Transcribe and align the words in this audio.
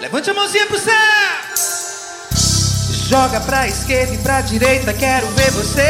Levante 0.00 0.30
a 0.30 0.34
mãozinha 0.34 0.64
pro 0.66 0.78
céu. 0.78 0.94
Joga 3.08 3.40
pra 3.40 3.66
esquerda 3.66 4.14
e 4.14 4.18
pra 4.18 4.40
direita, 4.42 4.92
quero 4.92 5.26
ver 5.28 5.50
você. 5.50 5.82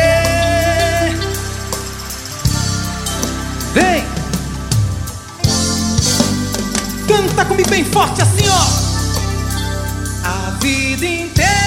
Vem. 3.75 4.03
Canta 7.07 7.45
comigo 7.45 7.69
bem 7.69 7.85
forte 7.85 8.23
assim, 8.23 8.49
ó. 8.49 8.89
A 10.27 10.51
vida 10.59 11.05
inteira. 11.05 11.58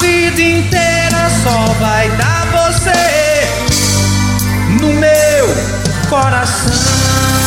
Vida 0.00 0.40
inteira 0.40 1.30
só 1.42 1.72
vai 1.80 2.08
dar 2.10 2.46
você 2.46 2.92
no 4.80 4.92
meu 4.94 5.46
coração. 6.08 7.37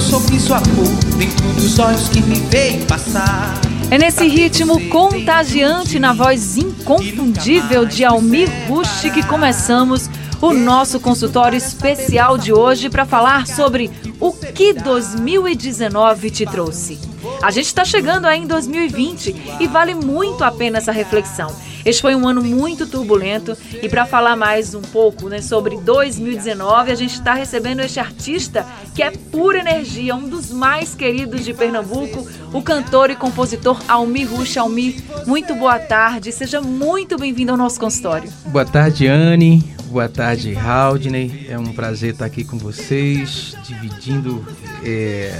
Teu 0.00 0.20
sorriso 0.20 0.54
amor 0.54 0.88
dentro 1.18 1.46
dos 1.52 1.78
olhos 1.78 2.08
que 2.08 2.22
me 2.22 2.36
veem 2.36 2.84
passar. 2.86 3.60
É 3.90 3.98
nesse 3.98 4.26
ritmo 4.26 4.88
contagiante 4.88 5.98
na 5.98 6.14
voz 6.14 6.56
inconfundível 6.56 7.84
de 7.84 8.04
Almir 8.04 8.48
Rush 8.66 9.10
que 9.12 9.22
começamos 9.26 10.08
o 10.40 10.54
nosso 10.54 10.98
consultório 11.00 11.56
especial 11.56 12.38
de 12.38 12.50
hoje 12.52 12.88
para 12.88 13.04
falar 13.04 13.46
sobre 13.46 13.90
o 14.18 14.32
que 14.32 14.72
2019 14.72 16.30
te 16.30 16.46
trouxe. 16.46 16.98
A 17.42 17.50
gente 17.50 17.66
está 17.66 17.84
chegando 17.84 18.26
aí 18.26 18.40
em 18.40 18.46
2020 18.46 19.58
e 19.60 19.66
vale 19.66 19.94
muito 19.94 20.42
a 20.42 20.50
pena 20.50 20.78
essa 20.78 20.92
reflexão. 20.92 21.54
Este 21.84 22.02
foi 22.02 22.14
um 22.14 22.28
ano 22.28 22.42
muito 22.42 22.86
turbulento 22.86 23.56
e 23.82 23.88
para 23.88 24.04
falar 24.04 24.36
mais 24.36 24.74
um 24.74 24.82
pouco 24.82 25.28
né, 25.28 25.40
sobre 25.40 25.78
2019, 25.78 26.92
a 26.92 26.94
gente 26.94 27.14
está 27.14 27.34
recebendo 27.34 27.80
este 27.80 27.98
artista 27.98 28.66
que 28.94 29.02
é 29.02 29.10
pura 29.10 29.60
energia, 29.60 30.14
um 30.14 30.28
dos 30.28 30.50
mais 30.50 30.94
queridos 30.94 31.44
de 31.44 31.54
Pernambuco, 31.54 32.26
o 32.52 32.62
cantor 32.62 33.10
e 33.10 33.16
compositor 33.16 33.80
Almir 33.88 34.30
Rush. 34.30 34.56
Almir, 34.56 35.02
muito 35.26 35.54
boa 35.54 35.78
tarde, 35.78 36.32
seja 36.32 36.60
muito 36.60 37.16
bem-vindo 37.16 37.52
ao 37.52 37.56
nosso 37.56 37.80
consultório. 37.80 38.30
Boa 38.46 38.64
tarde, 38.64 39.06
Anne. 39.06 39.64
Boa 39.90 40.08
tarde, 40.08 40.54
Haldney. 40.54 41.46
É 41.48 41.58
um 41.58 41.72
prazer 41.72 42.12
estar 42.12 42.24
aqui 42.24 42.44
com 42.44 42.56
vocês, 42.58 43.56
dividindo 43.66 44.46
é, 44.84 45.32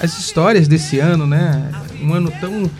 as 0.00 0.18
histórias 0.18 0.66
desse 0.66 0.98
ano, 0.98 1.26
né? 1.26 1.70
Um 2.00 2.14
ano 2.14 2.32
tão 2.40 2.70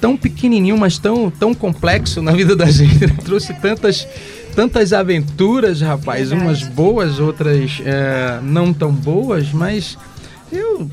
tão 0.00 0.16
pequenininho, 0.16 0.78
mas 0.78 0.98
tão, 0.98 1.30
tão 1.30 1.54
complexo 1.54 2.22
na 2.22 2.32
vida 2.32 2.56
da 2.56 2.66
gente. 2.66 3.06
Né? 3.06 3.16
Trouxe 3.24 3.52
tantas, 3.54 4.06
tantas 4.54 4.92
aventuras, 4.92 5.80
rapaz. 5.80 6.32
Umas 6.32 6.62
boas, 6.62 7.20
outras 7.20 7.80
é, 7.84 8.40
não 8.42 8.72
tão 8.72 8.92
boas, 8.92 9.52
mas 9.52 9.98
eu, 10.50 10.88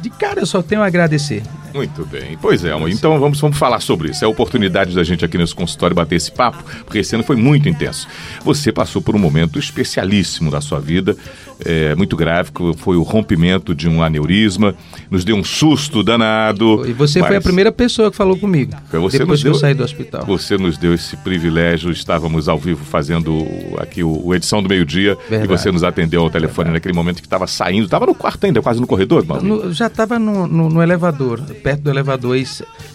de 0.00 0.10
cara, 0.10 0.40
eu 0.40 0.46
só 0.46 0.62
tenho 0.62 0.82
a 0.82 0.86
agradecer. 0.86 1.42
Muito 1.74 2.04
bem. 2.06 2.36
Pois 2.40 2.64
é. 2.64 2.72
Então 2.90 3.18
vamos, 3.18 3.40
vamos 3.40 3.56
falar 3.58 3.80
sobre 3.80 4.10
isso. 4.10 4.24
É 4.24 4.26
a 4.26 4.30
oportunidade 4.30 4.94
da 4.94 5.02
gente 5.02 5.24
aqui 5.24 5.38
nesse 5.38 5.54
consultório 5.54 5.94
bater 5.96 6.16
esse 6.16 6.30
papo, 6.30 6.62
porque 6.84 6.98
esse 6.98 7.14
ano 7.14 7.24
foi 7.24 7.36
muito 7.36 7.68
intenso. 7.68 8.06
Você 8.44 8.70
passou 8.72 9.00
por 9.02 9.14
um 9.14 9.18
momento 9.18 9.58
especialíssimo 9.58 10.50
da 10.50 10.60
sua 10.60 10.80
vida, 10.80 11.16
é, 11.64 11.94
muito 11.94 12.16
gráfico, 12.16 12.74
foi 12.76 12.96
o 12.96 13.02
rompimento 13.02 13.74
de 13.74 13.88
um 13.88 14.02
aneurisma, 14.02 14.74
nos 15.10 15.24
deu 15.24 15.36
um 15.36 15.44
susto 15.44 16.02
danado. 16.02 16.84
E 16.88 16.92
você 16.92 17.20
foi 17.20 17.36
a 17.36 17.40
primeira 17.40 17.70
pessoa 17.72 18.10
que 18.10 18.16
falou 18.16 18.36
comigo, 18.36 18.72
Você 18.92 19.18
depois 19.18 19.40
que 19.40 19.44
deu, 19.44 19.52
eu 19.54 19.58
saí 19.58 19.74
do 19.74 19.84
hospital. 19.84 20.24
Você 20.26 20.56
nos 20.56 20.76
deu 20.76 20.92
esse 20.94 21.16
privilégio, 21.18 21.90
estávamos 21.90 22.48
ao 22.48 22.58
vivo 22.58 22.84
fazendo 22.84 23.46
aqui 23.78 24.02
o, 24.02 24.26
o 24.26 24.34
edição 24.34 24.62
do 24.62 24.68
meio-dia 24.68 25.16
e 25.26 25.30
Verdade. 25.30 25.48
você 25.48 25.70
nos 25.70 25.84
atendeu 25.84 26.22
ao 26.22 26.30
telefone 26.30 26.70
naquele 26.70 26.94
momento 26.94 27.16
que 27.20 27.26
estava 27.26 27.46
saindo, 27.46 27.84
estava 27.84 28.06
no 28.06 28.14
quarto 28.14 28.44
ainda, 28.44 28.60
quase 28.60 28.80
no 28.80 28.86
corredor, 28.86 29.24
Mauro. 29.24 29.72
Já 29.72 29.86
estava 29.86 30.18
no, 30.18 30.46
no- 30.46 30.68
no 30.68 30.82
elevador, 30.82 31.40
perto 31.62 31.80
do 31.82 31.90
elevador, 31.90 32.36
e, 32.36 32.46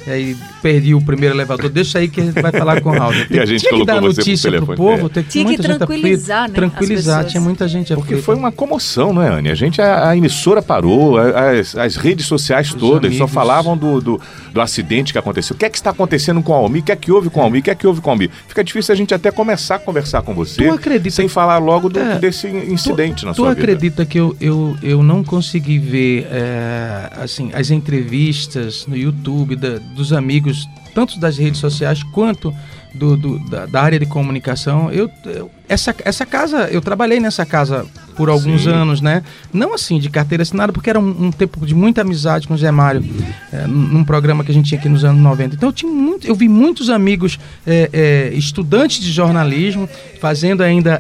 e 0.08 0.12
aí 0.12 0.38
perdi 0.62 0.94
o 0.94 1.02
primeiro 1.02 1.34
elevador. 1.36 1.70
Deixa 1.70 2.00
aí 2.00 2.08
que 2.08 2.22
a 2.22 2.26
gente 2.26 2.42
vai 2.42 2.52
falar 2.52 2.82
com 2.82 2.90
o 2.90 2.94
Raul. 2.94 3.14
E 3.30 3.40
a 3.40 3.46
gente 3.46 3.62
tinha 3.62 3.80
que 3.80 3.86
dar 3.86 3.98
pro 3.98 4.08
notícia 4.08 4.52
pro, 4.52 4.76
povo, 4.76 5.06
é. 5.08 5.10
tem 5.10 5.24
Tinha 5.24 5.44
que 5.46 5.50
muita 5.52 5.64
gente 5.64 5.78
tranquilizar, 5.78 6.44
aflita. 6.44 6.62
né, 6.62 6.68
Tranquilizar, 6.70 7.26
tinha 7.26 7.42
muita 7.42 7.68
gente 7.68 7.94
Porque 7.94 8.14
aflita. 8.14 8.24
foi 8.24 8.36
uma 8.36 8.52
comoção, 8.52 9.14
não 9.14 9.22
é, 9.22 9.30
Anne? 9.30 9.50
A 9.50 9.56
gente, 9.56 9.82
a, 9.82 10.10
a 10.10 10.18
emissora 10.18 10.62
parou, 10.62 11.18
a- 11.18 11.52
as, 11.52 11.76
as 11.76 11.96
redes 11.96 12.26
sociais 12.26 12.74
todas 12.74 13.16
só 13.16 13.28
falavam 13.28 13.78
do, 13.78 14.00
do, 14.02 14.22
do 14.54 14.62
acidente 14.62 15.12
que 15.12 15.18
aconteceu. 15.20 15.56
O 15.56 15.60
que 15.60 15.66
é 15.66 15.70
que 15.70 15.78
está 15.78 15.90
acontecendo 15.92 16.42
com 16.42 16.54
a 16.54 16.58
Almi? 16.58 16.80
O 16.80 16.84
que 16.84 16.92
é 16.92 16.96
que 16.96 17.12
houve 17.12 17.30
com 17.30 17.42
a 17.42 17.44
Almi? 17.44 17.60
O 17.60 17.62
que 17.64 17.70
é 17.72 17.76
que 17.76 17.86
houve 17.88 18.02
com 18.02 18.10
a 18.10 18.14
Almi? 18.14 18.30
Fica 18.48 18.64
difícil 18.64 18.94
a 18.94 18.96
gente 18.96 19.14
até 19.14 19.30
começar 19.32 19.76
a 19.76 19.80
conversar 19.80 20.22
com 20.22 20.34
você 20.34 20.64
Tu 20.64 20.72
acredita 20.72 21.16
sem 21.16 21.28
que- 21.28 21.34
falar 21.34 21.58
logo 21.58 21.90
do- 21.90 22.00
É, 22.00 22.18
desse 22.20 22.48
incidente 22.48 23.26
na 23.26 23.32
tu 23.34 23.38
sua 23.38 23.50
vida. 23.54 23.62
acredita 23.62 24.06
que 24.06 24.18
eu, 24.20 24.36
eu, 24.40 24.76
eu 24.82 25.04
não 25.04 25.24
consegui 25.24 25.78
ver 25.80 26.28
é, 26.32 27.10
assim 27.22 27.52
as 27.54 27.70
entrevistas 27.72 28.57
no 28.88 28.96
YouTube 28.96 29.56
da- 29.56 29.80
dos 29.96 30.12
amigos, 30.14 30.68
tanto 30.94 31.20
das 31.20 31.38
redes 31.38 31.60
sociais 31.60 32.02
quanto 32.14 32.54
do, 32.94 33.16
do- 33.18 33.40
da, 33.50 33.66
da 33.66 33.82
área 33.82 34.00
de 34.00 34.06
comunicação? 34.06 34.92
Eu, 34.92 35.10
eu- 35.26 35.52
essa, 35.70 35.94
essa 36.06 36.26
casa, 36.26 36.70
eu 36.72 36.80
trabalhei 36.82 37.20
nessa 37.20 37.46
casa 37.46 37.86
por 38.16 38.30
alguns 38.30 38.64
Sim. 38.64 38.70
anos, 38.70 39.02
né? 39.02 39.22
Não 39.54 39.74
assim 39.74 40.00
de 40.00 40.10
carteira 40.10 40.42
assinada, 40.42 40.72
porque 40.72 40.90
era 40.90 40.98
um, 41.00 41.26
um 41.26 41.32
tempo 41.32 41.66
de 41.66 41.76
muita 41.76 42.02
amizade 42.02 42.48
com 42.48 42.54
o 42.54 42.58
Zé 42.58 42.72
Mário, 42.72 43.04
é, 43.52 43.68
num 43.68 44.04
programa 44.04 44.44
que 44.46 44.52
a 44.52 44.54
gente 44.54 44.70
tinha 44.70 44.80
aqui 44.80 44.88
nos 44.88 45.04
anos 45.04 45.22
90. 45.22 45.56
Então 45.56 45.68
eu, 45.70 45.74
tinha 45.74 45.92
muito, 45.92 46.26
eu 46.26 46.34
vi 46.34 46.48
muitos 46.48 46.90
amigos 46.90 47.38
é, 47.66 47.90
é, 47.92 48.34
estudantes 48.34 49.02
de 49.02 49.12
jornalismo 49.12 49.90
fazendo 50.22 50.64
ainda. 50.64 51.00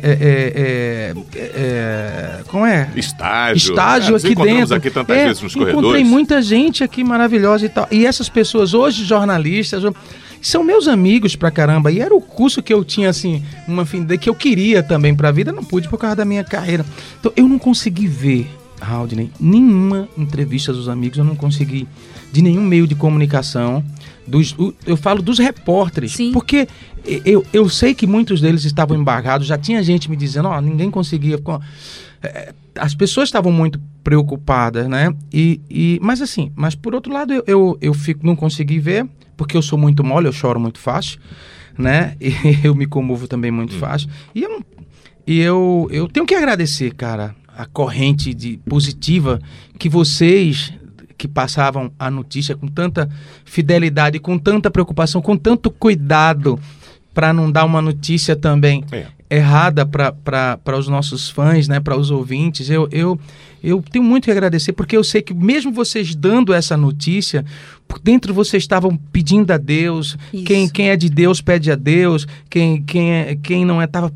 Como 2.50 2.66
é? 2.66 2.90
Estágio. 2.96 3.56
estágio 3.72 4.14
É, 4.16 4.18
aqui 4.18 4.36
dentro. 4.36 4.76
aqui 4.76 4.90
tantas 4.90 5.18
É, 5.18 5.26
vezes 5.28 5.42
nos 5.44 5.53
encontrei 5.56 5.74
corredores. 5.76 6.08
muita 6.08 6.42
gente 6.42 6.84
aqui 6.84 7.03
maravilhosa 7.03 7.66
e 7.66 7.70
tal. 7.70 7.88
E 7.92 8.06
essas 8.06 8.30
pessoas 8.30 8.74
hoje 8.74 9.03
jornalistas 9.06 9.84
são 10.42 10.64
meus 10.64 10.88
amigos 10.88 11.36
pra 11.36 11.52
caramba. 11.52 11.92
E 11.92 12.00
era 12.00 12.14
o 12.14 12.22
curso 12.22 12.62
que 12.62 12.74
eu 12.74 12.84
tinha 12.84 13.09
assim, 13.09 13.44
uma 13.68 13.86
fim 13.86 14.03
de 14.03 14.18
que 14.18 14.30
eu 14.30 14.36
queria 14.36 14.84
também 14.84 15.16
pra 15.16 15.31
vida, 15.31 15.52
não 15.52 15.64
pude 15.64 15.88
por 15.88 15.98
causa 15.98 16.18
da 16.18 16.25
minha 16.25 16.44
carreira. 16.44 16.86
Então 17.20 17.31
eu 17.36 17.48
não 17.48 17.59
consegui 17.59 18.08
ver 18.08 18.47
Haldney, 18.80 19.31
nenhuma 19.40 20.08
entrevista 20.18 20.72
dos 20.72 20.88
amigos, 20.88 21.18
eu 21.18 21.24
não 21.24 21.36
consegui 21.36 21.88
de 22.31 22.42
nenhum 22.42 22.64
meio 22.64 22.88
de 22.88 22.96
comunicação. 22.96 23.84
Dos, 24.26 24.53
eu 24.86 24.97
falo 24.97 25.22
dos 25.22 25.40
repórteres, 25.40 26.12
Sim. 26.12 26.34
porque 26.34 26.68
eu, 27.24 27.46
eu 27.53 27.70
sei 27.70 27.94
que 27.94 28.06
muitos 28.06 28.42
deles 28.42 28.66
estavam 28.66 28.97
embargados, 28.97 29.47
já 29.47 29.58
tinha 29.58 29.81
gente 29.81 30.09
me 30.09 30.18
dizendo, 30.18 30.50
ó, 30.50 30.59
ninguém 30.59 30.92
conseguia. 30.92 31.40
é, 32.22 32.53
as 32.80 32.96
pessoas 32.96 33.30
estavam 33.30 33.52
muito 33.52 33.80
preocupadas, 34.04 34.88
né? 34.88 35.14
E, 35.32 35.62
e, 35.70 36.00
mas 36.02 36.22
assim, 36.22 36.52
mas 36.56 36.76
por 36.76 36.96
outro 36.96 37.12
lado, 37.12 37.34
eu, 37.34 37.44
eu, 37.48 37.78
eu 37.82 37.94
fico, 37.94 38.26
não 38.26 38.36
consegui 38.36 38.80
ver, 38.80 39.08
porque 39.36 39.58
eu 39.58 39.62
sou 39.62 39.78
muito 39.78 40.04
mole, 40.04 40.28
eu 40.28 40.34
choro 40.34 40.60
muito 40.60 40.80
fácil, 40.80 41.20
né? 41.78 42.16
E 42.22 42.66
eu 42.66 42.74
me 42.74 42.86
comovo 42.86 43.28
também 43.28 43.52
muito 43.52 43.76
fácil. 43.76 44.10
E 44.34 44.44
eu, 44.44 44.64
e 45.26 45.40
eu, 45.40 45.88
eu 45.92 46.08
tenho 46.08 46.26
que 46.26 46.36
agradecer, 46.36 46.94
cara, 46.94 47.36
a 47.58 47.66
corrente 47.66 48.34
de 48.34 48.58
positiva 48.70 49.40
que 49.78 49.90
vocês 49.90 50.73
que 51.18 51.28
passavam 51.28 51.91
a 51.97 52.12
notícia 52.12 52.56
com 52.56 52.68
tanta 52.68 53.09
fidelidade, 53.44 54.20
com 54.20 54.38
tanta 54.38 54.70
preocupação, 54.70 55.20
com 55.20 55.35
tanto 55.35 55.72
cuidado 55.72 56.59
para 57.12 57.34
não 57.34 57.52
dar 57.52 57.66
uma 57.66 57.82
notícia 57.82 58.35
também 58.35 58.85
É. 58.91 59.08
errada 59.29 59.85
para 59.85 60.78
os 60.78 60.88
nossos 60.88 61.29
fãs, 61.29 61.68
né, 61.68 61.79
para 61.79 61.97
os 61.97 62.12
ouvintes. 62.12 62.70
Eu, 62.70 62.88
eu, 62.91 63.20
eu 63.64 63.84
tenho 63.91 64.03
muito 64.03 64.26
que 64.26 64.32
agradecer, 64.32 64.74
porque 64.74 64.96
eu 64.96 65.03
sei 65.03 65.22
que 65.22 65.34
mesmo 65.34 65.72
vocês 65.72 66.16
dando 66.16 66.53
essa 66.53 66.78
notícia, 66.78 67.46
por 67.88 68.00
dentro 68.00 68.34
vocês 68.34 68.64
estavam 68.64 68.96
pedindo 69.12 69.52
a 69.52 69.58
Deus, 69.58 70.18
Isso. 70.34 70.44
quem, 70.46 70.70
quem 70.70 70.90
é 70.90 70.96
de 70.96 71.09
Deus 71.09 71.41
pede 71.41 71.72
a 71.72 71.76
Deus, 71.76 72.28
quem, 72.50 72.82
quem, 72.82 73.12
é, 73.12 73.35
quem 73.35 73.66
não 73.66 73.82
é, 73.82 73.85
estava 73.85 74.12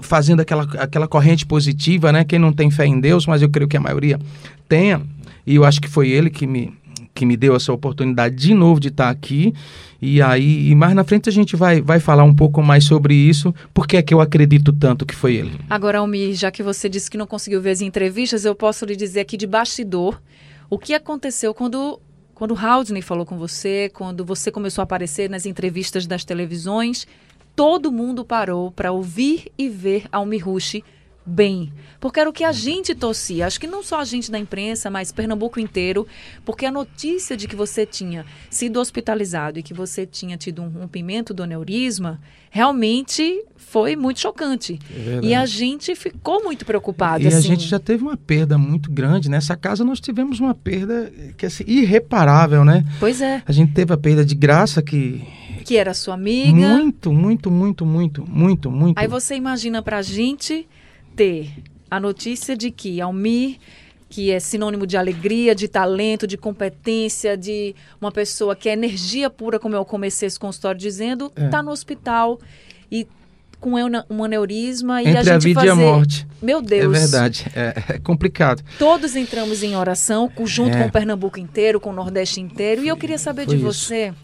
fazendo 0.00 0.40
aquela, 0.40 0.62
aquela 0.78 1.08
corrente 1.08 1.46
positiva, 1.46 2.12
né? 2.12 2.24
Quem 2.24 2.38
não 2.38 2.52
tem 2.52 2.70
fé 2.70 2.86
em 2.86 3.00
Deus, 3.00 3.26
mas 3.26 3.42
eu 3.42 3.48
creio 3.48 3.68
que 3.68 3.76
a 3.76 3.80
maioria 3.80 4.18
tenha, 4.68 5.00
e 5.46 5.54
eu 5.54 5.64
acho 5.64 5.80
que 5.80 5.88
foi 5.88 6.08
ele 6.08 6.30
que 6.30 6.46
me, 6.46 6.72
que 7.18 7.26
me 7.26 7.36
deu 7.36 7.56
essa 7.56 7.72
oportunidade 7.72 8.36
de 8.36 8.54
novo 8.54 8.78
de 8.78 8.88
estar 8.88 9.10
aqui. 9.10 9.52
E 10.00 10.22
aí, 10.22 10.70
e 10.70 10.74
mais 10.76 10.94
na 10.94 11.02
frente 11.02 11.28
a 11.28 11.32
gente 11.32 11.56
vai, 11.56 11.80
vai 11.80 11.98
falar 11.98 12.22
um 12.22 12.32
pouco 12.32 12.62
mais 12.62 12.84
sobre 12.84 13.12
isso, 13.12 13.52
porque 13.74 13.96
é 13.96 14.02
que 14.02 14.14
eu 14.14 14.20
acredito 14.20 14.72
tanto 14.72 15.04
que 15.04 15.16
foi 15.16 15.34
ele. 15.34 15.58
Agora, 15.68 15.98
Almir, 15.98 16.34
já 16.34 16.52
que 16.52 16.62
você 16.62 16.88
disse 16.88 17.10
que 17.10 17.18
não 17.18 17.26
conseguiu 17.26 17.60
ver 17.60 17.70
as 17.70 17.80
entrevistas, 17.80 18.44
eu 18.44 18.54
posso 18.54 18.84
lhe 18.84 18.94
dizer 18.94 19.18
aqui 19.18 19.36
de 19.36 19.48
bastidor 19.48 20.22
o 20.70 20.78
que 20.78 20.94
aconteceu 20.94 21.52
quando 21.52 22.00
quando 22.34 22.54
Haldney 22.54 23.02
falou 23.02 23.26
com 23.26 23.36
você, 23.36 23.90
quando 23.92 24.24
você 24.24 24.52
começou 24.52 24.80
a 24.80 24.84
aparecer 24.84 25.28
nas 25.28 25.44
entrevistas 25.44 26.06
das 26.06 26.24
televisões, 26.24 27.04
todo 27.56 27.90
mundo 27.90 28.24
parou 28.24 28.70
para 28.70 28.92
ouvir 28.92 29.50
e 29.58 29.68
ver 29.68 30.04
Almir 30.12 30.44
Rushi 30.44 30.84
bem. 31.28 31.72
Porque 32.00 32.20
era 32.20 32.30
o 32.30 32.32
que 32.32 32.44
a 32.44 32.52
gente 32.52 32.94
torcia. 32.94 33.46
Acho 33.46 33.60
que 33.60 33.66
não 33.66 33.82
só 33.82 34.00
a 34.00 34.04
gente 34.04 34.30
da 34.30 34.38
imprensa, 34.38 34.88
mas 34.88 35.12
Pernambuco 35.12 35.60
inteiro. 35.60 36.06
Porque 36.44 36.64
a 36.64 36.72
notícia 36.72 37.36
de 37.36 37.46
que 37.46 37.56
você 37.56 37.84
tinha 37.84 38.24
sido 38.48 38.80
hospitalizado 38.80 39.58
e 39.58 39.62
que 39.62 39.74
você 39.74 40.06
tinha 40.06 40.36
tido 40.36 40.62
um 40.62 40.68
rompimento 40.68 41.34
do 41.34 41.42
aneurisma 41.42 42.20
realmente 42.50 43.44
foi 43.56 43.96
muito 43.96 44.20
chocante. 44.20 44.78
É 44.90 45.20
e 45.22 45.34
a 45.34 45.44
gente 45.44 45.94
ficou 45.94 46.42
muito 46.42 46.64
preocupado. 46.64 47.22
E 47.22 47.26
assim. 47.26 47.36
a 47.36 47.40
gente 47.40 47.66
já 47.66 47.78
teve 47.78 48.02
uma 48.02 48.16
perda 48.16 48.56
muito 48.56 48.90
grande. 48.90 49.28
Nessa 49.28 49.56
casa 49.56 49.84
nós 49.84 50.00
tivemos 50.00 50.40
uma 50.40 50.54
perda 50.54 51.12
que 51.36 51.44
é 51.44 51.48
assim, 51.48 51.64
irreparável, 51.66 52.64
né? 52.64 52.84
Pois 52.98 53.20
é. 53.20 53.42
A 53.46 53.52
gente 53.52 53.72
teve 53.72 53.92
a 53.92 53.96
perda 53.96 54.24
de 54.24 54.34
graça 54.34 54.82
que 54.82 55.22
que 55.64 55.76
era 55.76 55.92
sua 55.92 56.14
amiga. 56.14 56.50
Muito, 56.50 57.12
muito, 57.12 57.50
muito, 57.50 57.84
muito, 57.84 58.24
muito, 58.26 58.70
muito. 58.70 58.98
Aí 58.98 59.06
você 59.06 59.34
imagina 59.34 59.82
pra 59.82 60.00
gente 60.00 60.66
ter 61.18 61.50
a 61.90 61.98
notícia 61.98 62.56
de 62.56 62.70
que 62.70 63.00
Almir, 63.00 63.58
que 64.08 64.30
é 64.30 64.38
sinônimo 64.38 64.86
de 64.86 64.96
alegria, 64.96 65.52
de 65.52 65.66
talento, 65.66 66.28
de 66.28 66.36
competência, 66.38 67.36
de 67.36 67.74
uma 68.00 68.12
pessoa 68.12 68.54
que 68.54 68.68
é 68.68 68.72
energia 68.72 69.28
pura, 69.28 69.58
como 69.58 69.74
eu 69.74 69.84
comecei 69.84 70.28
esse 70.28 70.38
consultório 70.38 70.80
dizendo, 70.80 71.26
está 71.26 71.42
é. 71.42 71.48
Tá 71.48 71.62
no 71.62 71.72
hospital 71.72 72.38
e 72.90 73.06
com 73.58 73.72
um 74.08 74.22
aneurisma 74.22 75.02
e 75.02 75.08
Entre 75.08 75.18
a 75.18 75.22
gente 75.24 75.32
a 75.32 75.38
vida 75.38 75.60
fazer... 75.60 75.66
e 75.66 75.70
a 75.72 75.74
morte. 75.74 76.26
Meu 76.40 76.62
Deus. 76.62 76.84
É 76.84 77.00
verdade, 77.00 77.46
é, 77.56 77.94
é 77.94 77.98
complicado. 77.98 78.62
Todos 78.78 79.16
entramos 79.16 79.64
em 79.64 79.74
oração, 79.74 80.30
junto 80.44 80.76
é. 80.76 80.82
com 80.82 80.88
o 80.88 80.92
Pernambuco 80.92 81.40
inteiro, 81.40 81.80
com 81.80 81.90
o 81.90 81.92
Nordeste 81.92 82.40
inteiro, 82.40 82.84
e 82.84 82.88
eu 82.88 82.96
queria 82.96 83.18
saber 83.18 83.46
foi 83.46 83.56
de 83.56 83.66
isso. 83.66 83.74
você, 83.74 84.14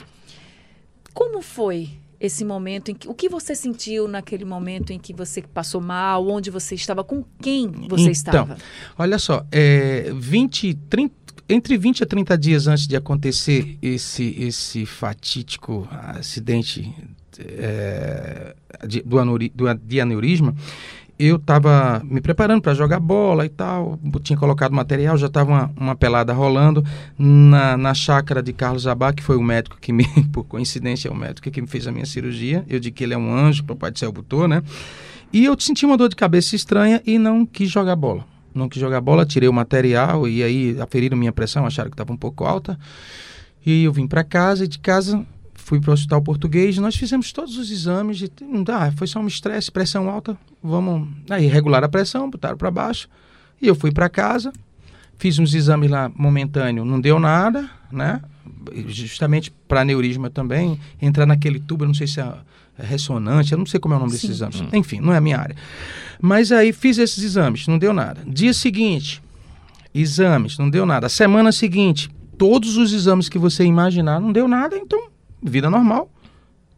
como 1.12 1.42
foi 1.42 1.90
esse 2.24 2.44
momento 2.44 2.90
em 2.90 2.94
que 2.94 3.08
o 3.08 3.14
que 3.14 3.28
você 3.28 3.54
sentiu 3.54 4.08
naquele 4.08 4.44
momento 4.44 4.92
em 4.92 4.98
que 4.98 5.12
você 5.12 5.42
passou 5.42 5.80
mal, 5.80 6.26
onde 6.26 6.50
você 6.50 6.74
estava, 6.74 7.04
com 7.04 7.24
quem 7.40 7.68
você 7.88 8.02
então, 8.02 8.12
estava? 8.12 8.56
Olha 8.98 9.18
só, 9.18 9.44
é, 9.52 10.12
20, 10.14 10.74
30, 10.88 11.14
entre 11.48 11.76
20 11.76 12.02
a 12.02 12.06
30 12.06 12.38
dias 12.38 12.66
antes 12.66 12.86
de 12.86 12.96
acontecer 12.96 13.76
esse, 13.82 14.34
esse 14.38 14.86
fatídico 14.86 15.86
acidente 15.90 16.94
é, 17.38 18.54
de, 18.86 19.02
do, 19.02 19.38
do, 19.54 19.74
de 19.74 20.00
aneurisma, 20.00 20.54
eu 21.18 21.36
estava 21.36 22.02
me 22.04 22.20
preparando 22.20 22.60
para 22.60 22.74
jogar 22.74 22.98
bola 22.98 23.46
e 23.46 23.48
tal, 23.48 23.98
tinha 24.22 24.36
colocado 24.36 24.72
material, 24.72 25.16
já 25.16 25.28
estava 25.28 25.50
uma, 25.50 25.72
uma, 25.76 25.96
pelada 25.96 26.32
rolando 26.32 26.84
na, 27.16 27.76
na 27.76 27.94
chácara 27.94 28.42
de 28.42 28.52
Carlos 28.52 28.82
Zabá, 28.82 29.12
que 29.12 29.22
foi 29.22 29.36
o 29.36 29.42
médico 29.42 29.76
que 29.80 29.92
me, 29.92 30.04
por 30.32 30.44
coincidência, 30.44 31.08
é 31.08 31.10
o 31.12 31.14
médico 31.14 31.50
que 31.50 31.60
me 31.60 31.68
fez 31.68 31.86
a 31.86 31.92
minha 31.92 32.06
cirurgia. 32.06 32.64
Eu 32.68 32.80
digo 32.80 32.96
que 32.96 33.04
ele 33.04 33.14
é 33.14 33.18
um 33.18 33.32
anjo, 33.32 33.64
papai 33.64 33.90
do 33.90 33.98
céu 33.98 34.10
botou, 34.10 34.48
né? 34.48 34.62
E 35.32 35.44
eu 35.44 35.58
senti 35.58 35.86
uma 35.86 35.96
dor 35.96 36.08
de 36.08 36.16
cabeça 36.16 36.54
estranha 36.56 37.02
e 37.06 37.18
não 37.18 37.46
quis 37.46 37.70
jogar 37.70 37.96
bola. 37.96 38.24
Não 38.54 38.68
quis 38.68 38.80
jogar 38.80 39.00
bola, 39.00 39.26
tirei 39.26 39.48
o 39.48 39.52
material 39.52 40.28
e 40.28 40.42
aí 40.42 40.80
aferiram 40.80 41.16
minha 41.16 41.32
pressão, 41.32 41.66
acharam 41.66 41.90
que 41.90 41.94
estava 41.94 42.12
um 42.12 42.16
pouco 42.16 42.44
alta. 42.44 42.78
E 43.66 43.84
eu 43.84 43.92
vim 43.92 44.06
para 44.06 44.22
casa 44.22 44.64
e 44.64 44.68
de 44.68 44.78
casa 44.78 45.24
fui 45.64 45.80
para 45.80 45.90
o 45.90 45.94
hospital 45.94 46.20
português, 46.20 46.76
nós 46.76 46.94
fizemos 46.94 47.32
todos 47.32 47.56
os 47.56 47.70
exames, 47.70 48.18
de, 48.18 48.30
ah, 48.70 48.92
foi 48.94 49.06
só 49.06 49.18
um 49.18 49.26
estresse, 49.26 49.72
pressão 49.72 50.10
alta, 50.10 50.36
vamos 50.62 51.08
aí 51.30 51.46
regular 51.46 51.82
a 51.82 51.88
pressão, 51.88 52.30
botaram 52.30 52.56
para 52.56 52.70
baixo. 52.70 53.08
E 53.62 53.66
eu 53.66 53.74
fui 53.74 53.90
para 53.90 54.10
casa, 54.10 54.52
fiz 55.16 55.38
uns 55.38 55.54
exames 55.54 55.90
lá 55.90 56.12
momentâneo, 56.14 56.84
não 56.84 57.00
deu 57.00 57.18
nada, 57.18 57.68
né? 57.90 58.20
Justamente 58.88 59.50
para 59.66 59.80
aneurisma 59.80 60.28
também, 60.28 60.78
entrar 61.00 61.24
naquele 61.24 61.58
tubo, 61.58 61.84
eu 61.84 61.88
não 61.88 61.94
sei 61.94 62.06
se 62.06 62.20
é 62.20 62.34
ressonante, 62.76 63.52
eu 63.52 63.58
não 63.58 63.64
sei 63.64 63.80
como 63.80 63.94
é 63.94 63.96
o 63.96 64.00
nome 64.00 64.12
Sim. 64.12 64.16
desses 64.16 64.30
exames. 64.30 64.60
Hum. 64.60 64.68
Enfim, 64.74 65.00
não 65.00 65.14
é 65.14 65.16
a 65.16 65.20
minha 65.20 65.38
área. 65.38 65.56
Mas 66.20 66.52
aí 66.52 66.74
fiz 66.74 66.98
esses 66.98 67.24
exames, 67.24 67.66
não 67.66 67.78
deu 67.78 67.94
nada. 67.94 68.20
Dia 68.26 68.52
seguinte, 68.52 69.22
exames, 69.94 70.58
não 70.58 70.68
deu 70.68 70.84
nada. 70.84 71.08
Semana 71.08 71.52
seguinte, 71.52 72.10
todos 72.36 72.76
os 72.76 72.92
exames 72.92 73.30
que 73.30 73.38
você 73.38 73.64
imaginar, 73.64 74.20
não 74.20 74.30
deu 74.30 74.46
nada, 74.46 74.76
então 74.76 75.13
vida 75.44 75.68
normal, 75.68 76.10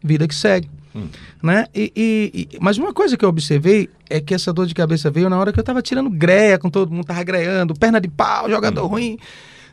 vida 0.03 0.27
que 0.27 0.35
segue. 0.35 0.69
Hum. 0.95 1.09
Né? 1.43 1.67
E, 1.75 1.93
e, 1.95 2.49
e, 2.53 2.59
mas 2.61 2.79
uma 2.79 2.93
coisa 2.93 3.17
que 3.17 3.25
eu 3.25 3.29
observei 3.29 3.89
é 4.09 4.21
que 4.21 4.35
essa 4.35 4.53
dor 4.53 4.67
de 4.67 4.75
cabeça 4.75 5.11
veio 5.11 5.29
na 5.29 5.39
hora 5.39 5.53
que 5.53 5.59
eu 5.59 5.63
estava 5.63 5.83
tirando 5.83 6.11
greia 6.11 6.59
com 6.59 6.71
todo 6.71 6.93
mundo, 6.93 7.05
tava 7.05 7.23
greando, 7.23 7.75
perna 7.75 8.01
de 8.01 8.09
pau, 8.09 8.51
jogador 8.51 8.85
hum. 8.85 8.89
ruim. 8.89 9.19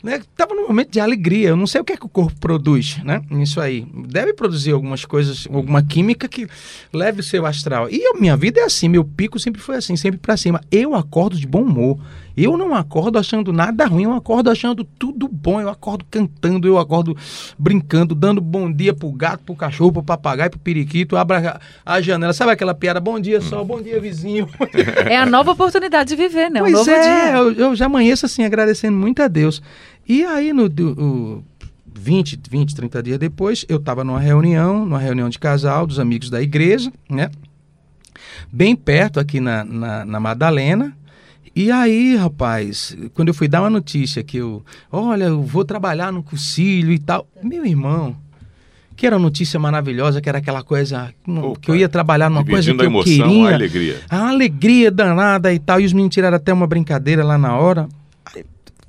Né? 0.04 0.22
Tava 0.36 0.54
num 0.54 0.68
momento 0.68 0.92
de 0.92 1.00
alegria. 1.00 1.50
Eu 1.50 1.56
não 1.56 1.66
sei 1.66 1.80
o 1.80 1.84
que 1.86 1.94
é 1.94 1.98
que 1.98 2.06
o 2.06 2.10
corpo 2.10 2.38
produz, 2.38 3.02
né? 3.06 3.22
Isso 3.42 3.62
aí. 3.62 3.88
Deve 4.10 4.34
produzir 4.34 4.74
algumas 4.74 5.06
coisas, 5.06 5.48
alguma 5.50 5.82
química 5.82 6.28
que 6.28 6.46
leve 6.92 7.22
o 7.22 7.24
seu 7.24 7.46
astral. 7.46 7.90
E 7.90 8.06
a 8.08 8.20
minha 8.20 8.36
vida 8.36 8.60
é 8.60 8.66
assim, 8.66 8.90
meu 8.90 9.06
pico 9.06 9.40
sempre 9.40 9.62
foi 9.62 9.78
assim, 9.78 9.96
sempre 9.96 10.20
para 10.20 10.36
cima. 10.36 10.60
Eu 10.70 10.94
acordo 10.94 11.38
de 11.38 11.48
bom 11.48 11.62
humor. 11.62 11.98
Eu 12.36 12.58
não 12.58 12.74
acordo 12.74 13.20
achando 13.20 13.54
nada 13.54 13.86
ruim, 13.86 14.04
eu 14.04 14.14
acordo 14.14 14.50
achando 14.50 14.84
tudo 14.84 15.28
bom, 15.28 15.62
eu 15.62 15.70
acordo 15.70 16.04
cantando, 16.10 16.68
eu 16.68 16.80
acordo 16.80 17.16
brincando, 17.58 18.16
dando 18.16 18.42
bom 18.42 18.72
dia 18.72 18.94
pro 18.94 19.12
gato, 19.12 19.44
pro 19.44 19.56
cachorro, 19.56 19.94
pro 19.94 20.04
papagaio, 20.04 20.50
pro 20.50 20.60
periquito, 20.60 21.16
abra 21.16 21.60
a 21.86 22.02
janela. 22.02 22.34
Sabe 22.34 22.52
aquela 22.52 22.74
piada? 22.74 23.00
Bom 23.00 23.20
dia, 23.20 23.40
sol, 23.40 23.64
bom 23.64 23.82
dia, 23.82 24.00
vizinho. 24.00 24.48
É 25.06 25.18
a 25.18 25.26
nova 25.26 25.52
oportunidade 25.52 26.10
de 26.10 26.16
viver, 26.16 26.50
né? 26.50 26.62
Um 26.62 26.72
pois 26.72 26.88
é, 26.88 27.36
eu, 27.36 27.52
eu, 27.54 27.76
já 27.76 27.86
amanheço 27.86 28.26
assim, 28.26 28.44
agradecendo 28.44 28.98
muito 28.98 29.22
a 29.22 29.28
Deus. 29.28 29.62
E 30.08 30.24
aí, 30.24 30.54
no 30.54 30.68
do, 30.70 31.44
20, 31.94 32.40
20, 32.50 32.76
30 32.76 33.04
dias 33.04 33.20
depois, 33.20 33.66
eu 33.70 33.78
estava 33.78 34.04
numa 34.04 34.20
reunião, 34.20 34.86
numa 34.86 35.00
reunião 35.00 35.30
de 35.30 35.38
casal 35.40 35.86
dos 35.86 36.00
amigos 36.00 36.30
da 36.30 36.42
igreja, 36.42 36.92
né? 37.10 37.30
Bem 38.52 38.76
perto 38.76 39.20
aqui 39.20 39.40
na, 39.40 39.64
na, 39.64 40.06
na 40.06 40.20
Madalena, 40.20 40.96
e 41.56 41.72
aí, 41.72 42.16
rapaz, 42.16 42.98
quando 43.14 43.28
eu 43.28 43.34
fui 43.34 43.48
dar 43.48 43.62
uma 43.62 43.70
notícia 43.70 44.24
que 44.24 44.38
eu, 44.38 44.64
olha, 44.92 45.26
eu 45.26 45.42
vou 45.42 45.64
trabalhar 45.64 46.12
no 46.12 46.24
concílio 46.24 46.92
e 46.92 47.00
tal, 47.00 47.28
meu 47.44 47.66
irmão, 47.66 48.16
que 48.96 49.06
era 49.06 49.16
uma 49.16 49.24
notícia 49.24 49.60
maravilhosa, 49.60 50.22
que 50.22 50.30
era 50.30 50.38
aquela 50.38 50.64
coisa 50.64 51.14
Opa, 51.28 51.60
que 51.60 51.72
eu 51.72 51.76
ia 51.76 51.90
trabalhar 51.90 52.30
numa 52.30 52.46
coisa 52.46 52.74
que 52.74 52.82
eu 52.82 52.86
emoção, 52.86 53.30
queria, 53.30 53.50
a 53.50 53.54
alegria, 53.54 54.02
a 54.10 54.30
alegria 54.30 54.92
danada 54.92 55.54
e 55.54 55.60
tal, 55.60 55.80
e 55.80 55.86
os 55.86 55.94
meninos 55.94 56.14
tiraram 56.14 56.38
até 56.38 56.54
uma 56.54 56.68
brincadeira 56.68 57.24
lá 57.24 57.38
na 57.38 57.56
hora. 57.58 57.88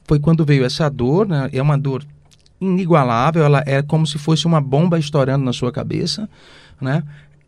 Foi 0.07 0.19
quando 0.19 0.45
veio 0.45 0.65
essa 0.65 0.89
dor, 0.91 1.27
né? 1.27 1.49
É 1.53 1.63
uma 1.63 1.79
dor 1.79 2.05
inigualável, 2.61 3.43
ela 3.43 3.63
é 3.67 3.83
como 3.83 4.07
se 4.07 4.19
fosse 4.19 4.47
uma 4.47 4.61
bomba 4.61 4.99
estourando 4.99 5.45
na 5.45 5.53
sua 5.53 5.73
cabeça, 5.73 6.29
né? 6.81 7.03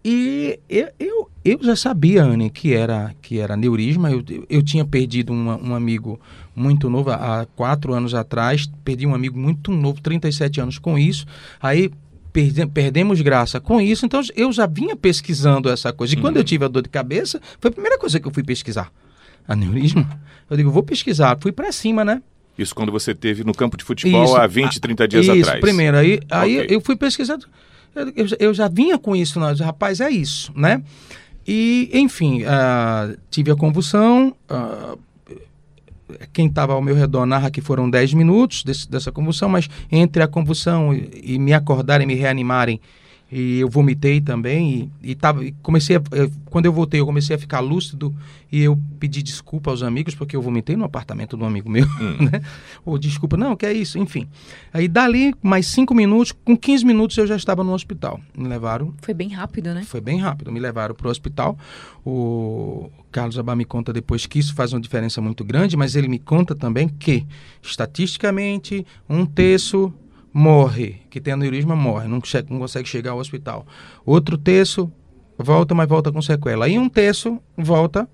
E 0.08 0.60
eu, 0.68 0.88
eu, 1.00 1.30
eu 1.44 1.58
já 1.60 1.75
sabia, 1.75 2.22
Anne, 2.22 2.48
que 2.48 2.72
era, 2.72 3.12
que 3.20 3.40
era 3.40 3.56
neurisma. 3.56 4.08
Eu, 4.08 4.22
eu 4.48 4.62
tinha 4.62 4.84
perdido 4.84 5.32
uma, 5.32 5.56
um 5.56 5.75
amigo 5.75 6.20
muito 6.54 6.88
novo, 6.88 7.10
há 7.10 7.44
quatro 7.56 7.92
anos 7.92 8.14
atrás. 8.14 8.70
Perdi 8.84 9.04
um 9.04 9.16
amigo 9.16 9.36
muito 9.36 9.72
novo, 9.72 10.00
37 10.00 10.60
anos 10.60 10.78
com 10.78 10.96
isso. 10.96 11.26
Aí 11.60 11.90
perde, 12.32 12.64
perdemos 12.68 13.20
graça 13.20 13.58
com 13.58 13.80
isso. 13.80 14.06
Então 14.06 14.20
eu 14.36 14.52
já 14.52 14.64
vinha 14.64 14.94
pesquisando 14.94 15.68
essa 15.68 15.92
coisa. 15.92 16.14
E 16.14 16.16
uhum. 16.16 16.22
quando 16.22 16.36
eu 16.36 16.44
tive 16.44 16.64
a 16.64 16.68
dor 16.68 16.84
de 16.84 16.88
cabeça, 16.88 17.40
foi 17.58 17.70
a 17.70 17.72
primeira 17.72 17.98
coisa 17.98 18.20
que 18.20 18.28
eu 18.28 18.32
fui 18.32 18.44
pesquisar. 18.44 18.92
Aneurisma. 19.48 20.08
Eu 20.48 20.56
digo, 20.56 20.70
vou 20.70 20.84
pesquisar. 20.84 21.36
Fui 21.40 21.50
para 21.50 21.72
cima, 21.72 22.04
né? 22.04 22.22
Isso 22.56 22.76
quando 22.76 22.92
você 22.92 23.12
teve 23.12 23.42
no 23.42 23.52
campo 23.52 23.76
de 23.76 23.82
futebol 23.82 24.22
isso, 24.22 24.36
há 24.36 24.46
20, 24.46 24.80
30 24.80 25.08
dias 25.08 25.22
isso, 25.25 25.32
atrás. 25.32 25.48
Isso, 25.48 25.60
primeiro. 25.60 25.96
Aí, 25.96 26.20
aí 26.30 26.60
okay. 26.60 26.76
eu 26.76 26.80
fui 26.80 26.94
pesquisando 26.94 27.48
eu, 28.14 28.26
eu 28.38 28.54
já 28.54 28.68
vinha 28.68 28.98
com 28.98 29.16
isso, 29.16 29.40
rapaz, 29.40 30.00
é 30.00 30.10
isso, 30.10 30.52
né? 30.54 30.82
E, 31.46 31.90
enfim, 31.92 32.42
uh, 32.42 33.16
tive 33.30 33.50
a 33.50 33.56
convulsão. 33.56 34.34
Uh, 34.50 34.98
quem 36.32 36.46
estava 36.46 36.72
ao 36.72 36.82
meu 36.82 36.94
redor 36.94 37.26
narra 37.26 37.50
que 37.50 37.60
foram 37.60 37.88
10 37.88 38.14
minutos 38.14 38.62
desse, 38.62 38.90
dessa 38.90 39.12
convulsão, 39.12 39.48
mas 39.48 39.68
entre 39.90 40.22
a 40.22 40.28
convulsão 40.28 40.92
e, 40.94 41.34
e, 41.34 41.38
me 41.38 41.52
acordarem, 41.52 42.06
me 42.06 42.14
reanimarem, 42.14 42.80
e 43.30 43.59
eu 43.59 43.68
vomitei 43.68 44.21
também 44.21 44.92
e, 45.02 45.11
e, 45.11 45.14
tava, 45.14 45.45
e 45.45 45.52
comecei 45.62 45.97
a, 45.97 46.00
quando 46.49 46.66
eu 46.66 46.73
voltei 46.73 47.00
eu 47.00 47.06
comecei 47.06 47.35
a 47.35 47.38
ficar 47.38 47.59
lúcido 47.59 48.14
e 48.52 48.62
eu 48.62 48.78
pedi 49.00 49.21
desculpa 49.23 49.71
aos 49.71 49.83
amigos 49.83 50.14
porque 50.14 50.37
eu 50.37 50.42
vomitei 50.42 50.76
no 50.76 50.85
apartamento 50.85 51.37
de 51.37 51.42
um 51.42 51.47
amigo 51.47 51.68
meu 51.68 51.85
hum. 51.85 52.25
né? 52.30 52.40
Ou 52.85 52.97
desculpa 52.97 53.37
não 53.37 53.56
que 53.56 53.66
é 53.66 53.73
isso 53.73 53.99
enfim. 53.99 54.28
Aí 54.73 54.87
dali 54.87 55.35
mais 55.42 55.66
cinco 55.66 55.92
minutos 55.95 56.33
com 56.45 56.56
15 56.56 56.85
minutos 56.85 57.16
eu 57.18 57.26
já 57.26 57.35
estava 57.35 57.64
no 57.64 57.73
hospital. 57.73 58.21
Me 58.37 58.47
levaram 58.47 58.95
foi 59.02 59.12
bem 59.12 59.28
rápido 59.28 59.75
né? 59.75 59.83
Foi 59.83 60.00
bem 60.00 60.21
rápido. 60.21 60.52
Me 60.52 60.61
levaram 60.61 60.95
para 60.95 61.09
o 61.09 61.11
hospital. 61.11 61.59
O 62.04 62.88
Carlos 63.11 63.38
Abá 63.38 63.56
me 63.56 63.64
conta 63.64 63.92
depois 63.92 64.25
que 64.26 64.38
isso 64.38 64.54
faz 64.54 64.73
uma 64.73 64.80
diferença 64.80 65.21
muito 65.21 65.45
grande 65.45 65.76
mas 65.76 65.97
ele 65.97 66.06
me 66.06 66.21
conta 66.21 66.54
também 66.54 66.88
que 66.88 67.26
estatisticamente 67.61 68.87
um 69.09 69.26
terço 69.26 69.92
morre, 70.37 70.97
que 71.09 71.19
tem 71.19 71.33
aneurisma 71.33 71.75
morre, 71.75 72.07
não, 72.07 72.21
não 72.50 72.59
consegue 72.59 72.87
chegar 72.87 73.12
ao 73.12 73.19
hospital. 73.19 73.66
Outro 74.05 74.37
terço 74.37 74.93
volta, 75.38 75.75
mas 75.75 75.88
volta 75.88 76.12
com 76.12 76.21
sequela. 76.21 76.66
Aí 76.66 76.78
um 76.78 76.90
terço 76.90 77.40
volta 77.57 78.07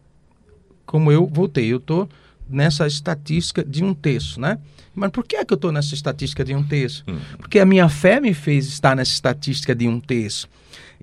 como 0.86 1.10
eu 1.10 1.26
voltei. 1.26 1.72
Eu 1.72 1.78
estou 1.78 2.08
nessa 2.48 2.86
estatística 2.86 3.64
de 3.64 3.82
um 3.82 3.92
terço, 3.92 4.40
né? 4.40 4.60
Mas 4.94 5.10
por 5.10 5.26
que 5.26 5.34
é 5.34 5.44
que 5.44 5.52
eu 5.52 5.56
estou 5.56 5.72
nessa 5.72 5.94
estatística 5.94 6.44
de 6.44 6.54
um 6.54 6.62
terço? 6.62 7.02
Hum. 7.08 7.18
Porque 7.38 7.58
a 7.58 7.66
minha 7.66 7.88
fé 7.88 8.20
me 8.20 8.32
fez 8.32 8.68
estar 8.68 8.94
nessa 8.94 9.10
estatística 9.10 9.74
de 9.74 9.88
um 9.88 9.98
terço. 9.98 10.48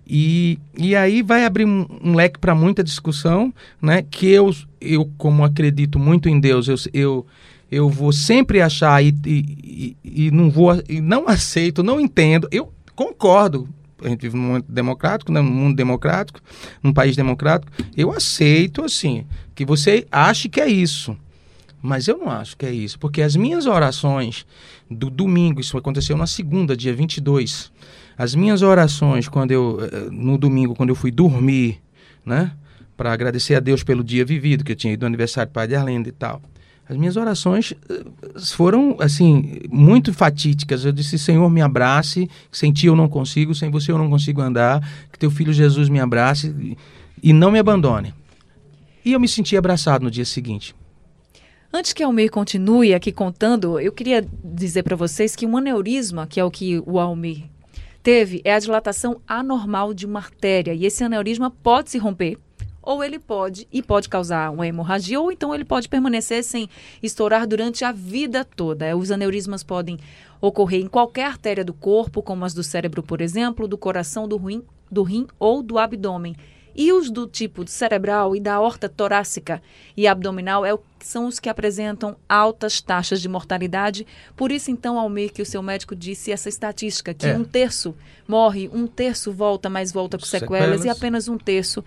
E, 0.08 0.58
e 0.78 0.96
aí 0.96 1.22
vai 1.22 1.44
abrir 1.44 1.66
um, 1.66 1.86
um 2.02 2.16
leque 2.16 2.40
para 2.40 2.56
muita 2.56 2.82
discussão, 2.82 3.54
né? 3.82 4.04
Que 4.04 4.28
eu, 4.28 4.56
eu, 4.80 5.12
como 5.18 5.44
acredito 5.44 6.00
muito 6.00 6.30
em 6.30 6.40
Deus, 6.40 6.70
eu, 6.70 6.76
eu 6.94 7.28
eu 7.72 7.90
vou 7.90 8.12
sempre 8.12 8.62
achar 8.62 9.04
e, 9.04 9.14
e, 9.26 9.98
e, 10.04 10.32
não 10.32 10.50
vou 10.50 10.82
e 10.88 11.00
não 11.00 11.28
aceito, 11.28 11.84
não 11.84 12.00
entendo. 12.00 12.48
Eu 12.52 12.74
concordo. 12.96 13.70
A 14.02 14.08
gente 14.08 14.22
vive 14.22 14.38
num 14.38 14.44
mundo 14.44 14.66
democrático, 14.68 15.32
num 15.32 15.44
mundo 15.44 15.76
democrático, 15.76 16.40
num 16.82 16.94
país 16.94 17.16
democrático. 17.16 17.72
Eu 17.96 18.12
aceito 18.12 18.84
assim 18.84 19.26
que 19.54 19.66
você 19.66 20.08
ache 20.10 20.48
que 20.48 20.62
é 20.62 20.68
isso, 20.68 21.18
mas 21.82 22.08
eu 22.08 22.18
não 22.18 22.30
acho 22.30 22.58
que 22.58 22.66
é 22.66 22.72
isso, 22.72 22.98
porque 22.98 23.22
as 23.22 23.36
minhas 23.36 23.66
orações 23.66 24.46
do 24.90 25.10
domingo, 25.10 25.60
isso 25.60 25.78
aconteceu 25.78 26.18
na 26.18 26.26
segunda, 26.26 26.76
dia 26.76 26.94
22. 26.94 27.72
As 28.18 28.34
minhas 28.34 28.62
orações 28.62 29.28
quando 29.28 29.52
eu 29.52 29.80
eh, 29.82 30.10
no 30.12 30.38
domingo 30.38 30.76
quando 30.76 30.90
eu 30.90 30.96
fui 30.96 31.12
dormir, 31.12 31.82
né, 32.26 32.52
para 32.98 33.14
agradecer 33.14 33.56
a 33.56 33.60
Deus 33.60 33.84
pelo 33.84 34.04
dia 34.04 34.26
vivido, 34.26 34.64
que 34.64 34.72
eu 34.72 34.76
tinha 34.76 34.94
ido 34.94 35.02
no 35.02 35.08
aniversário 35.08 35.50
do 35.50 35.54
pai 35.54 35.68
de 35.68 35.76
Arlenda 35.76 36.10
e 36.10 36.12
tal. 36.12 36.42
As 36.90 36.98
minhas 36.98 37.16
orações 37.16 37.76
eh, 37.88 38.04
foram, 38.56 38.98
assim, 39.00 39.60
muito 39.70 40.12
fatídicas. 40.12 40.84
Eu 40.84 40.92
disse, 40.92 41.20
Senhor, 41.20 41.48
me 41.48 41.62
abrace, 41.62 42.28
sem 42.52 42.74
ti 42.74 42.88
eu 42.88 42.96
não 42.96 43.08
consigo, 43.08 43.54
sem 43.54 43.70
você 43.70 43.92
eu 43.92 43.98
não 44.00 44.10
consigo 44.10 44.42
andar, 44.42 44.82
que 45.12 45.20
teu 45.20 45.30
filho 45.30 45.54
Jesus 45.54 45.88
me 45.88 46.00
abrace 46.00 46.76
e 47.22 47.32
não 47.32 47.52
me 47.52 47.60
abandone. 47.60 48.12
E 49.06 49.14
eu 49.14 49.20
me 49.20 49.28
senti 49.28 49.56
abraçado 49.56 50.04
no 50.04 50.10
dia 50.10 50.26
seguinte. 50.26 50.76
Antes 51.72 51.94
que 51.94 52.02
Almir 52.02 52.32
continue 52.32 52.96
aqui 52.96 53.12
contando, 53.12 53.80
eu 53.80 53.92
queria 53.92 54.28
dizer 54.44 54.82
para 54.82 54.96
vocês 54.96 55.36
que 55.36 55.46
um 55.46 55.56
aneurisma, 55.56 56.26
que 56.26 56.40
é 56.40 56.44
o 56.44 56.50
que 56.50 56.82
o 56.88 57.00
Almir 57.00 57.44
teve, 58.02 58.42
é 58.44 58.56
a 58.56 58.60
dilatação 58.60 59.22
anormal 59.28 59.94
de 59.94 60.08
uma 60.08 60.18
artéria. 60.18 60.74
E 60.74 60.88
esse 60.88 61.04
aneurisma 61.04 61.52
pode 61.52 61.92
se 61.92 62.00
romper 62.00 62.40
ou 62.90 63.04
ele 63.04 63.20
pode 63.20 63.68
e 63.72 63.84
pode 63.84 64.10
causar 64.10 64.50
uma 64.50 64.68
hemorragia, 64.68 65.22
ou 65.22 65.32
então 65.32 65.54
ele 65.54 65.64
pode 65.64 65.88
permanecer 65.88 66.44
sem 66.44 66.68
estourar 67.04 67.46
durante 67.46 67.86
a 67.86 67.92
vida 67.92 68.44
toda. 68.44 68.84
É, 68.84 68.96
os 68.96 69.12
aneurismas 69.12 69.62
podem 69.62 70.00
ocorrer 70.42 70.82
em 70.82 70.88
qualquer 70.88 71.26
artéria 71.26 71.64
do 71.64 71.72
corpo, 71.72 72.24
como 72.24 72.44
as 72.44 72.52
do 72.56 72.64
cérebro, 72.64 73.04
por 73.04 73.22
exemplo, 73.22 73.68
do 73.68 73.78
coração, 73.78 74.28
do 74.28 74.38
rim, 74.38 74.64
do 74.90 75.04
rim 75.04 75.28
ou 75.38 75.62
do 75.62 75.78
abdômen. 75.78 76.36
E 76.76 76.92
os 76.92 77.12
do 77.12 77.28
tipo 77.28 77.68
cerebral 77.68 78.36
e 78.36 78.40
da 78.40 78.60
horta 78.60 78.90
torácica 78.90 79.62
e 79.96 80.08
abdominal 80.08 80.66
é 80.66 80.74
o, 80.74 80.80
são 81.00 81.28
os 81.28 81.40
que 81.40 81.50
apresentam 81.50 82.16
altas 82.28 82.82
taxas 82.82 83.22
de 83.22 83.30
mortalidade. 83.30 84.08
Por 84.36 84.52
isso, 84.52 84.72
então, 84.72 84.98
Almir, 84.98 85.32
que 85.32 85.44
o 85.44 85.46
seu 85.46 85.62
médico 85.62 85.96
disse 85.96 86.32
essa 86.32 86.50
estatística, 86.50 87.14
que 87.14 87.28
é. 87.28 87.38
um 87.38 87.44
terço 87.44 87.94
morre, 88.28 88.68
um 88.74 88.88
terço 88.88 89.32
volta, 89.32 89.70
mas 89.70 89.92
volta 89.92 90.18
com 90.18 90.26
sequelas, 90.26 90.62
sequelas. 90.62 90.86
e 90.86 90.90
apenas 90.90 91.28
um 91.28 91.38
terço 91.38 91.84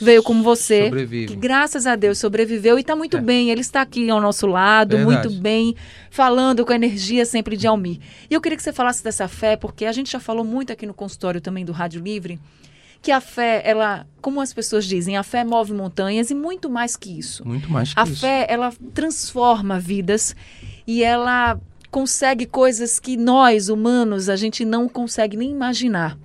veio 0.00 0.22
como 0.22 0.42
você, 0.42 0.90
que 1.26 1.34
graças 1.36 1.86
a 1.86 1.96
Deus 1.96 2.18
sobreviveu 2.18 2.78
e 2.78 2.80
está 2.80 2.94
muito 2.94 3.16
é. 3.16 3.20
bem. 3.20 3.50
Ele 3.50 3.60
está 3.60 3.82
aqui 3.82 4.08
ao 4.10 4.20
nosso 4.20 4.46
lado, 4.46 4.96
Verdade. 4.96 5.28
muito 5.28 5.40
bem, 5.40 5.74
falando 6.10 6.64
com 6.64 6.72
a 6.72 6.76
energia 6.76 7.24
sempre 7.24 7.56
de 7.56 7.66
Almir. 7.66 7.98
E 8.30 8.34
eu 8.34 8.40
queria 8.40 8.56
que 8.56 8.62
você 8.62 8.72
falasse 8.72 9.02
dessa 9.02 9.28
fé, 9.28 9.56
porque 9.56 9.84
a 9.84 9.92
gente 9.92 10.10
já 10.12 10.20
falou 10.20 10.44
muito 10.44 10.72
aqui 10.72 10.86
no 10.86 10.94
consultório 10.94 11.40
também 11.40 11.64
do 11.64 11.72
Rádio 11.72 12.02
Livre, 12.02 12.38
que 13.02 13.12
a 13.12 13.20
fé, 13.20 13.62
ela, 13.64 14.06
como 14.20 14.40
as 14.40 14.52
pessoas 14.52 14.84
dizem, 14.84 15.16
a 15.16 15.22
fé 15.22 15.44
move 15.44 15.72
montanhas 15.72 16.30
e 16.30 16.34
muito 16.34 16.68
mais 16.68 16.96
que 16.96 17.18
isso. 17.18 17.46
Muito 17.46 17.70
mais 17.70 17.94
que 17.94 18.00
a 18.00 18.04
isso. 18.04 18.12
A 18.12 18.28
fé, 18.28 18.46
ela 18.48 18.72
transforma 18.92 19.78
vidas 19.78 20.34
e 20.86 21.02
ela 21.02 21.58
consegue 21.90 22.46
coisas 22.46 22.98
que 22.98 23.16
nós, 23.16 23.68
humanos, 23.68 24.28
a 24.28 24.36
gente 24.36 24.64
não 24.64 24.88
consegue 24.88 25.36
nem 25.36 25.50
imaginar. 25.50 26.18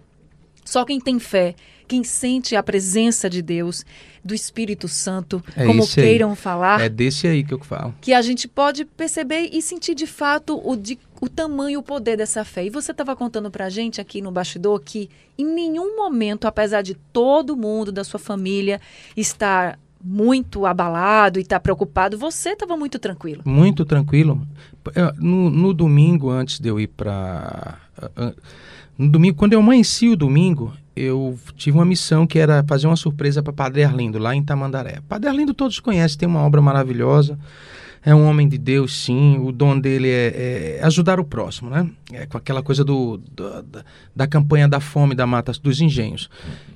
Só 0.65 0.85
quem 0.85 0.99
tem 0.99 1.19
fé 1.19 1.55
quem 1.91 2.05
sente 2.05 2.55
a 2.55 2.63
presença 2.63 3.29
de 3.29 3.41
Deus, 3.41 3.85
do 4.23 4.33
Espírito 4.33 4.87
Santo, 4.87 5.43
é 5.57 5.65
como 5.65 5.85
queiram 5.85 6.29
aí. 6.29 6.35
falar. 6.37 6.79
É 6.79 6.87
desse 6.87 7.27
aí 7.27 7.43
que 7.43 7.53
eu 7.53 7.59
falo. 7.59 7.93
Que 7.99 8.13
a 8.13 8.21
gente 8.21 8.47
pode 8.47 8.85
perceber 8.85 9.49
e 9.51 9.61
sentir 9.61 9.93
de 9.93 10.07
fato 10.07 10.57
o, 10.63 10.77
de, 10.77 10.97
o 11.19 11.27
tamanho 11.27 11.71
e 11.71 11.77
o 11.77 11.83
poder 11.83 12.15
dessa 12.15 12.45
fé. 12.45 12.65
E 12.65 12.69
você 12.69 12.91
estava 12.91 13.13
contando 13.13 13.51
para 13.51 13.65
a 13.65 13.69
gente 13.69 13.99
aqui 13.99 14.21
no 14.21 14.31
bastidor 14.31 14.79
que 14.79 15.09
em 15.37 15.43
nenhum 15.43 15.97
momento, 15.97 16.45
apesar 16.45 16.81
de 16.81 16.93
todo 16.93 17.57
mundo 17.57 17.91
da 17.91 18.05
sua 18.05 18.21
família 18.21 18.79
estar 19.17 19.77
muito 20.01 20.65
abalado 20.65 21.39
e 21.39 21.41
estar 21.41 21.57
tá 21.57 21.59
preocupado, 21.59 22.17
você 22.17 22.51
estava 22.51 22.77
muito 22.77 22.99
tranquilo. 22.99 23.41
Muito 23.43 23.83
tranquilo. 23.83 24.47
No, 25.19 25.49
no 25.49 25.73
domingo, 25.73 26.29
antes 26.29 26.57
de 26.57 26.69
eu 26.69 26.79
ir 26.79 26.87
para. 26.87 27.79
No 28.97 29.09
domingo, 29.09 29.35
quando 29.37 29.51
eu 29.51 29.59
amanheci 29.59 30.07
o 30.07 30.15
domingo, 30.15 30.71
eu 30.95 31.37
tive 31.55 31.77
uma 31.77 31.85
missão 31.85 32.27
que 32.27 32.37
era 32.37 32.63
fazer 32.67 32.87
uma 32.87 32.95
surpresa 32.95 33.41
para 33.41 33.53
Padre 33.53 33.83
Arlindo, 33.83 34.19
lá 34.19 34.35
em 34.35 34.43
Tamandaré. 34.43 34.99
Padre 35.07 35.29
Arlindo 35.29 35.53
todos 35.53 35.79
conhecem, 35.79 36.17
tem 36.17 36.27
uma 36.27 36.41
obra 36.41 36.61
maravilhosa, 36.61 37.37
é 38.03 38.15
um 38.15 38.25
homem 38.25 38.47
de 38.47 38.57
Deus, 38.57 39.03
sim, 39.03 39.37
o 39.39 39.51
dom 39.51 39.79
dele 39.79 40.09
é, 40.09 40.79
é 40.79 40.83
ajudar 40.83 41.19
o 41.19 41.23
próximo, 41.23 41.69
né? 41.69 41.87
É 42.11 42.25
com 42.25 42.35
aquela 42.35 42.63
coisa 42.63 42.83
do, 42.83 43.17
do 43.17 43.61
da, 43.61 43.85
da, 44.15 44.27
campanha 44.27 44.67
da 44.67 44.79
fome 44.79 45.13
da 45.13 45.27
mata 45.27 45.51
dos 45.61 45.79
engenhos. 45.79 46.27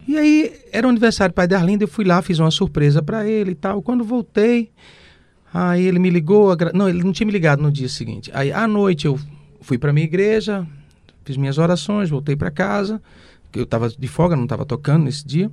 E 0.08 0.18
aí, 0.18 0.54
era 0.72 0.86
o 0.86 0.90
aniversário 0.90 1.34
do 1.34 1.36
Padre 1.36 1.58
Arlindo, 1.58 1.84
eu 1.84 1.88
fui 1.88 2.06
lá, 2.06 2.22
fiz 2.22 2.38
uma 2.38 2.52
surpresa 2.52 3.02
para 3.02 3.28
ele 3.28 3.52
e 3.52 3.56
tal. 3.56 3.82
Quando 3.82 4.04
voltei, 4.04 4.72
aí 5.52 5.84
ele 5.84 5.98
me 5.98 6.12
ligou, 6.12 6.56
não, 6.76 6.88
ele 6.88 7.04
não 7.04 7.12
tinha 7.12 7.26
me 7.26 7.34
ligado 7.34 7.62
no 7.62 7.72
dia 7.72 7.90
seguinte. 7.90 8.30
Aí, 8.32 8.52
à 8.52 8.68
noite, 8.68 9.08
eu 9.08 9.20
fui 9.62 9.80
para 9.80 9.92
minha 9.92 10.06
igreja, 10.06 10.66
fiz 11.24 11.38
minhas 11.38 11.58
orações, 11.58 12.08
voltei 12.08 12.36
para 12.36 12.52
casa, 12.52 13.02
eu 13.60 13.64
estava 13.64 13.90
de 13.90 14.08
folga, 14.08 14.36
não 14.36 14.44
estava 14.44 14.66
tocando 14.66 15.06
nesse 15.06 15.26
dia. 15.26 15.52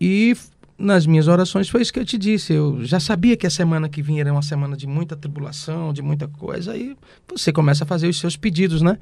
E 0.00 0.36
nas 0.78 1.06
minhas 1.06 1.28
orações 1.28 1.68
foi 1.68 1.82
isso 1.82 1.92
que 1.92 1.98
eu 1.98 2.04
te 2.04 2.18
disse. 2.18 2.52
Eu 2.52 2.84
já 2.84 2.98
sabia 2.98 3.36
que 3.36 3.46
a 3.46 3.50
semana 3.50 3.88
que 3.88 4.02
vinha 4.02 4.20
era 4.20 4.32
uma 4.32 4.42
semana 4.42 4.76
de 4.76 4.86
muita 4.86 5.16
tribulação, 5.16 5.92
de 5.92 6.02
muita 6.02 6.28
coisa. 6.28 6.72
Aí 6.72 6.96
você 7.28 7.52
começa 7.52 7.84
a 7.84 7.86
fazer 7.86 8.08
os 8.08 8.18
seus 8.18 8.36
pedidos, 8.36 8.82
né? 8.82 8.98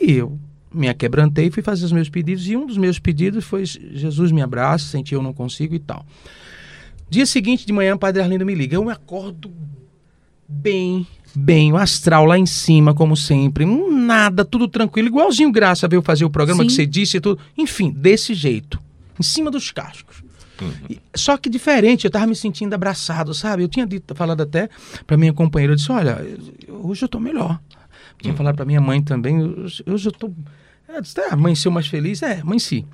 E 0.00 0.12
eu 0.12 0.38
me 0.72 0.88
aquebrantei 0.88 1.50
fui 1.50 1.62
fazer 1.62 1.84
os 1.84 1.92
meus 1.92 2.08
pedidos. 2.08 2.46
E 2.48 2.56
um 2.56 2.66
dos 2.66 2.76
meus 2.76 2.98
pedidos 2.98 3.44
foi: 3.44 3.64
Jesus 3.64 4.32
me 4.32 4.42
abraça, 4.42 4.84
senti 4.86 5.14
eu 5.14 5.22
não 5.22 5.32
consigo 5.32 5.74
e 5.74 5.78
tal. 5.78 6.04
Dia 7.10 7.24
seguinte 7.24 7.66
de 7.66 7.72
manhã, 7.72 7.94
o 7.94 7.98
Padre 7.98 8.22
Arlindo 8.22 8.44
me 8.44 8.54
liga. 8.54 8.76
Eu 8.76 8.84
me 8.84 8.92
acordo 8.92 9.50
bem, 10.46 11.06
bem, 11.34 11.72
o 11.72 11.76
astral 11.76 12.24
lá 12.24 12.38
em 12.38 12.46
cima, 12.46 12.94
como 12.94 13.16
sempre, 13.16 13.64
nada, 13.64 14.44
tudo 14.44 14.68
tranquilo, 14.68 15.08
igualzinho 15.08 15.52
Graça 15.52 15.86
veio 15.88 16.02
fazer 16.02 16.24
o 16.24 16.30
programa 16.30 16.62
Sim. 16.62 16.68
que 16.68 16.74
você 16.74 16.86
disse 16.86 17.16
e 17.16 17.20
tudo. 17.20 17.40
Enfim, 17.56 17.90
desse 17.90 18.34
jeito, 18.34 18.80
em 19.18 19.22
cima 19.22 19.50
dos 19.50 19.70
cascos. 19.70 20.22
Uhum. 20.60 20.96
Só 21.14 21.36
que 21.36 21.48
diferente, 21.48 22.04
eu 22.04 22.10
tava 22.10 22.26
me 22.26 22.34
sentindo 22.34 22.74
abraçado, 22.74 23.32
sabe? 23.32 23.62
Eu 23.62 23.68
tinha 23.68 23.86
dito, 23.86 24.14
falado 24.14 24.42
até 24.42 24.68
para 25.06 25.16
minha 25.16 25.32
companheira, 25.32 25.72
eu 25.72 25.76
disse, 25.76 25.92
olha, 25.92 26.18
hoje 26.68 27.04
eu 27.04 27.08
tô 27.08 27.20
melhor. 27.20 27.60
Tinha 28.20 28.32
uhum. 28.32 28.36
falado 28.36 28.56
para 28.56 28.64
minha 28.64 28.80
mãe 28.80 29.02
também, 29.02 29.40
hoje 29.86 30.08
eu 30.08 30.12
tô... 30.12 30.32
Ela 30.88 31.00
disse, 31.00 31.20
ah, 31.20 31.34
amanheceu 31.34 31.70
mais 31.70 31.86
feliz? 31.86 32.22
É, 32.22 32.40
amanheci. 32.40 32.84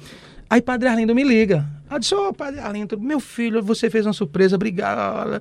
Aí 0.50 0.60
Padre 0.60 0.88
Arlindo 0.88 1.14
me 1.14 1.24
liga. 1.24 1.66
Ela 1.88 1.98
disse, 1.98 2.14
ô 2.14 2.28
oh, 2.28 2.32
Padre 2.32 2.60
Arlindo, 2.60 3.00
meu 3.00 3.20
filho, 3.20 3.62
você 3.62 3.88
fez 3.88 4.04
uma 4.04 4.12
surpresa, 4.12 4.56
obrigado. 4.56 5.40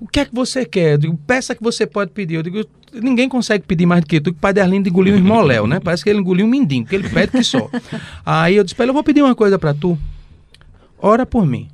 O 0.00 0.06
que 0.06 0.20
é 0.20 0.24
que 0.24 0.34
você 0.34 0.64
quer? 0.64 0.92
Eu 0.92 0.98
digo, 0.98 1.16
peça 1.26 1.54
que 1.54 1.62
você 1.62 1.86
pode 1.86 2.10
pedir. 2.10 2.34
Eu 2.34 2.42
digo, 2.42 2.64
ninguém 2.92 3.28
consegue 3.28 3.64
pedir 3.64 3.86
mais 3.86 4.02
do 4.02 4.06
que 4.06 4.20
tu, 4.20 4.30
que 4.32 4.38
o 4.38 4.40
Padre 4.40 4.62
Arlindo 4.62 4.88
engoliu 4.88 5.14
um 5.14 5.16
irmão 5.16 5.40
Léo, 5.40 5.66
né? 5.66 5.80
Parece 5.80 6.04
que 6.04 6.10
ele 6.10 6.18
engoliu 6.18 6.44
um 6.44 6.48
mindinho, 6.48 6.84
que 6.84 6.94
ele 6.94 7.08
pede 7.08 7.32
que 7.32 7.42
só. 7.42 7.70
Aí 8.24 8.56
eu 8.56 8.64
disse 8.64 8.74
para 8.74 8.84
ele, 8.84 8.90
eu 8.90 8.94
vou 8.94 9.04
pedir 9.04 9.22
uma 9.22 9.34
coisa 9.34 9.58
para 9.58 9.72
tu. 9.72 9.98
Ora 10.98 11.24
por 11.24 11.46
mim. 11.46 11.68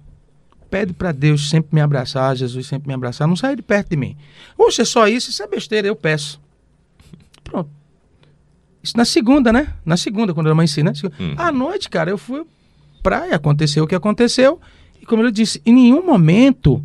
Pede 0.70 0.92
para 0.92 1.12
Deus 1.12 1.50
sempre 1.50 1.74
me 1.74 1.80
abraçar, 1.80 2.34
Jesus 2.36 2.66
sempre 2.66 2.88
me 2.88 2.94
abraçar, 2.94 3.28
não 3.28 3.36
sai 3.36 3.56
de 3.56 3.62
perto 3.62 3.90
de 3.90 3.96
mim. 3.96 4.16
Ou 4.56 4.70
se 4.70 4.82
é 4.82 4.84
só 4.84 5.06
isso, 5.06 5.30
isso 5.30 5.42
é 5.42 5.46
besteira, 5.46 5.86
eu 5.86 5.96
peço. 5.96 6.40
Pronto. 7.44 7.68
Isso 8.82 8.96
na 8.96 9.04
segunda, 9.04 9.52
né? 9.52 9.74
Na 9.84 9.96
segunda, 9.96 10.32
quando 10.32 10.46
eu 10.46 10.52
amanheci, 10.52 10.82
né? 10.82 10.92
Uhum. 11.20 11.34
À 11.36 11.52
noite, 11.52 11.90
cara, 11.90 12.10
eu 12.10 12.16
fui 12.16 12.44
praia, 13.02 13.34
aconteceu 13.34 13.84
o 13.84 13.86
que 13.86 13.94
aconteceu. 13.94 14.60
E 15.00 15.04
como 15.04 15.22
eu 15.22 15.30
disse, 15.30 15.60
em 15.66 15.74
nenhum 15.74 16.04
momento 16.06 16.82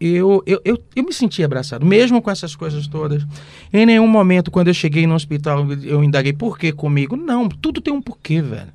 eu, 0.00 0.42
eu, 0.46 0.60
eu, 0.64 0.82
eu 0.94 1.04
me 1.04 1.12
senti 1.12 1.42
abraçado, 1.42 1.84
mesmo 1.84 2.20
com 2.22 2.30
essas 2.30 2.54
coisas 2.56 2.86
todas. 2.86 3.26
Em 3.72 3.84
nenhum 3.86 4.06
momento, 4.06 4.50
quando 4.50 4.68
eu 4.68 4.74
cheguei 4.74 5.06
no 5.06 5.14
hospital, 5.14 5.66
eu 5.82 6.02
indaguei 6.04 6.32
por 6.32 6.58
que 6.58 6.72
comigo. 6.72 7.16
Não, 7.16 7.48
tudo 7.48 7.80
tem 7.80 7.92
um 7.92 8.00
porquê, 8.02 8.40
velho. 8.42 8.72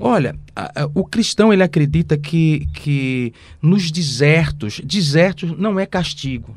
Olha, 0.00 0.34
a- 0.54 0.82
a- 0.84 0.90
o 0.94 1.04
cristão 1.04 1.52
ele 1.52 1.62
acredita 1.62 2.16
que, 2.16 2.66
que 2.74 3.32
nos 3.62 3.90
desertos, 3.90 4.80
desertos 4.84 5.52
não 5.58 5.78
é 5.78 5.86
castigo. 5.86 6.54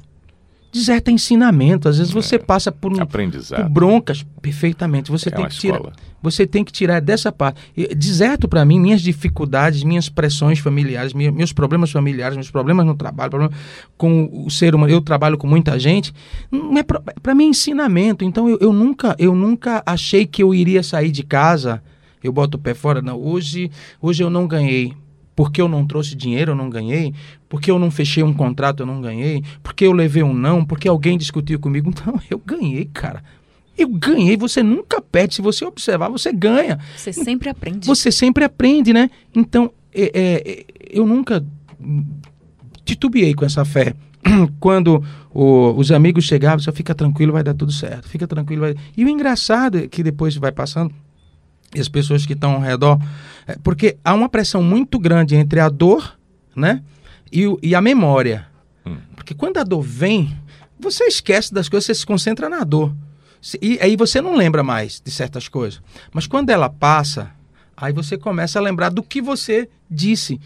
Deserto 0.73 1.09
é 1.09 1.11
ensinamento. 1.11 1.87
Às 1.87 1.97
vezes 1.99 2.11
você 2.11 2.39
passa 2.39 2.71
por, 2.71 2.91
um, 2.91 2.95
por 3.05 3.69
broncas, 3.69 4.25
perfeitamente. 4.41 5.11
Você 5.11 5.29
É 5.29 5.31
tem 5.31 5.45
que 5.47 5.55
tirar. 5.55 5.75
escola. 5.75 5.93
Você 6.21 6.47
tem 6.47 6.63
que 6.63 6.71
tirar 6.71 6.99
dessa 7.01 7.31
parte. 7.31 7.59
Deserto 7.95 8.47
para 8.47 8.63
mim, 8.65 8.79
minhas 8.79 9.01
dificuldades, 9.01 9.83
minhas 9.83 10.07
pressões 10.09 10.57
familiares, 10.57 11.13
minha- 11.13 11.31
meus 11.31 11.51
problemas 11.53 11.91
familiares, 11.91 12.35
meus 12.35 12.49
problemas 12.49 12.85
no 12.85 12.95
trabalho, 12.95 13.29
problema 13.29 13.53
com 13.97 14.29
o 14.45 14.49
ser 14.49 14.73
humano. 14.73 14.91
Eu 14.91 15.01
trabalho 15.01 15.37
com 15.37 15.45
muita 15.47 15.77
gente. 15.77 16.13
Não 16.49 16.77
é 16.77 16.83
para 16.83 17.35
mim 17.35 17.45
é 17.45 17.47
ensinamento. 17.49 18.23
Então 18.25 18.49
eu, 18.49 18.57
eu 18.59 18.73
nunca, 18.73 19.15
eu 19.19 19.35
nunca 19.35 19.83
achei 19.85 20.25
que 20.25 20.41
eu 20.41 20.55
iria 20.55 20.81
sair 20.81 21.11
de 21.11 21.23
casa. 21.23 21.83
Eu 22.23 22.31
boto 22.31 22.57
o 22.57 22.59
pé 22.59 22.73
fora. 22.73 23.01
Não, 23.01 23.19
hoje, 23.21 23.69
hoje 24.01 24.23
eu 24.23 24.29
não 24.29 24.47
ganhei. 24.47 24.93
Porque 25.35 25.59
eu 25.59 25.67
não 25.67 25.85
trouxe 25.85 26.15
dinheiro, 26.15 26.51
eu 26.51 26.55
não 26.55 26.69
ganhei. 26.69 27.11
Porque 27.53 27.69
eu 27.69 27.77
não 27.77 27.91
fechei 27.91 28.23
um 28.23 28.33
contrato, 28.33 28.79
eu 28.79 28.85
não 28.87 28.99
ganhei. 28.99 29.43
Porque 29.61 29.85
eu 29.85 29.91
levei 29.91 30.23
um 30.23 30.33
não. 30.33 30.65
Porque 30.65 30.87
alguém 30.87 31.19
discutiu 31.19 31.59
comigo. 31.59 31.93
Não, 32.03 32.19
eu 32.27 32.41
ganhei, 32.43 32.85
cara. 32.91 33.23
Eu 33.77 33.89
ganhei. 33.89 34.35
Você 34.37 34.63
nunca 34.63 34.99
perde. 34.99 35.35
Se 35.35 35.41
você 35.43 35.63
observar, 35.63 36.09
você 36.09 36.33
ganha. 36.33 36.79
Você 36.97 37.13
sempre 37.13 37.49
aprende. 37.49 37.85
Você 37.85 38.11
sempre 38.11 38.43
aprende, 38.43 38.91
né? 38.91 39.07
Então, 39.35 39.71
é, 39.93 40.01
é, 40.19 40.51
é, 40.51 40.65
eu 40.89 41.05
nunca 41.05 41.45
titubeei 42.83 43.35
com 43.35 43.45
essa 43.45 43.63
fé. 43.63 43.93
Quando 44.59 45.03
o- 45.31 45.73
os 45.77 45.91
amigos 45.91 46.23
chegavam, 46.25 46.57
só 46.57 46.71
fica 46.71 46.95
tranquilo, 46.95 47.33
vai 47.33 47.43
dar 47.43 47.53
tudo 47.53 47.71
certo. 47.71 48.07
Fica 48.09 48.25
tranquilo, 48.27 48.61
vai. 48.61 48.75
E 48.97 49.05
o 49.05 49.09
engraçado 49.09 49.77
é 49.77 49.87
que 49.87 50.01
depois 50.01 50.35
vai 50.37 50.51
passando, 50.51 50.91
e 51.75 51.79
as 51.79 51.87
pessoas 51.87 52.25
que 52.25 52.33
estão 52.33 52.53
ao 52.53 52.61
redor, 52.61 52.99
é, 53.45 53.57
porque 53.63 53.97
há 54.03 54.13
uma 54.15 54.27
pressão 54.29 54.63
muito 54.63 54.97
grande 54.97 55.35
entre 55.35 55.59
a 55.59 55.69
dor, 55.69 56.17
né? 56.55 56.81
E, 57.33 57.69
e 57.69 57.73
a 57.73 57.81
memória. 57.81 58.47
Hum. 58.85 58.97
Porque 59.15 59.33
quando 59.33 59.57
a 59.57 59.63
dor 59.63 59.81
vem, 59.81 60.37
você 60.79 61.05
esquece 61.05 61.51
das 61.51 61.67
coisas, 61.67 61.87
você 61.87 61.95
se 61.95 62.05
concentra 62.05 62.47
na 62.47 62.63
dor. 62.63 62.93
E 63.61 63.79
aí 63.81 63.95
você 63.97 64.21
não 64.21 64.35
lembra 64.35 64.63
mais 64.63 65.01
de 65.03 65.11
certas 65.11 65.47
coisas. 65.47 65.81
Mas 66.13 66.27
quando 66.27 66.51
ela 66.51 66.69
passa, 66.69 67.31
aí 67.75 67.91
você 67.91 68.17
começa 68.17 68.59
a 68.59 68.61
lembrar 68.61 68.89
do 68.89 69.01
que 69.01 69.21
você 69.21 69.67
disse 69.89 70.39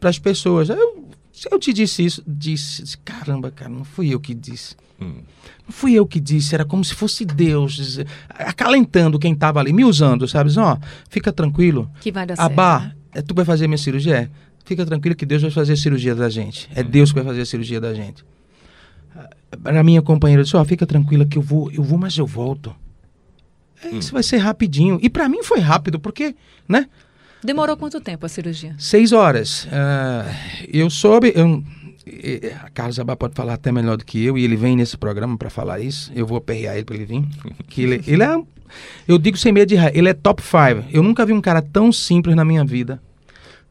para 0.00 0.10
as 0.10 0.18
pessoas. 0.18 0.70
Eu, 0.70 1.08
se 1.32 1.48
eu 1.52 1.58
te 1.58 1.72
disse 1.72 2.04
isso, 2.04 2.24
disse, 2.26 2.96
caramba, 2.98 3.50
cara, 3.50 3.70
não 3.70 3.84
fui 3.84 4.12
eu 4.12 4.18
que 4.18 4.34
disse. 4.34 4.74
Hum. 5.00 5.22
Não 5.64 5.72
fui 5.72 5.94
eu 5.94 6.06
que 6.06 6.18
disse, 6.18 6.54
era 6.54 6.64
como 6.64 6.84
se 6.84 6.94
fosse 6.94 7.24
Deus, 7.24 8.00
acalentando 8.28 9.18
quem 9.18 9.32
estava 9.32 9.60
ali, 9.60 9.72
me 9.72 9.84
usando, 9.84 10.26
sabe? 10.26 10.50
Ó, 10.58 10.76
fica 11.08 11.32
tranquilo, 11.32 11.90
Que 12.00 12.10
vai 12.10 12.26
dar 12.26 12.36
certo. 12.36 12.50
Abá, 12.50 12.80
né? 12.80 12.94
é, 13.14 13.22
tu 13.22 13.34
vai 13.34 13.44
fazer 13.44 13.68
minha 13.68 13.78
cirurgia? 13.78 14.30
Fica 14.70 14.86
tranquilo 14.86 15.16
que 15.16 15.26
Deus 15.26 15.42
vai 15.42 15.50
fazer 15.50 15.72
a 15.72 15.76
cirurgia 15.76 16.14
da 16.14 16.28
gente. 16.28 16.70
É 16.72 16.80
Deus 16.80 17.10
que 17.10 17.16
vai 17.16 17.24
fazer 17.24 17.40
a 17.40 17.44
cirurgia 17.44 17.80
da 17.80 17.92
gente. 17.92 18.24
Para 19.60 19.82
minha 19.82 20.00
companheira, 20.00 20.42
eu 20.42 20.44
disse, 20.44 20.56
ó, 20.56 20.64
fica 20.64 20.86
tranquila 20.86 21.26
que 21.26 21.36
eu 21.36 21.42
vou, 21.42 21.72
eu 21.72 21.82
vou, 21.82 21.98
mas 21.98 22.16
eu 22.16 22.24
volto. 22.24 22.72
É, 23.84 23.88
Isso 23.88 24.12
vai 24.12 24.22
ser 24.22 24.36
rapidinho. 24.36 24.96
E 25.02 25.10
para 25.10 25.28
mim 25.28 25.42
foi 25.42 25.58
rápido, 25.58 25.98
porque, 25.98 26.36
né? 26.68 26.86
Demorou 27.42 27.76
quanto 27.76 28.00
tempo 28.00 28.24
a 28.24 28.28
cirurgia? 28.28 28.76
Seis 28.78 29.10
horas. 29.10 29.66
Ah, 29.72 30.32
eu 30.72 30.88
soube. 30.88 31.32
Eu, 31.34 31.64
a 32.62 32.70
Carlos 32.70 33.00
Abá 33.00 33.16
pode 33.16 33.34
falar 33.34 33.54
até 33.54 33.72
melhor 33.72 33.96
do 33.96 34.04
que 34.04 34.24
eu, 34.24 34.38
e 34.38 34.44
ele 34.44 34.54
vem 34.54 34.76
nesse 34.76 34.96
programa 34.96 35.36
para 35.36 35.50
falar 35.50 35.80
isso. 35.80 36.12
Eu 36.14 36.28
vou 36.28 36.38
aperrear 36.38 36.76
ele 36.76 36.84
para 36.84 36.94
ele 36.94 37.06
vir. 37.06 37.24
Que 37.66 37.82
ele, 37.82 38.04
ele 38.06 38.22
é. 38.22 38.40
Eu 39.08 39.18
digo 39.18 39.36
sem 39.36 39.50
medo 39.50 39.66
de 39.66 39.74
errar, 39.74 39.90
ele 39.92 40.08
é 40.08 40.14
top 40.14 40.40
five. 40.40 40.84
Eu 40.92 41.02
nunca 41.02 41.26
vi 41.26 41.32
um 41.32 41.40
cara 41.40 41.60
tão 41.60 41.90
simples 41.90 42.36
na 42.36 42.44
minha 42.44 42.64
vida. 42.64 43.02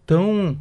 Tão. 0.05 0.57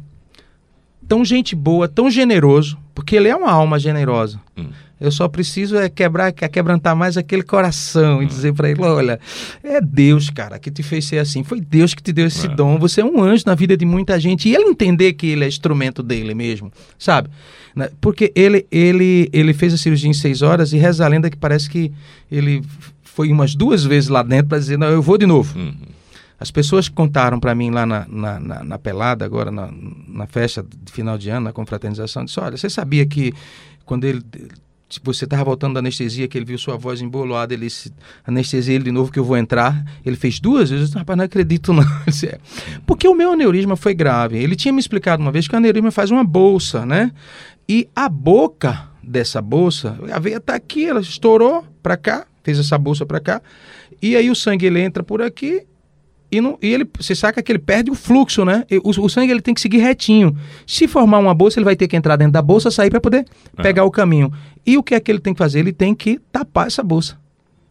Tão 1.09 1.25
gente 1.25 1.55
boa, 1.55 1.87
tão 1.87 2.09
generoso. 2.09 2.77
Porque 2.95 3.15
ele 3.15 3.27
é 3.27 3.35
uma 3.35 3.51
alma 3.51 3.79
generosa. 3.79 4.39
Hum. 4.57 4.67
Eu 5.01 5.11
só 5.11 5.27
preciso 5.29 5.77
é 5.77 5.87
quebrar, 5.87 6.31
quebrantar 6.33 6.93
mais 6.95 7.15
aquele 7.17 7.41
coração 7.41 8.21
e 8.21 8.25
dizer 8.25 8.53
para 8.53 8.69
ele, 8.69 8.81
olha, 8.81 9.17
é 9.63 9.79
Deus, 9.79 10.29
cara, 10.29 10.59
que 10.59 10.69
te 10.69 10.83
fez 10.83 11.05
ser 11.05 11.19
assim. 11.19 11.41
Foi 11.43 11.61
Deus 11.61 11.93
que 11.93 12.03
te 12.03 12.11
deu 12.11 12.27
esse 12.27 12.47
É. 12.47 12.49
dom. 12.49 12.77
Você 12.77 12.99
é 12.99 13.05
um 13.05 13.23
anjo 13.23 13.43
na 13.47 13.55
vida 13.55 13.77
de 13.77 13.85
muita 13.85 14.19
gente 14.19 14.49
e 14.49 14.53
ele 14.53 14.65
entender 14.65 15.13
que 15.13 15.27
ele 15.27 15.45
é 15.45 15.47
instrumento 15.47 16.03
dele 16.03 16.33
mesmo, 16.35 16.69
sabe? 16.97 17.29
Né? 17.73 17.89
Porque 18.01 18.31
ele 18.35 18.65
ele 18.69 19.29
ele 19.31 19.53
fez 19.53 19.73
a 19.73 19.77
cirurgia 19.77 20.09
em 20.09 20.13
seis 20.13 20.41
horas 20.41 20.73
e 20.73 20.77
reza 20.77 21.05
a 21.05 21.07
lenda 21.07 21.29
que 21.29 21.37
parece 21.37 21.69
que 21.69 21.91
ele 22.29 22.61
foi 23.03 23.31
umas 23.31 23.55
duas 23.55 23.83
vezes 23.85 24.09
lá 24.09 24.21
dentro 24.21 24.47
para 24.49 24.59
dizer, 24.59 24.77
não, 24.77 24.87
eu 24.87 25.01
vou 25.01 25.17
de 25.17 25.25
novo. 25.25 25.57
Uhum. 25.57 25.73
As 26.39 26.49
pessoas 26.51 26.87
que 26.87 26.95
contaram 26.95 27.39
para 27.39 27.53
mim 27.53 27.69
lá 27.69 27.85
na, 27.85 28.05
na, 28.07 28.39
na- 28.39 28.63
na 28.63 28.79
pelada, 28.79 29.25
agora 29.25 29.51
na, 29.51 29.69
na 30.07 30.25
festa 30.25 30.63
de 30.63 30.91
final 30.91 31.17
de 31.17 31.29
ano, 31.29 31.45
na 31.45 31.53
confraternização, 31.53 32.23
disse: 32.23 32.39
Olha, 32.39 32.55
você 32.57 32.69
sabia 32.69 33.05
que 33.05 33.33
quando 33.85 34.05
ele. 34.05 34.21
se 34.89 34.99
Você 35.03 35.25
estava 35.25 35.43
voltando 35.43 35.73
da 35.73 35.79
anestesia, 35.79 36.27
que 36.27 36.37
ele 36.37 36.45
viu 36.45 36.57
sua 36.57 36.77
voz 36.77 37.01
embolada, 37.01 37.53
ele 37.53 37.65
disse, 37.65 37.91
anestesia 38.25 38.73
ele 38.75 38.85
de 38.85 38.91
novo 38.91 39.11
que 39.11 39.19
eu 39.19 39.23
vou 39.23 39.35
entrar. 39.37 39.83
Ele 40.05 40.15
fez 40.15 40.39
duas 40.39 40.69
vezes, 40.69 40.93
rapaz, 40.93 41.17
não 41.17 41.25
acredito 41.25 41.73
não. 41.73 41.83
"É." 42.25 42.39
Porque 42.87 43.07
o 43.07 43.13
meu 43.13 43.33
aneurisma 43.33 43.75
foi 43.75 43.93
grave. 43.93 44.37
Ele 44.37 44.55
tinha 44.55 44.71
me 44.73 44.79
explicado 44.79 45.21
uma 45.21 45.31
vez 45.31 45.47
que 45.47 45.53
o 45.53 45.57
aneurisma 45.57 45.91
faz 45.91 46.09
uma 46.09 46.23
bolsa, 46.23 46.85
né? 46.85 47.11
E 47.67 47.87
a 47.95 48.07
boca 48.09 48.87
dessa 49.03 49.41
bolsa, 49.41 49.97
a 50.11 50.19
veia 50.19 50.37
está 50.37 50.55
aqui, 50.55 50.85
ela 50.85 51.01
estourou 51.01 51.65
para 51.83 51.97
cá, 51.97 52.25
fez 52.43 52.57
essa 52.59 52.77
bolsa 52.77 53.05
para 53.05 53.19
cá, 53.19 53.41
e 54.01 54.15
aí 54.15 54.29
o 54.29 54.35
sangue 54.35 54.65
ele 54.65 54.79
entra 54.79 55.03
por 55.03 55.21
aqui 55.21 55.63
e, 56.31 56.39
não, 56.41 56.57
e 56.61 56.67
ele, 56.67 56.87
você 56.99 57.15
saca 57.15 57.41
que 57.41 57.51
ele 57.51 57.59
perde 57.59 57.89
o 57.89 57.95
fluxo, 57.95 58.45
né? 58.45 58.63
O, 58.83 58.89
o 59.05 59.09
sangue 59.09 59.31
ele 59.31 59.41
tem 59.41 59.53
que 59.53 59.61
seguir 59.61 59.77
retinho. 59.79 60.35
Se 60.67 60.87
formar 60.87 61.17
uma 61.19 61.33
bolsa, 61.33 61.59
ele 61.59 61.65
vai 61.65 61.75
ter 61.75 61.87
que 61.87 61.95
entrar 61.95 62.15
dentro 62.15 62.33
da 62.33 62.41
bolsa, 62.41 62.69
sair 62.69 62.89
para 62.89 63.01
poder 63.01 63.25
pegar 63.63 63.83
o 63.83 63.91
caminho. 63.91 64.31
E 64.65 64.77
o 64.77 64.83
que 64.83 64.93
é 64.95 64.99
que 64.99 65.11
ele 65.11 65.19
tem 65.19 65.33
que 65.33 65.37
fazer? 65.39 65.59
Ele 65.59 65.73
tem 65.73 65.95
que 65.95 66.19
tapar 66.31 66.67
essa 66.67 66.83
bolsa, 66.83 67.17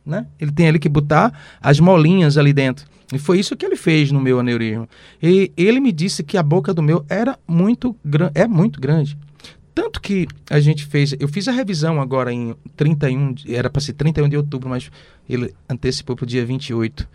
né? 0.04 0.26
Ele 0.40 0.50
tem 0.50 0.66
ali 0.68 0.78
que 0.78 0.88
botar 0.88 1.32
as 1.60 1.78
molinhas 1.78 2.36
ali 2.36 2.52
dentro. 2.52 2.84
E 3.12 3.18
foi 3.18 3.38
isso 3.38 3.56
que 3.56 3.64
ele 3.64 3.76
fez 3.76 4.10
no 4.12 4.20
meu 4.20 4.38
aneurisma. 4.40 4.86
E 5.22 5.50
ele 5.56 5.80
me 5.80 5.92
disse 5.92 6.22
que 6.22 6.36
a 6.36 6.42
boca 6.42 6.74
do 6.74 6.82
meu 6.82 7.04
era 7.08 7.38
muito 7.46 7.96
grande, 8.04 8.32
é 8.34 8.46
muito 8.46 8.80
grande. 8.80 9.16
Tanto 9.74 10.00
que 10.00 10.26
a 10.50 10.58
gente 10.58 10.84
fez, 10.84 11.14
eu 11.20 11.28
fiz 11.28 11.46
a 11.46 11.52
revisão 11.52 12.00
agora 12.00 12.32
em 12.32 12.54
31, 12.76 13.32
de- 13.32 13.54
era 13.54 13.70
para 13.70 13.80
ser 13.80 13.92
31 13.92 14.28
de 14.28 14.36
outubro, 14.36 14.68
mas 14.68 14.90
ele 15.28 15.54
antecipou 15.70 16.16
para 16.16 16.24
o 16.24 16.26
dia 16.26 16.44
28 16.44 17.08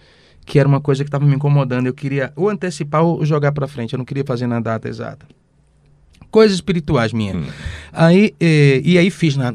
que 0.45 0.60
era 0.60 0.67
uma 0.67 0.82
coisa 0.82 1.03
que 1.03 1.08
estava 1.08 1.25
me 1.25 1.36
incomodando. 1.36 1.88
Eu 1.88 1.93
queria 1.93 2.32
ou 2.36 2.49
antecipar 2.49 3.03
ou 3.03 3.25
jogar 3.25 3.51
para 3.51 3.67
frente. 3.67 3.93
Eu 3.93 3.97
não 3.97 4.06
queria 4.06 4.23
fazer 4.25 4.47
na 4.47 4.60
data 4.60 4.88
exata. 4.88 5.25
Coisas 6.29 6.56
espirituais 6.56 7.13
minhas. 7.13 7.36
Hum. 7.36 7.45
Aí, 7.91 8.34
eh, 8.39 8.82
e 8.84 8.97
aí 8.97 9.10
fiz 9.10 9.38
na, 9.38 9.53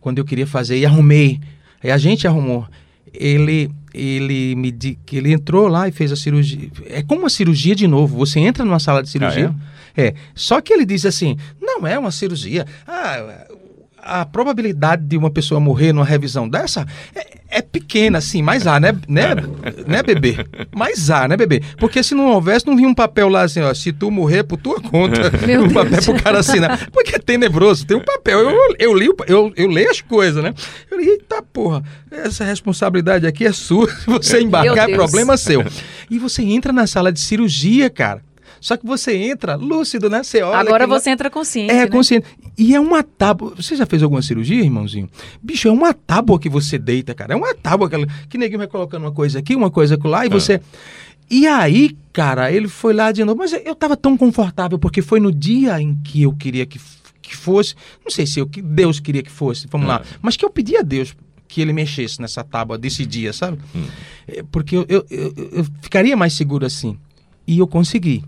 quando 0.00 0.18
eu 0.18 0.24
queria 0.24 0.46
fazer 0.46 0.78
e 0.78 0.86
arrumei. 0.86 1.40
Aí 1.82 1.90
a 1.90 1.98
gente 1.98 2.26
arrumou. 2.26 2.66
Ele, 3.12 3.70
ele 3.92 4.54
me 4.56 4.72
que 4.72 5.16
ele 5.16 5.32
entrou 5.32 5.68
lá 5.68 5.86
e 5.86 5.92
fez 5.92 6.10
a 6.10 6.16
cirurgia. 6.16 6.70
É 6.86 7.02
como 7.02 7.22
uma 7.22 7.30
cirurgia 7.30 7.74
de 7.74 7.86
novo. 7.86 8.16
Você 8.18 8.40
entra 8.40 8.64
numa 8.64 8.80
sala 8.80 9.02
de 9.02 9.08
cirurgia. 9.08 9.54
é? 9.96 10.14
Só 10.34 10.60
que 10.60 10.72
ele 10.72 10.84
diz 10.84 11.06
assim: 11.06 11.36
não 11.60 11.86
é 11.86 11.98
uma 11.98 12.10
cirurgia. 12.10 12.66
Ah, 12.86 13.46
a 14.04 14.24
probabilidade 14.24 15.04
de 15.04 15.16
uma 15.16 15.30
pessoa 15.30 15.58
morrer 15.58 15.92
numa 15.92 16.04
revisão 16.04 16.48
dessa 16.48 16.86
é, 17.14 17.58
é 17.58 17.62
pequena, 17.62 18.18
assim, 18.18 18.42
mas 18.42 18.66
há, 18.66 18.78
né, 18.78 18.92
né, 19.08 19.34
né, 19.86 20.02
bebê? 20.02 20.36
Mas 20.74 21.10
há, 21.10 21.26
né, 21.26 21.36
bebê? 21.36 21.62
Porque 21.78 22.02
se 22.02 22.14
não 22.14 22.26
houvesse, 22.26 22.66
não 22.66 22.76
vinha 22.76 22.88
um 22.88 22.94
papel 22.94 23.28
lá 23.28 23.42
assim, 23.42 23.60
ó, 23.60 23.72
se 23.72 23.92
tu 23.92 24.10
morrer 24.10 24.44
por 24.44 24.58
tua 24.58 24.80
conta, 24.80 25.30
Meu 25.46 25.62
um 25.62 25.68
Deus. 25.68 25.72
papel 25.72 26.02
pro 26.02 26.22
cara 26.22 26.38
assinar. 26.40 26.90
Porque 26.90 27.16
é 27.16 27.18
tenebroso, 27.18 27.86
tem 27.86 27.96
um 27.96 28.04
papel. 28.04 28.40
Eu, 28.40 28.76
eu 28.78 28.94
li, 28.94 29.08
eu, 29.26 29.52
eu 29.56 29.68
leio 29.68 29.90
as 29.90 30.00
coisas, 30.00 30.42
né? 30.42 30.52
Eu 30.90 31.00
li, 31.00 31.08
eita 31.08 31.42
porra, 31.42 31.82
essa 32.10 32.44
responsabilidade 32.44 33.26
aqui 33.26 33.46
é 33.46 33.52
sua. 33.52 33.88
Se 33.90 34.06
você 34.06 34.40
embarcar, 34.40 34.90
é 34.90 34.94
problema 34.94 35.36
seu. 35.36 35.64
E 36.10 36.18
você 36.18 36.42
entra 36.42 36.72
na 36.72 36.86
sala 36.86 37.10
de 37.10 37.20
cirurgia, 37.20 37.88
cara. 37.88 38.22
Só 38.64 38.78
que 38.78 38.86
você 38.86 39.14
entra 39.14 39.56
lúcido, 39.56 40.08
né? 40.08 40.22
Você 40.22 40.40
olha. 40.40 40.56
Agora 40.56 40.84
aquilo 40.84 40.94
lá- 40.94 40.98
você 40.98 41.10
entra 41.10 41.28
consciente. 41.28 41.70
é, 41.70 41.80
né? 41.80 41.86
consciente. 41.86 42.26
E 42.56 42.74
é 42.74 42.80
uma 42.80 43.02
tábua. 43.02 43.52
Você 43.56 43.76
já 43.76 43.84
fez 43.84 44.02
alguma 44.02 44.22
cirurgia, 44.22 44.62
irmãozinho? 44.62 45.06
Bicho, 45.42 45.68
é 45.68 45.70
uma 45.70 45.92
tábua 45.92 46.40
que 46.40 46.48
você 46.48 46.78
deita, 46.78 47.14
cara. 47.14 47.34
É 47.34 47.36
uma 47.36 47.54
tábua 47.54 47.90
que, 47.90 47.96
que 48.26 48.38
neguinho 48.38 48.56
vai 48.56 48.66
colocando 48.66 49.02
uma 49.02 49.12
coisa 49.12 49.38
aqui, 49.38 49.54
uma 49.54 49.70
coisa 49.70 49.98
lá, 50.02 50.24
e 50.24 50.30
você. 50.30 50.62
E 51.30 51.46
aí, 51.46 51.94
cara, 52.10 52.50
ele 52.50 52.66
foi 52.66 52.94
lá 52.94 53.12
de 53.12 53.22
novo. 53.22 53.36
Mas 53.36 53.52
eu 53.52 53.74
tava 53.74 53.98
tão 53.98 54.16
confortável, 54.16 54.78
porque 54.78 55.02
foi 55.02 55.20
no 55.20 55.30
dia 55.30 55.78
em 55.78 55.94
que 55.96 56.22
eu 56.22 56.32
queria 56.32 56.64
que, 56.64 56.80
que 57.20 57.36
fosse. 57.36 57.74
Não 58.02 58.10
sei 58.10 58.26
se 58.26 58.40
eu 58.40 58.46
que 58.46 58.62
Deus 58.62 58.98
queria 58.98 59.22
que 59.22 59.30
fosse, 59.30 59.66
vamos 59.70 59.86
lá. 59.86 59.96
É. 60.02 60.16
Mas 60.22 60.38
que 60.38 60.44
eu 60.44 60.48
pedi 60.48 60.74
a 60.74 60.80
Deus 60.82 61.14
que 61.46 61.60
ele 61.60 61.74
mexesse 61.74 62.18
nessa 62.18 62.42
tábua 62.42 62.78
desse 62.78 63.04
dia, 63.04 63.30
sabe? 63.34 63.58
É, 64.26 64.42
Porque 64.50 64.74
eu, 64.74 64.86
eu, 64.88 65.04
eu, 65.10 65.34
eu 65.52 65.66
ficaria 65.82 66.16
mais 66.16 66.32
seguro 66.32 66.64
assim. 66.64 66.96
E 67.46 67.58
eu 67.58 67.66
consegui. 67.66 68.24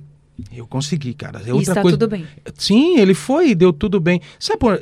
Eu 0.55 0.67
consegui, 0.67 1.15
cara. 1.15 1.41
É 1.41 1.49
E 1.49 1.53
outra 1.53 1.73
está 1.73 1.83
coisa. 1.83 1.97
tudo 1.97 2.11
bem. 2.11 2.27
Sim, 2.55 2.99
ele 2.99 3.15
foi 3.15 3.51
e 3.51 3.55
deu 3.55 3.73
tudo 3.73 3.99
bem. 4.01 4.21
Sabe, 4.39 4.59
por... 4.59 4.81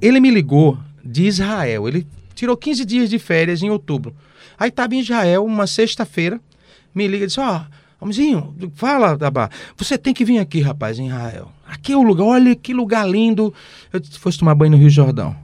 ele 0.00 0.20
me 0.20 0.30
ligou 0.30 0.78
de 1.04 1.26
Israel. 1.26 1.86
Ele 1.86 2.06
tirou 2.34 2.56
15 2.56 2.84
dias 2.84 3.10
de 3.10 3.18
férias 3.18 3.62
em 3.62 3.70
outubro. 3.70 4.14
Aí 4.58 4.68
estava 4.68 4.94
em 4.94 5.00
Israel, 5.00 5.44
uma 5.44 5.66
sexta-feira, 5.66 6.40
me 6.94 7.06
liga 7.06 7.24
e 7.24 7.26
disse: 7.26 7.40
Ó, 7.40 7.62
Homenzinho, 8.00 8.54
fala, 8.74 9.16
Dabá, 9.16 9.48
você 9.76 9.96
tem 9.96 10.12
que 10.12 10.24
vir 10.24 10.38
aqui, 10.38 10.60
rapaz, 10.60 10.98
em 10.98 11.06
Israel. 11.06 11.50
Aqui 11.66 11.92
é 11.92 11.96
o 11.96 12.02
lugar, 12.02 12.24
olha 12.24 12.54
que 12.54 12.74
lugar 12.74 13.08
lindo. 13.08 13.52
Eu 13.92 14.00
disse: 14.00 14.18
fosse 14.18 14.38
tomar 14.38 14.54
banho 14.54 14.72
no 14.72 14.76
Rio 14.76 14.90
Jordão. 14.90 15.36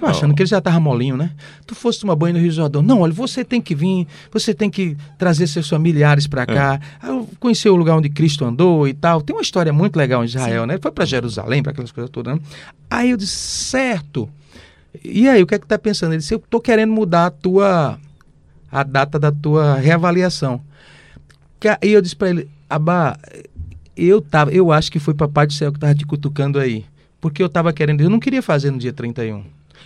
Eu 0.00 0.08
achando 0.08 0.34
que 0.34 0.42
ele 0.42 0.48
já 0.48 0.58
estava 0.58 0.80
molinho, 0.80 1.16
né? 1.16 1.30
Tu 1.66 1.74
fosse 1.74 2.00
tomar 2.00 2.16
banho 2.16 2.34
no 2.34 2.40
Rio 2.40 2.50
Jordão. 2.50 2.82
Não, 2.82 3.00
olha, 3.00 3.12
você 3.12 3.44
tem 3.44 3.60
que 3.60 3.74
vir, 3.74 4.06
você 4.30 4.54
tem 4.54 4.70
que 4.70 4.96
trazer 5.18 5.46
seus 5.46 5.68
familiares 5.68 6.26
para 6.26 6.46
cá. 6.46 6.80
Aí 7.00 7.10
Eu 7.10 7.28
conheci 7.38 7.68
o 7.68 7.76
lugar 7.76 7.96
onde 7.96 8.08
Cristo 8.08 8.44
andou 8.44 8.88
e 8.88 8.94
tal. 8.94 9.20
Tem 9.20 9.34
uma 9.36 9.42
história 9.42 9.72
muito 9.72 9.96
legal 9.96 10.22
em 10.22 10.26
Israel, 10.26 10.66
né? 10.66 10.74
Ele 10.74 10.82
foi 10.82 10.90
para 10.90 11.04
Jerusalém, 11.04 11.62
para 11.62 11.72
aquelas 11.72 11.92
coisas 11.92 12.10
todas. 12.10 12.34
Né? 12.34 12.40
Aí 12.90 13.10
eu 13.10 13.16
disse, 13.16 13.36
certo. 13.36 14.28
E 15.04 15.28
aí, 15.28 15.42
o 15.42 15.46
que 15.46 15.54
é 15.54 15.58
que 15.58 15.66
tu 15.66 15.68
tá 15.68 15.78
pensando? 15.78 16.12
Ele 16.12 16.18
disse, 16.18 16.34
eu 16.34 16.38
tô 16.38 16.60
querendo 16.60 16.92
mudar 16.92 17.26
a 17.26 17.30
tua 17.30 17.98
a 18.70 18.82
data 18.82 19.18
da 19.18 19.30
tua 19.30 19.74
reavaliação. 19.74 20.62
Aí 21.80 21.92
eu 21.92 22.00
disse 22.00 22.16
para 22.16 22.30
ele, 22.30 22.48
Abá, 22.68 23.18
eu 23.94 24.22
tava, 24.22 24.50
eu 24.50 24.72
acho 24.72 24.90
que 24.90 24.98
foi 24.98 25.12
papai 25.12 25.46
do 25.46 25.52
céu 25.52 25.70
que 25.70 25.78
tava 25.78 25.94
te 25.94 26.06
cutucando 26.06 26.58
aí, 26.58 26.86
porque 27.20 27.42
eu 27.42 27.48
tava 27.50 27.70
querendo, 27.72 28.00
eu 28.00 28.08
não 28.08 28.18
queria 28.18 28.40
fazer 28.40 28.70
no 28.70 28.78
dia 28.78 28.92
31. 28.94 29.44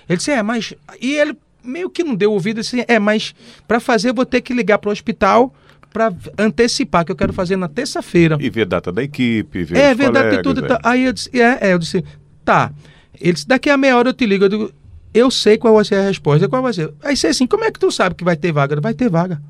Ele 0.09 0.17
disse, 0.17 0.31
é, 0.31 0.43
mas 0.43 0.75
e 1.01 1.15
ele 1.15 1.37
meio 1.63 1.91
que 1.91 2.05
não 2.05 2.15
deu 2.15 2.33
ouvido 2.33 2.61
assim, 2.61 2.85
é, 2.87 2.99
mas 2.99 3.35
para 3.67 3.81
fazer 3.81 4.11
eu 4.11 4.15
vou 4.15 4.25
ter 4.25 4.41
que 4.41 4.55
ligar 4.55 4.79
para 4.79 4.89
o 4.89 4.93
hospital 4.93 5.53
para 5.93 6.13
antecipar 6.39 7.05
que 7.05 7.13
eu 7.13 7.17
quero 7.17 7.33
fazer 7.33 7.57
na 7.57 7.69
terça-feira. 7.69 8.37
E 8.39 8.51
ver 8.51 8.67
data 8.67 8.93
da 8.93 9.03
equipe, 9.03 9.65
ver 9.65 9.79
É 9.79 9.95
verdade, 9.95 10.37
tem 10.37 10.43
colegas, 10.43 10.43
tudo. 10.43 10.65
é. 10.65 10.69
Tá. 10.69 10.81
Aí 10.85 11.05
eu 11.07 11.13
disse, 11.13 11.41
é, 11.41 11.59
é, 11.69 11.73
eu 11.73 11.79
disse, 11.79 12.05
tá. 12.45 12.71
Ele 13.19 13.33
disse, 13.33 13.49
daqui 13.49 13.71
a 13.71 13.79
meia 13.79 13.97
hora 13.97 14.11
eu 14.11 14.13
te 14.13 14.27
ligo. 14.27 14.45
Eu 14.45 14.49
digo, 14.51 14.73
eu 15.15 15.31
sei 15.31 15.57
qual 15.57 15.75
vai 15.75 15.85
ser 15.87 15.95
a 15.95 16.03
resposta. 16.03 16.49
Qual 16.49 16.63
vai 16.63 16.75
ser? 16.75 16.93
Aí 17.03 17.15
disse 17.15 17.29
assim, 17.29 17.47
como 17.47 17.65
é 17.65 17.71
que 17.71 17.81
tu 17.81 17.91
sabe 17.91 18.15
que 18.15 18.25
vai 18.25 18.37
ter 18.37 18.53
vaga? 18.53 18.79
Vai 18.79 18.93
ter 18.93 19.09
vaga. 19.09 19.41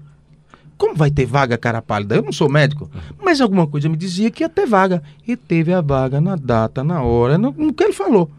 Como 0.79 0.95
vai 0.95 1.11
ter 1.11 1.27
vaga, 1.27 1.59
cara 1.59 1.83
pálida? 1.83 2.15
Eu 2.15 2.23
não 2.23 2.33
sou 2.33 2.49
médico, 2.49 2.89
mas 3.21 3.41
alguma 3.41 3.67
coisa 3.67 3.89
me 3.89 3.97
dizia 3.97 4.31
que 4.31 4.45
ia 4.45 4.49
ter 4.49 4.67
vaga. 4.67 5.03
E 5.27 5.35
teve 5.35 5.73
a 5.73 5.81
vaga 5.81 6.21
na 6.21 6.37
data, 6.37 6.85
na 6.85 7.03
hora, 7.03 7.37
no, 7.37 7.51
no 7.51 7.73
que 7.73 7.83
ele 7.83 7.93
falou. 7.93 8.31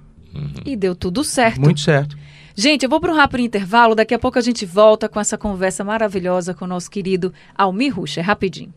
E 0.66 0.76
deu 0.76 0.96
tudo 0.96 1.24
certo. 1.24 1.62
Muito 1.62 1.80
certo. 1.82 2.18
Gente, 2.56 2.84
eu 2.84 2.90
vou 2.90 3.00
para 3.00 3.12
um 3.12 3.16
rápido 3.16 3.42
intervalo. 3.42 3.94
Daqui 3.94 4.14
a 4.14 4.20
pouco 4.20 4.40
a 4.40 4.42
gente 4.42 4.66
volta 4.66 5.08
com 5.08 5.20
essa 5.20 5.38
conversa 5.38 5.84
maravilhosa 5.84 6.54
com 6.54 6.66
o 6.66 6.68
nosso 6.68 6.90
querido 6.90 7.34
Almir 7.56 7.96
Ruxa. 7.96 8.20
É 8.20 8.24
rapidinho. 8.24 8.74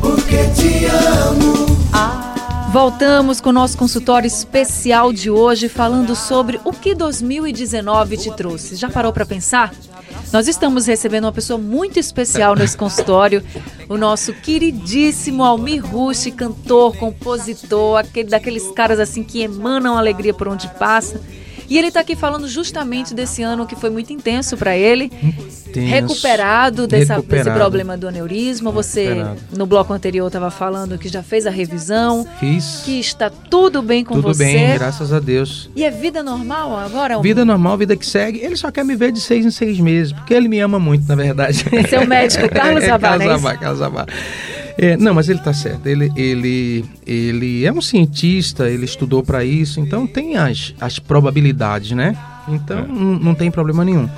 Porque 0.00 0.44
te 0.56 0.86
amo. 0.86 1.66
Ah, 1.92 2.68
Voltamos 2.72 3.38
com 3.38 3.50
o 3.50 3.52
nosso 3.52 3.76
consultório 3.76 4.26
especial 4.26 5.12
de 5.12 5.30
hoje, 5.30 5.68
falando 5.68 6.16
sobre 6.16 6.58
o 6.64 6.72
que 6.72 6.94
2019 6.94 8.16
te 8.16 8.34
trouxe. 8.34 8.76
Já 8.76 8.88
parou 8.88 9.12
para 9.12 9.26
pensar? 9.26 9.74
Nós 10.32 10.48
estamos 10.48 10.86
recebendo 10.86 11.24
uma 11.24 11.32
pessoa 11.32 11.58
muito 11.58 11.98
especial 11.98 12.54
nesse 12.54 12.76
consultório, 12.78 13.44
o 13.90 13.98
nosso 13.98 14.32
queridíssimo 14.32 15.44
Almir 15.44 15.84
Rush, 15.84 16.30
cantor, 16.34 16.96
compositor, 16.96 17.98
aquele 17.98 18.30
daqueles 18.30 18.70
caras 18.72 18.98
assim 18.98 19.22
que 19.22 19.42
emanam 19.42 19.98
alegria 19.98 20.32
por 20.32 20.48
onde 20.48 20.66
passa. 20.78 21.20
E 21.68 21.76
ele 21.76 21.88
está 21.88 22.00
aqui 22.00 22.16
falando 22.16 22.48
justamente 22.48 23.12
desse 23.14 23.42
ano 23.42 23.66
que 23.66 23.76
foi 23.76 23.90
muito 23.90 24.12
intenso 24.12 24.56
para 24.56 24.76
ele, 24.76 25.10
Tenso. 25.72 25.86
recuperado 25.88 26.86
dessa, 26.86 26.98
desse 27.00 27.12
Recuperado. 27.14 27.58
problema 27.58 27.96
do 27.96 28.08
aneurisma. 28.08 28.70
Você, 28.70 29.04
Recuperado. 29.08 29.40
no 29.56 29.66
bloco 29.66 29.92
anterior, 29.92 30.26
estava 30.28 30.50
falando 30.50 30.96
que 30.98 31.08
já 31.08 31.22
fez 31.22 31.46
a 31.46 31.50
revisão, 31.50 32.26
Fiz. 32.40 32.82
que 32.84 32.98
está 32.98 33.28
tudo 33.30 33.82
bem 33.82 34.02
com 34.04 34.14
Tudo 34.14 34.28
você. 34.28 34.44
bem, 34.44 34.74
graças 34.74 35.12
a 35.12 35.20
Deus. 35.20 35.68
E 35.76 35.84
é 35.84 35.90
vida 35.90 36.22
normal 36.22 36.76
agora? 36.78 37.20
Vida 37.20 37.44
normal, 37.44 37.76
vida 37.76 37.96
que 37.96 38.06
segue. 38.06 38.38
Ele 38.38 38.56
só 38.56 38.70
quer 38.70 38.84
me 38.84 38.96
ver 38.96 39.12
de 39.12 39.20
seis 39.20 39.44
em 39.44 39.50
seis 39.50 39.78
meses, 39.78 40.12
porque 40.12 40.32
ele 40.32 40.48
me 40.48 40.58
ama 40.60 40.78
muito, 40.78 41.06
na 41.06 41.14
verdade. 41.14 41.64
Seu 41.88 42.06
médico, 42.06 42.48
Carlos 42.52 42.82
É, 42.82 42.86
Zabá, 42.86 43.08
Carlos 43.18 43.42
não 43.42 43.50
é 43.50 43.56
Carlos 43.56 43.78
Zabá. 43.78 44.06
É, 44.80 44.96
não, 44.96 45.12
mas 45.12 45.28
ele 45.28 45.40
tá 45.40 45.52
certo. 45.52 45.86
Ele, 45.88 46.10
ele, 46.14 46.84
ele 47.04 47.64
é 47.66 47.72
um 47.72 47.80
cientista, 47.82 48.70
ele 48.70 48.84
estudou 48.84 49.24
para 49.24 49.44
isso, 49.44 49.80
então 49.80 50.06
tem 50.06 50.36
as, 50.36 50.72
as 50.80 51.00
probabilidades, 51.00 51.90
né? 51.92 52.16
Então 52.46 52.86
não, 52.86 53.18
não 53.18 53.34
tem 53.34 53.50
problema 53.50 53.84
nenhum. 53.84 54.08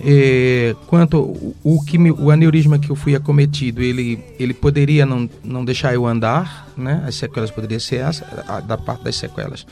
É, 0.00 0.74
quanto 0.88 1.18
o, 1.20 1.56
o 1.62 1.84
que 1.84 1.96
me- 1.98 2.10
o 2.10 2.30
aneurisma 2.32 2.78
que 2.78 2.90
eu 2.90 2.96
fui 2.96 3.14
acometido, 3.14 3.80
ele, 3.82 4.18
ele 4.38 4.52
poderia 4.54 5.06
não, 5.06 5.28
não 5.44 5.64
deixar 5.64 5.94
eu 5.94 6.04
andar, 6.04 6.68
né? 6.76 7.02
As 7.06 7.14
sequelas 7.14 7.50
poderiam 7.50 7.78
ser 7.80 7.96
essa, 7.96 8.44
a- 8.48 8.60
da 8.60 8.76
parte 8.76 9.04
das 9.04 9.16
sequelas. 9.16 9.64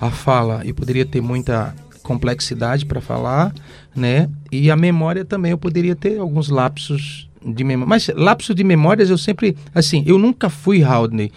A 0.00 0.10
fala, 0.10 0.62
eu 0.64 0.74
poderia 0.74 1.04
ter 1.04 1.20
muita 1.20 1.74
complexidade 2.04 2.86
para 2.86 3.00
falar, 3.00 3.52
né? 3.94 4.28
E 4.50 4.70
a 4.70 4.76
memória 4.76 5.24
também, 5.24 5.50
eu 5.50 5.58
poderia 5.58 5.94
ter 5.96 6.18
alguns 6.18 6.48
lapsos 6.48 7.27
de 7.44 7.64
memória. 7.64 7.88
Mas 7.88 8.08
lapsos 8.14 8.54
de 8.54 8.64
memórias 8.64 9.10
eu 9.10 9.18
sempre, 9.18 9.56
assim, 9.74 10.02
eu 10.06 10.18
nunca 10.18 10.48
fui, 10.50 10.82
Haldney, 10.82 11.30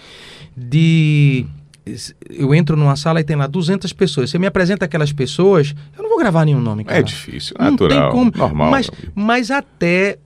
de 0.56 1.46
eu 2.30 2.54
entro 2.54 2.78
numa 2.78 2.96
sala 2.96 3.20
e 3.20 3.24
tem 3.24 3.36
lá 3.36 3.48
200 3.48 3.92
pessoas. 3.94 4.30
Você 4.30 4.38
me 4.38 4.46
apresenta 4.46 4.86
aquelas 4.86 5.12
pessoas, 5.12 5.74
eu 5.98 6.04
não 6.04 6.10
vou 6.10 6.20
gravar 6.20 6.46
nenhum 6.46 6.62
nome, 6.62 6.84
cara. 6.84 7.00
É 7.00 7.04
difícil, 7.04 7.56
Não 7.60 7.72
natural, 7.72 8.04
tem 8.04 8.12
como. 8.12 8.32
normal. 8.36 8.70
Mas, 8.70 8.90
mas 9.16 9.52
até 9.52 10.18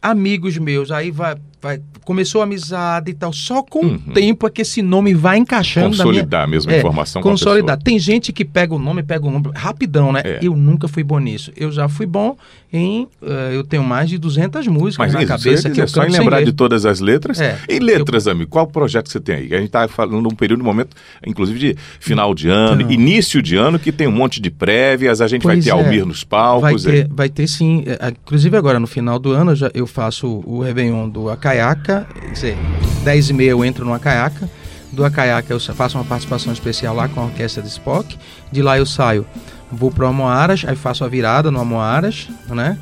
amigos 0.00 0.56
meus, 0.58 0.90
aí 0.90 1.10
vai, 1.10 1.34
vai 1.64 1.80
começou 2.04 2.42
a 2.42 2.44
amizade 2.44 3.10
e 3.10 3.14
tal. 3.14 3.32
Só 3.32 3.62
com 3.62 3.78
Uhum. 3.86 3.94
o 4.08 4.12
tempo 4.12 4.46
é 4.46 4.50
que 4.50 4.60
esse 4.60 4.82
nome 4.82 5.14
vai 5.14 5.38
encaixando 5.38 5.96
na 5.96 6.04
minha 6.04 6.04
Consolidar 6.04 6.44
a 6.44 6.46
mesma 6.46 6.72
É, 6.72 6.78
informação 6.78 7.22
consolidar. 7.22 7.78
Tem 7.82 7.98
gente 7.98 8.30
que 8.32 8.44
pega 8.44 8.74
o 8.74 8.78
nome, 8.78 9.02
pega 9.02 9.26
o 9.26 9.30
nome 9.30 9.46
rapidão, 9.54 10.12
né? 10.12 10.20
É. 10.22 10.38
Eu 10.42 10.54
nunca 10.54 10.86
fui 10.86 11.02
bom 11.02 11.18
nisso. 11.18 11.50
Eu 11.56 11.72
já 11.72 11.88
fui 11.88 12.04
bom 12.04 12.36
em. 12.70 13.08
eh, 13.22 13.52
eu 13.54 13.64
tenho 13.64 13.82
mais 13.82 14.10
de 14.10 14.18
200 14.18 14.66
músicas 14.66 15.06
Mas 15.06 15.14
na 15.14 15.20
isso, 15.22 15.28
cabeça 15.28 15.70
que 15.70 15.80
é 15.80 15.84
eu 15.84 15.88
só 15.88 16.04
em 16.04 16.10
lembrar 16.10 16.44
de 16.44 16.52
todas 16.52 16.84
as 16.84 17.00
letras. 17.00 17.40
É. 17.40 17.58
E 17.68 17.78
letras, 17.78 18.26
amigo, 18.28 18.50
qual 18.50 18.66
projeto 18.66 19.06
que 19.06 19.12
você 19.12 19.20
tem 19.20 19.36
aí? 19.36 19.54
A 19.54 19.56
gente 19.56 19.66
está 19.66 19.88
falando 19.88 20.20
num 20.20 20.30
período, 20.30 20.58
num 20.58 20.64
momento, 20.66 20.94
inclusive 21.26 21.58
de 21.58 21.76
final 21.98 22.34
de 22.34 22.48
ano, 22.50 22.82
Então. 22.82 22.92
início 22.92 23.40
de 23.40 23.56
ano, 23.56 23.78
que 23.78 23.90
tem 23.90 24.06
um 24.06 24.12
monte 24.12 24.40
de 24.42 24.50
prévias, 24.50 25.20
a 25.22 25.26
gente 25.28 25.42
vai 25.44 25.56
Pois 25.56 25.64
ter 25.64 25.70
é. 25.70 25.72
Almir 25.72 26.04
nos 26.04 26.22
palcos. 26.24 26.84
Vai 26.84 26.92
ter, 26.92 27.04
é. 27.04 27.08
vai 27.10 27.28
ter 27.30 27.46
sim. 27.46 27.84
É, 27.86 28.08
Inclusive 28.08 28.54
agora 28.56 28.78
no 28.78 28.86
final 28.86 29.18
do 29.18 29.32
ano 29.32 29.52
eu, 29.52 29.56
já, 29.56 29.70
eu 29.72 29.86
faço 29.86 30.42
o 30.44 30.60
Réveillon 30.60 31.08
do 31.08 31.30
Acaiaca. 31.54 32.06
Quer 32.12 32.30
dizer, 32.32 32.58
10 33.04 33.30
e 33.30 33.32
meia 33.32 33.50
eu 33.50 33.64
entro 33.64 33.84
no 33.84 33.92
Acaiaca. 33.92 34.48
Do 34.92 35.04
Acaiaca 35.04 35.52
eu 35.52 35.60
faço 35.60 35.98
uma 35.98 36.04
participação 36.04 36.52
especial 36.52 36.94
lá 36.94 37.08
com 37.08 37.20
a 37.20 37.24
orquestra 37.24 37.62
de 37.62 37.68
Spock. 37.68 38.16
De 38.50 38.62
lá 38.62 38.78
eu 38.78 38.86
saio, 38.86 39.26
vou 39.70 39.90
pro 39.90 40.06
Amoaras, 40.06 40.64
aí 40.66 40.76
faço 40.76 41.04
a 41.04 41.08
virada 41.08 41.50
no 41.50 41.60
Amoaras, 41.60 42.28
né? 42.48 42.78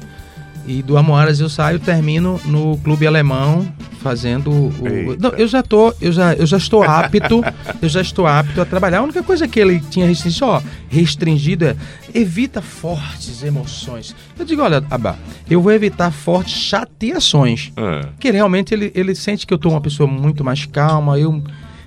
E 0.66 0.82
do 0.82 0.96
Amoaras 0.96 1.40
eu 1.40 1.48
saio, 1.48 1.78
termino 1.78 2.40
no 2.44 2.78
Clube 2.78 3.06
Alemão 3.06 3.66
fazendo 4.02 4.50
o. 4.50 5.16
Não, 5.18 5.30
eu 5.30 5.46
já 5.46 5.62
tô, 5.62 5.94
eu 6.00 6.12
já, 6.12 6.34
eu 6.34 6.44
já 6.44 6.56
estou 6.56 6.82
apto, 6.82 7.42
eu 7.80 7.88
já 7.88 8.00
estou 8.00 8.26
apto 8.26 8.60
a 8.60 8.64
trabalhar. 8.64 8.98
A 8.98 9.02
única 9.02 9.22
coisa 9.22 9.46
que 9.46 9.60
ele 9.60 9.80
tinha 9.80 10.06
restringido, 10.06 10.46
ó, 10.46 10.62
restringido 10.88 11.64
é 11.66 11.76
evita 12.14 12.60
fortes 12.60 13.42
emoções. 13.42 14.14
Eu 14.38 14.44
digo, 14.44 14.60
olha, 14.62 14.84
Abá, 14.90 15.16
eu 15.48 15.62
vou 15.62 15.72
evitar 15.72 16.10
fortes 16.10 16.54
chateações. 16.54 17.72
Ah, 17.76 18.06
Porque 18.12 18.30
realmente 18.30 18.74
ele, 18.74 18.90
ele 18.94 19.14
sente 19.14 19.46
que 19.46 19.54
eu 19.54 19.58
tô 19.58 19.70
uma 19.70 19.80
pessoa 19.80 20.06
muito 20.08 20.44
mais 20.44 20.66
calma, 20.66 21.18
eu, 21.18 21.42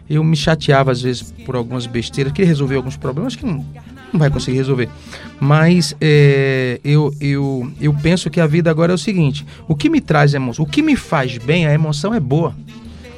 eu 0.09 0.23
me 0.23 0.35
chateava 0.35 0.91
às 0.91 1.01
vezes 1.01 1.33
por 1.45 1.55
algumas 1.55 1.85
besteiras, 1.85 2.31
queria 2.33 2.47
resolver 2.47 2.75
alguns 2.75 2.97
problemas 2.97 3.35
que 3.35 3.45
não, 3.45 3.65
não 4.15 4.19
vai 4.19 4.29
conseguir 4.29 4.57
resolver. 4.57 4.89
Mas 5.39 5.95
é, 5.99 6.79
eu, 6.83 7.13
eu, 7.19 7.71
eu 7.79 7.93
penso 7.93 8.29
que 8.29 8.39
a 8.39 8.47
vida 8.47 8.71
agora 8.71 8.93
é 8.93 8.95
o 8.95 8.97
seguinte: 8.97 9.45
o 9.67 9.75
que 9.75 9.89
me 9.89 10.01
traz 10.01 10.33
emoção, 10.33 10.65
o 10.65 10.67
que 10.67 10.81
me 10.81 10.95
faz 10.95 11.37
bem, 11.37 11.67
a 11.67 11.73
emoção 11.73 12.13
é 12.13 12.19
boa. 12.19 12.55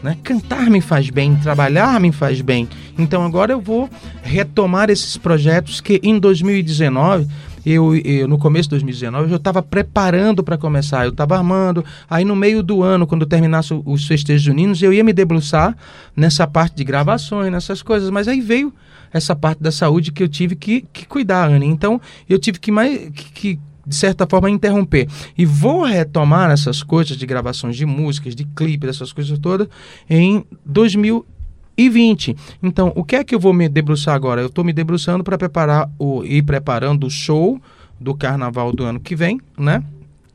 Né? 0.04 0.18
Cantar 0.24 0.70
me 0.70 0.82
faz 0.82 1.10
bem, 1.10 1.36
trabalhar 1.36 2.00
me 2.00 2.12
faz 2.12 2.42
bem. 2.42 2.68
Então 2.98 3.24
agora 3.24 3.54
eu 3.54 3.62
vou 3.62 3.90
retomar 4.22 4.90
esses 4.90 5.18
projetos 5.18 5.80
que 5.82 6.00
em 6.04 6.20
2019 6.20 7.28
eu, 7.66 7.96
eu, 7.98 8.28
no 8.28 8.38
começo 8.38 8.70
de 8.70 8.72
2019 8.72 9.32
eu 9.32 9.38
estava 9.38 9.62
preparando 9.62 10.44
para 10.44 10.58
começar, 10.58 11.06
eu 11.06 11.10
estava 11.10 11.36
armando. 11.36 11.84
Aí 12.10 12.24
no 12.24 12.36
meio 12.36 12.64
do 12.64 12.84
ano, 12.84 13.08
quando 13.08 13.26
terminasse 13.26 13.74
os 13.86 14.08
festejos 14.08 14.44
juninos, 14.44 14.82
eu 14.82 14.94
ia 14.94 15.04
me 15.04 15.14
debruçar 15.14 15.76
nessa 16.16 16.48
parte 16.48 16.76
de 16.76 16.84
gravações, 16.84 17.52
nessas 17.52 17.82
coisas. 17.82 18.10
Mas 18.10 18.28
aí 18.28 18.40
veio 18.40 18.72
essa 19.12 19.36
parte 19.36 19.62
da 19.62 19.72
saúde 19.72 20.12
que 20.12 20.22
eu 20.22 20.28
tive 20.28 20.56
que, 20.56 20.82
que 20.94 21.06
cuidar, 21.06 21.50
Anne. 21.50 21.66
Então 21.66 22.00
eu 22.30 22.40
tive 22.40 22.60
que 22.60 22.72
mais 22.72 23.10
que, 23.10 23.32
que 23.32 23.60
de 23.88 23.96
certa 23.96 24.28
forma, 24.28 24.50
interromper. 24.50 25.08
E 25.38 25.46
vou 25.46 25.86
retomar 25.86 26.52
essas 26.52 26.84
coisas 26.84 27.16
de 27.16 27.26
gravações 27.26 27.78
de 27.78 27.86
músicas, 27.86 28.36
de 28.36 28.44
clipes, 28.44 28.90
essas 28.90 29.14
coisas 29.14 29.40
todas, 29.40 29.70
em 30.10 30.44
2020. 30.66 32.36
Então, 32.62 32.92
o 32.96 33.04
que 33.06 33.16
é 33.16 33.24
que 33.24 33.34
eu 33.34 33.40
vou 33.40 33.54
me 33.54 33.70
debruçar 33.70 34.14
agora? 34.14 34.42
Eu 34.42 34.48
estou 34.48 34.66
me 34.66 34.74
debruçando 34.74 35.24
para 35.24 35.38
preparar 35.38 35.90
o 35.98 36.22
ir 36.26 36.44
preparando 36.44 37.08
o 37.08 37.10
show 37.10 37.62
do 37.98 38.14
carnaval 38.14 38.74
do 38.74 38.84
ano 38.84 39.00
que 39.00 39.16
vem, 39.16 39.40
né? 39.58 39.82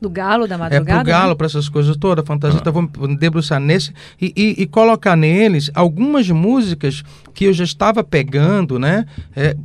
Do 0.03 0.09
galo 0.09 0.45
da 0.45 0.57
madrugada? 0.57 0.91
É 0.91 0.95
pro 1.01 1.09
galo, 1.09 1.29
né? 1.29 1.35
para 1.35 1.45
essas 1.45 1.69
coisas 1.69 1.95
todas, 1.95 2.25
fantasia. 2.25 2.59
Ah. 2.59 2.61
Então, 2.61 2.73
vou 2.73 3.07
me 3.07 3.15
debruçar 3.15 3.57
nesse 3.57 3.93
e, 4.21 4.33
e, 4.35 4.63
e, 4.63 4.67
colocar 4.67 5.15
neles 5.15 5.71
algumas 5.73 6.29
músicas 6.29 7.05
que 7.33 7.45
eu 7.45 7.53
já 7.53 7.63
estava 7.63 8.03
pegando, 8.03 8.77
né? 8.77 9.05
É, 9.33 9.55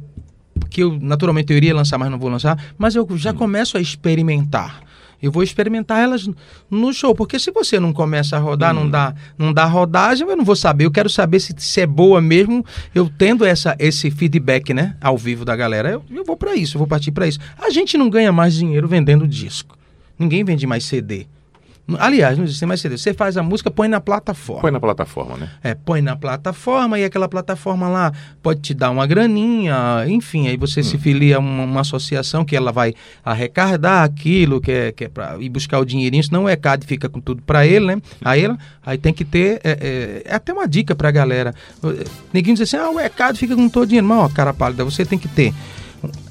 que 0.70 0.84
eu 0.84 0.96
naturalmente 1.00 1.52
eu 1.52 1.56
iria 1.56 1.74
lançar, 1.74 1.98
mas 1.98 2.08
não 2.08 2.20
vou 2.20 2.30
lançar, 2.30 2.56
mas 2.78 2.94
eu 2.94 3.04
já 3.16 3.32
hum. 3.32 3.34
começo 3.34 3.76
a 3.76 3.80
experimentar. 3.80 4.80
Eu 5.20 5.32
vou 5.32 5.42
experimentar 5.42 5.98
elas 5.98 6.30
no 6.70 6.92
show, 6.92 7.12
porque 7.16 7.36
se 7.40 7.50
você 7.50 7.80
não 7.80 7.92
começa 7.92 8.36
a 8.36 8.38
rodar, 8.38 8.72
hum. 8.72 8.82
não 8.82 8.90
dá, 8.90 9.14
não 9.36 9.52
dá 9.52 9.64
rodagem, 9.64 10.24
eu 10.28 10.36
não 10.36 10.44
vou 10.44 10.54
saber. 10.54 10.84
Eu 10.84 10.92
quero 10.92 11.10
saber 11.10 11.40
se, 11.40 11.52
se 11.58 11.80
é 11.80 11.86
boa 11.86 12.20
mesmo. 12.20 12.64
Eu 12.94 13.10
tendo 13.10 13.44
essa, 13.44 13.74
esse 13.80 14.08
feedback, 14.08 14.72
né, 14.72 14.96
ao 15.00 15.18
vivo 15.18 15.44
da 15.44 15.56
galera, 15.56 15.90
eu, 15.90 16.04
eu 16.08 16.24
vou 16.24 16.36
para 16.36 16.54
isso, 16.54 16.76
eu 16.76 16.78
vou 16.78 16.86
partir 16.86 17.10
para 17.10 17.26
isso. 17.26 17.40
A 17.60 17.70
gente 17.70 17.98
não 17.98 18.08
ganha 18.08 18.30
mais 18.30 18.54
dinheiro 18.54 18.86
vendendo 18.86 19.26
disco. 19.26 19.77
Ninguém 20.18 20.44
vende 20.44 20.66
mais 20.66 20.84
CD. 20.84 21.26
Aliás, 21.96 22.36
não 22.36 22.44
existe 22.44 22.66
mais 22.66 22.80
CD. 22.82 22.98
Você 22.98 23.14
faz 23.14 23.38
a 23.38 23.42
música, 23.42 23.70
põe 23.70 23.88
na 23.88 23.98
plataforma. 23.98 24.60
Põe 24.60 24.70
na 24.70 24.80
plataforma, 24.80 25.36
né? 25.38 25.50
É, 25.62 25.74
põe 25.74 26.02
na 26.02 26.14
plataforma 26.14 26.98
e 26.98 27.04
aquela 27.04 27.26
plataforma 27.26 27.88
lá 27.88 28.12
pode 28.42 28.60
te 28.60 28.74
dar 28.74 28.90
uma 28.90 29.06
graninha, 29.06 30.04
enfim, 30.06 30.48
aí 30.48 30.56
você 30.56 30.80
hum. 30.80 30.82
se 30.82 30.98
filia 30.98 31.36
a 31.36 31.38
uma, 31.38 31.64
uma, 31.64 31.80
associação 31.80 32.44
que 32.44 32.54
ela 32.54 32.70
vai 32.70 32.92
arrecadar 33.24 34.04
aquilo 34.04 34.60
que 34.60 34.70
é, 34.70 34.92
que 34.92 35.04
é 35.04 35.08
para 35.08 35.38
ir 35.38 35.48
buscar 35.48 35.78
o 35.78 35.84
dinheirinho, 35.84 36.22
senão 36.22 36.44
o 36.44 36.50
ECAD 36.50 36.86
fica 36.86 37.08
com 37.08 37.20
tudo 37.20 37.40
para 37.40 37.66
ele, 37.66 37.86
né? 37.86 38.02
Aí, 38.22 38.44
ela, 38.44 38.58
aí 38.84 38.98
tem 38.98 39.14
que 39.14 39.24
ter, 39.24 39.58
é, 39.64 39.70
é, 39.70 40.22
é 40.26 40.34
até 40.34 40.52
uma 40.52 40.68
dica 40.68 40.94
para 40.94 41.08
a 41.08 41.12
galera. 41.12 41.54
Ninguém 42.34 42.52
diz 42.52 42.62
assim, 42.62 42.76
ah, 42.76 42.90
o 42.90 43.00
ECAD 43.00 43.38
fica 43.38 43.56
com 43.56 43.66
todo 43.66 43.84
o 43.84 43.86
dinheiro. 43.86 44.06
Não, 44.06 44.18
ó, 44.18 44.28
cara 44.28 44.52
pálida, 44.52 44.84
você 44.84 45.06
tem 45.06 45.18
que 45.18 45.28
ter 45.28 45.54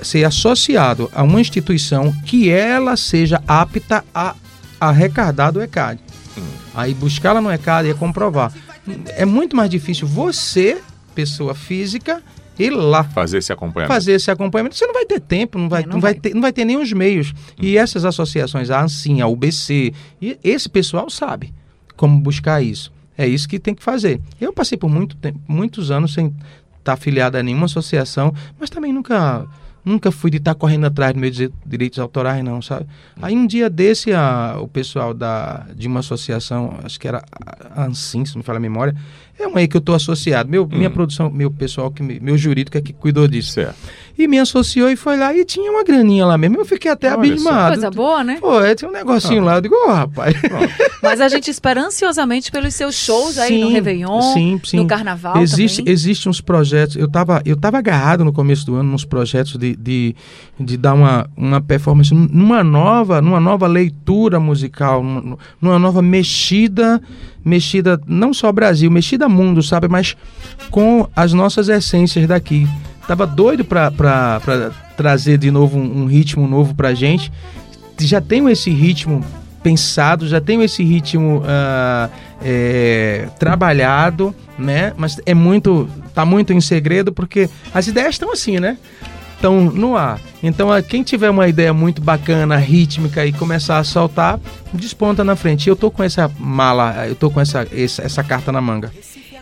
ser 0.02 0.24
associado 0.24 1.10
a 1.14 1.24
uma 1.24 1.42
instituição 1.42 2.14
que 2.26 2.50
ela 2.50 2.96
seja 2.96 3.42
apta 3.48 4.04
a 4.14 4.36
arrecadar 4.80 5.52
do 5.52 5.62
ECAD. 5.62 6.00
Hum. 6.38 6.42
Aí 6.74 6.94
buscá-la 6.94 7.42
no 7.42 7.52
ECAD 7.52 7.90
e 7.90 7.94
comprovar. 7.94 8.54
É 9.16 9.26
muito 9.26 9.56
mais 9.56 9.70
difícil 9.70 10.08
você, 10.08 10.82
pessoa 11.14 11.54
física, 11.54 12.24
ir 12.58 12.70
lá. 12.70 13.04
Fazer 13.04 13.40
esse 13.40 13.52
acompanhamento. 13.52 13.94
Fazer 13.94 14.14
esse 14.14 14.32
acompanhamento. 14.32 14.76
Você 14.76 14.86
não 14.86 14.94
vai 14.94 15.06
ter 15.06 15.20
tempo, 15.20 15.58
não 15.58 15.68
vai, 15.68 15.84
é, 15.84 15.86
não, 15.86 15.94
não 15.94 16.02
vai. 16.02 16.14
vai. 16.14 16.22
ter, 16.22 16.34
não 16.34 16.42
vai 16.42 16.54
ter 16.54 16.66
nem 16.66 16.78
os 16.78 16.94
meios. 16.94 17.32
Hum. 17.32 17.64
E 17.64 17.78
essas 17.78 18.06
associações, 18.06 18.70
a 18.70 18.82
ANSIM, 18.82 19.22
a 19.22 19.28
UBC, 19.28 19.94
e 20.22 20.38
esse 20.44 20.70
pessoal 20.70 21.10
sabe 21.10 21.54
como 21.96 22.20
buscar 22.20 22.62
isso. 22.62 22.92
É 23.18 23.28
isso 23.28 23.50
que 23.50 23.58
tem 23.58 23.74
que 23.74 23.84
fazer. 23.84 24.22
Eu 24.40 24.54
passei 24.54 24.78
por 24.78 24.90
muito 24.90 25.18
tempo, 25.18 25.40
muitos 25.48 25.90
anos 25.90 26.14
sem 26.14 26.34
estar 26.88 26.94
afiliado 26.94 27.38
a 27.38 27.44
nenhuma 27.44 27.66
associação, 27.66 28.34
mas 28.60 28.70
também 28.70 28.94
nunca 28.94 29.48
Nunca 29.88 30.12
fui 30.12 30.30
de 30.30 30.36
estar 30.36 30.54
tá 30.54 30.60
correndo 30.60 30.86
atrás 30.86 31.14
dos 31.14 31.22
meus 31.22 31.50
direitos 31.66 31.98
autorais, 31.98 32.44
não, 32.44 32.62
sabe? 32.62 32.86
Aí 33.22 33.34
um 33.34 33.48
dia 33.48 33.70
desse, 33.70 34.12
a, 34.12 34.58
o 34.60 34.68
pessoal 34.68 35.14
da, 35.14 35.66
de 35.74 35.88
uma 35.88 36.02
associação, 36.02 36.78
acho 36.84 37.00
que 37.00 37.08
era 37.08 37.24
a 37.72 37.86
Ansim, 37.86 38.26
se 38.26 38.36
não 38.36 38.40
me 38.40 38.44
fala 38.44 38.58
a 38.58 38.60
memória, 38.60 38.94
é 39.40 39.48
uma 39.48 39.60
aí 39.60 39.68
que 39.68 39.78
eu 39.78 39.80
estou 39.80 39.96
associado. 39.96 40.50
Meu, 40.50 40.64
hum. 40.64 40.70
Minha 40.78 40.90
produção, 40.90 41.30
meu 41.30 41.50
pessoal, 41.50 41.90
que, 41.90 42.04
meu 42.04 42.38
jurídico 42.38 42.78
é 42.78 42.82
que 42.82 42.92
cuidou 42.92 43.30
disso. 43.30 43.54
Certo. 43.54 43.78
E 44.18 44.28
me 44.28 44.40
associou 44.40 44.90
e 44.90 44.96
foi 44.96 45.18
lá 45.18 45.34
e 45.34 45.46
tinha 45.46 45.72
uma 45.72 45.84
graninha 45.84 46.26
lá 46.26 46.38
mesmo. 46.38 46.58
Eu 46.58 46.66
fiquei 46.66 46.90
até 46.90 47.08
Olha 47.08 47.18
abismado. 47.18 47.74
Coisa 47.74 47.92
boa, 47.92 48.24
né? 48.24 48.38
Pô, 48.40 48.60
é, 48.62 48.74
tinha 48.74 48.90
um 48.90 48.94
negocinho 48.94 49.42
ah. 49.44 49.46
lá. 49.46 49.56
Eu 49.56 49.62
digo, 49.62 49.76
oh, 49.76 49.92
rapaz. 49.92 50.36
Mas 51.02 51.22
a 51.22 51.30
gente 51.30 51.52
espera 51.52 51.82
ansiosamente 51.82 52.52
pelos 52.52 52.74
seus 52.74 52.96
shows 52.96 53.36
sim, 53.36 53.42
aí 53.42 53.62
no 53.62 53.70
Réveillon, 53.70 54.22
sim, 54.34 54.62
sim. 54.64 54.78
no 54.78 54.88
Carnaval 54.88 55.38
existe, 55.38 55.78
também. 55.78 55.94
Existem 55.94 56.30
uns 56.30 56.42
projetos. 56.42 56.96
Eu 56.96 57.06
estava 57.06 57.42
eu 57.46 57.56
tava 57.56 57.78
agarrado 57.78 58.26
no 58.26 58.34
começo 58.34 58.66
do 58.66 58.76
ano 58.76 58.92
nos 58.92 59.06
projetos 59.06 59.58
de, 59.58 59.76
de, 59.76 60.16
de 60.60 60.78
dar 60.78 60.94
uma, 60.94 61.30
uma 61.36 61.62
performance 61.62 62.14
numa 62.14 62.64
nova, 62.64 63.22
numa 63.22 63.40
nova 63.40 63.68
leitura 63.68 64.40
musical, 64.40 65.04
numa, 65.04 65.38
numa 65.62 65.80
nova 65.80 66.02
mexida 66.02 67.02
mexida 67.48 68.00
não 68.06 68.34
só 68.34 68.52
Brasil, 68.52 68.92
mexida 68.92 69.30
mundo, 69.30 69.64
sabe? 69.64 69.88
Mas 69.88 70.18
com 70.70 71.08
as 71.16 71.32
nossas 71.32 71.70
essências 71.70 72.28
daqui. 72.28 72.68
Tava 73.08 73.26
doido 73.26 73.64
para 73.64 74.42
trazer 74.98 75.38
de 75.38 75.50
novo 75.50 75.78
um, 75.78 76.04
um, 76.04 76.06
ritmo 76.06 76.48
novo 76.48 76.76
pra 76.76 76.94
gente. 76.94 77.32
Já 78.00 78.20
tenho 78.20 78.50
esse 78.50 78.70
ritmo 78.70 79.24
pensado, 79.64 80.28
já 80.28 80.40
tenho 80.42 80.62
esse 80.62 80.84
ritmo 80.84 81.40
uh, 81.40 82.12
é, 82.42 83.28
trabalhado, 83.40 84.36
né? 84.58 84.94
Mas 84.98 85.20
é 85.26 85.34
muito, 85.34 85.90
tá 86.14 86.26
muito 86.26 86.54
em 86.54 86.62
segredo 86.62 87.12
porque 87.12 87.50
as 87.74 87.88
ideias 87.88 88.16
estão 88.16 88.32
assim, 88.32 88.60
né? 88.60 88.78
estão 89.38 89.62
no 89.62 89.96
ar. 89.96 90.20
Então, 90.44 90.70
quem 90.82 91.04
tiver 91.04 91.30
uma 91.30 91.48
ideia 91.48 91.74
muito 91.74 92.02
bacana, 92.02 92.58
rítmica 92.58 93.26
e 93.26 93.32
começar 93.32 93.78
a 93.78 93.84
soltar, 93.84 94.40
desponta 94.74 95.24
na 95.24 95.36
frente. 95.36 95.70
Eu 95.70 95.76
tô 95.76 95.90
com 95.90 96.04
essa 96.04 96.30
mala, 96.38 97.08
eu 97.08 97.16
tô 97.16 97.30
com 97.30 97.40
essa, 97.40 97.68
essa, 97.72 98.02
essa 98.04 98.24
carta 98.24 98.52
na 98.52 98.60
manga. 98.60 98.92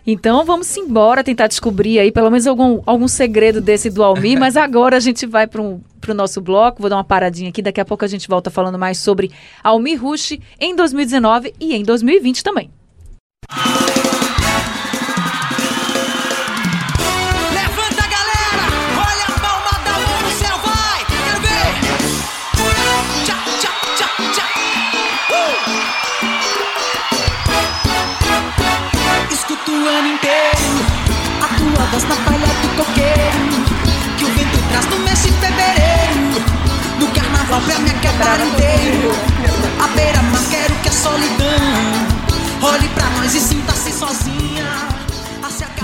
Então 0.06 0.46
vamos 0.46 0.76
embora 0.78 1.24
tentar 1.24 1.48
descobrir 1.48 2.00
aí 2.00 2.12
pelo 2.12 2.30
menos 2.30 2.46
algum, 2.46 2.82
algum 2.86 3.08
segredo 3.08 3.60
desse 3.60 3.90
do 3.90 4.04
Almir, 4.04 4.38
mas 4.40 4.56
agora 4.56 4.98
a 4.98 5.00
gente 5.00 5.26
vai 5.26 5.48
para 5.48 5.62
o 5.62 5.82
nosso 6.14 6.40
bloco, 6.42 6.82
vou 6.82 6.90
dar 6.90 6.98
uma 6.98 7.04
paradinha 7.04 7.50
aqui, 7.50 7.62
daqui 7.62 7.82
a 7.82 7.86
pouco 7.86 8.06
a 8.06 8.08
gente 8.08 8.28
volta 8.28 8.52
falando 8.52 8.78
mais 8.78 9.00
sobre 9.00 9.32
Almir 9.64 10.02
Rush 10.02 10.38
em 10.60 10.76
2019 10.76 11.54
e 11.60 11.76
em 11.76 11.84
2020 11.84 12.44
também. 12.44 12.70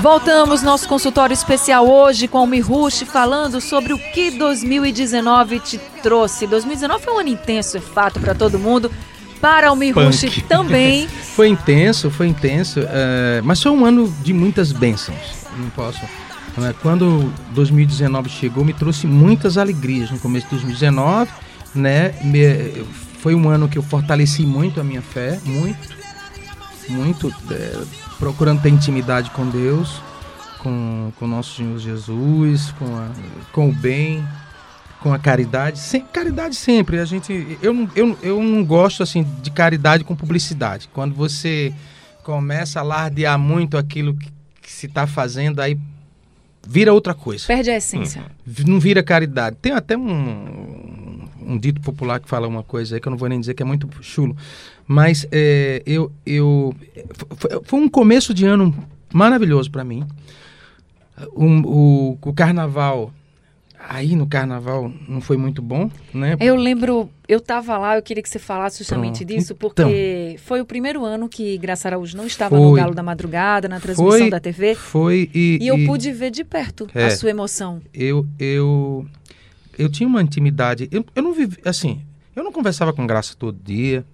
Voltamos 0.02 0.64
nosso 0.64 0.88
consultório 0.88 1.32
especial 1.32 1.88
hoje 1.88 2.28
com 2.28 2.44
o 2.44 2.48
Mirushi 2.48 3.06
falando 3.06 3.62
sobre 3.62 3.94
o 3.94 4.00
que 4.00 4.32
2019 4.32 5.60
te 5.60 5.78
trouxe. 6.02 6.48
2019 6.48 7.04
foi 7.04 7.14
um 7.14 7.20
ano 7.20 7.30
intenso, 7.30 7.78
é 7.78 7.80
fato 7.80 8.20
para 8.20 8.34
todo 8.34 8.58
mundo. 8.58 8.92
Para 9.40 9.72
o 9.72 9.76
Mirushi 9.76 10.42
também. 10.42 11.08
foi 11.36 11.50
intenso, 11.50 12.10
foi 12.10 12.26
intenso, 12.26 12.80
é, 12.80 13.42
mas 13.44 13.62
foi 13.62 13.72
um 13.72 13.86
ano 13.86 14.12
de 14.24 14.34
muitas 14.34 14.72
bênçãos. 14.72 15.46
Não 15.56 15.70
posso. 15.70 16.02
É, 16.04 16.74
quando 16.82 17.32
2019 17.52 18.28
chegou, 18.28 18.66
me 18.66 18.74
trouxe 18.74 19.06
muitas 19.06 19.56
alegrias 19.56 20.10
no 20.10 20.18
começo 20.18 20.48
de 20.48 20.56
2019, 20.56 21.32
né? 21.76 22.16
Me, 22.24 22.84
foi 23.20 23.36
um 23.36 23.48
ano 23.48 23.70
que 23.70 23.78
eu 23.78 23.84
fortaleci 23.84 24.48
muito 24.48 24.82
a 24.82 24.84
minha 24.84 25.04
fé, 25.04 25.40
muito, 25.46 25.96
muito, 26.90 27.32
é, 27.52 27.78
procurando 28.22 28.62
ter 28.62 28.70
intimidade 28.70 29.32
com 29.32 29.50
Deus, 29.50 30.00
com, 30.60 31.12
com 31.18 31.26
nosso 31.26 31.56
Senhor 31.56 31.80
Jesus, 31.80 32.72
com, 32.78 32.86
a, 32.96 33.10
com 33.52 33.70
o 33.70 33.74
bem, 33.74 34.24
com 35.00 35.12
a 35.12 35.18
caridade, 35.18 35.80
sem, 35.80 36.02
caridade 36.02 36.56
sempre. 36.56 37.00
A 37.00 37.06
gente, 37.06 37.58
eu, 37.64 37.74
não, 37.74 37.90
eu, 37.96 38.18
eu 38.22 38.44
não 38.44 38.64
gosto 38.64 39.02
assim 39.02 39.26
de 39.42 39.50
caridade 39.50 40.04
com 40.04 40.16
publicidade. 40.16 40.88
Quando 40.94 41.16
você 41.16 41.74
começa 42.24 42.80
a 42.80 42.84
lardear 42.84 43.40
muito 43.40 43.76
aquilo 43.76 44.14
que, 44.14 44.30
que 44.62 44.72
se 44.72 44.86
está 44.86 45.08
fazendo, 45.08 45.60
aí 45.60 45.76
vira 46.68 46.94
outra 46.94 47.16
coisa. 47.16 47.48
Perde 47.48 47.72
a 47.72 47.78
essência. 47.78 48.24
V- 48.46 48.66
Não 48.66 48.80
vira 48.80 49.02
caridade. 49.02 49.58
Tem 49.60 49.72
até 49.72 49.98
um, 49.98 51.01
um 51.42 51.58
dito 51.58 51.82
popular 51.82 52.20
que 52.20 52.30
fala 52.30 52.48
uma 52.48 52.64
coisa 52.64 52.96
aí 52.96 53.02
que 53.02 53.08
eu 53.08 53.12
não 53.12 53.18
vou 53.18 53.28
nem 53.30 53.40
dizer 53.40 53.54
que 53.54 53.64
é 53.64 53.66
muito 53.66 53.88
chulo. 54.02 54.36
Mas 54.88 55.26
é, 55.32 55.82
eu, 55.86 56.12
eu 56.26 56.74
foi, 57.64 57.80
um 57.80 57.90
começo 57.90 58.34
de 58.34 58.46
ano 58.46 58.74
maravilhoso 59.14 59.70
para 59.72 59.84
mim. 59.84 60.06
Um- 61.36 61.62
o, 61.66 62.18
o 62.22 62.34
carnaval. 62.34 63.12
Aí 63.90 64.16
no 64.16 64.28
carnaval 64.28 64.92
não 65.10 65.20
foi 65.20 65.38
muito 65.38 65.60
bom, 65.60 65.90
né? 66.14 66.38
Eu 66.40 66.56
lembro, 66.56 67.10
eu 67.28 67.42
tava 67.42 67.80
lá, 67.80 67.96
eu 67.96 68.02
queria 68.04 68.22
que 68.22 68.30
você 68.30 68.38
falasse 68.38 68.78
justamente 68.78 69.26
Pronto. 69.26 69.34
disso, 69.34 69.54
Então. 69.54 69.70
porque 69.70 70.36
foi 70.38 70.62
o 70.62 70.66
primeiro 70.66 71.04
ano 71.04 71.28
que 71.28 71.58
Graça 71.58 71.88
Araújo 71.88 72.16
não 72.16 72.28
estava 72.28 72.56
no 72.56 72.70
Foi. 72.70 72.80
Galo 72.80 72.94
da 72.94 73.02
Madrugada, 73.02 73.68
na 73.68 73.80
transmissão 73.80 74.20
Foi. 74.20 74.30
da 74.30 74.40
TV. 74.40 74.76
Foi 74.76 75.32
e, 75.34 75.58
E 75.60 75.68
eu 75.68 75.80
e- 75.80 75.88
pude 75.88 76.12
ver 76.12 76.30
de 76.30 76.44
perto 76.44 76.88
É. 76.94 77.06
a 77.06 77.12
sua 77.12 77.32
emoção. 77.32 77.82
eu 77.92 78.24
eu 78.38 79.08
eu 79.82 79.90
tinha 79.90 80.08
uma 80.08 80.22
intimidade 80.22 80.88
eu, 80.92 81.06
eu 81.16 81.24
não 81.24 81.34
vivi 81.34 81.58
assim 81.66 82.02
eu 82.36 82.44
não 82.44 82.52
conversava 82.52 82.94
com 82.94 83.08
graça 83.08 83.36
todo 83.36 83.58
dia 83.64 84.06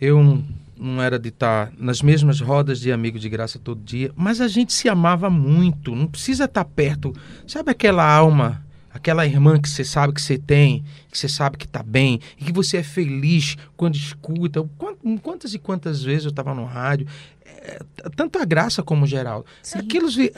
eu 0.00 0.22
não, 0.22 0.44
não 0.76 1.02
era 1.02 1.18
de 1.18 1.30
estar 1.30 1.72
nas 1.78 2.02
mesmas 2.02 2.40
rodas 2.40 2.78
de 2.78 2.92
amigo 2.92 3.18
de 3.18 3.28
graça 3.28 3.58
todo 3.58 3.82
dia 3.82 4.12
mas 4.14 4.40
a 4.40 4.48
gente 4.48 4.72
se 4.72 4.88
amava 4.88 5.30
muito 5.30 5.94
não 5.94 6.06
precisa 6.06 6.44
estar 6.44 6.64
perto 6.64 7.14
sabe 7.46 7.70
aquela 7.70 8.04
alma 8.04 8.61
aquela 8.92 9.26
irmã 9.26 9.58
que 9.60 9.68
você 9.68 9.84
sabe 9.84 10.12
que 10.12 10.20
você 10.22 10.36
tem 10.38 10.84
que 11.10 11.18
você 11.18 11.28
sabe 11.28 11.56
que 11.56 11.64
está 11.66 11.82
bem 11.82 12.20
e 12.38 12.44
que 12.44 12.52
você 12.52 12.78
é 12.78 12.82
feliz 12.82 13.56
quando 13.76 13.94
escuta 13.96 14.62
Quant- 14.78 14.98
quantas 15.22 15.54
e 15.54 15.58
quantas 15.58 16.02
vezes 16.02 16.24
eu 16.24 16.30
estava 16.30 16.54
no 16.54 16.64
rádio 16.64 17.06
é, 17.44 17.78
tanto 18.16 18.38
a 18.38 18.44
graça 18.44 18.82
como 18.82 19.04
o 19.04 19.06
Geraldo 19.06 19.46
Sim. 19.62 19.78
Aqueles 19.78 20.14
vi- 20.14 20.32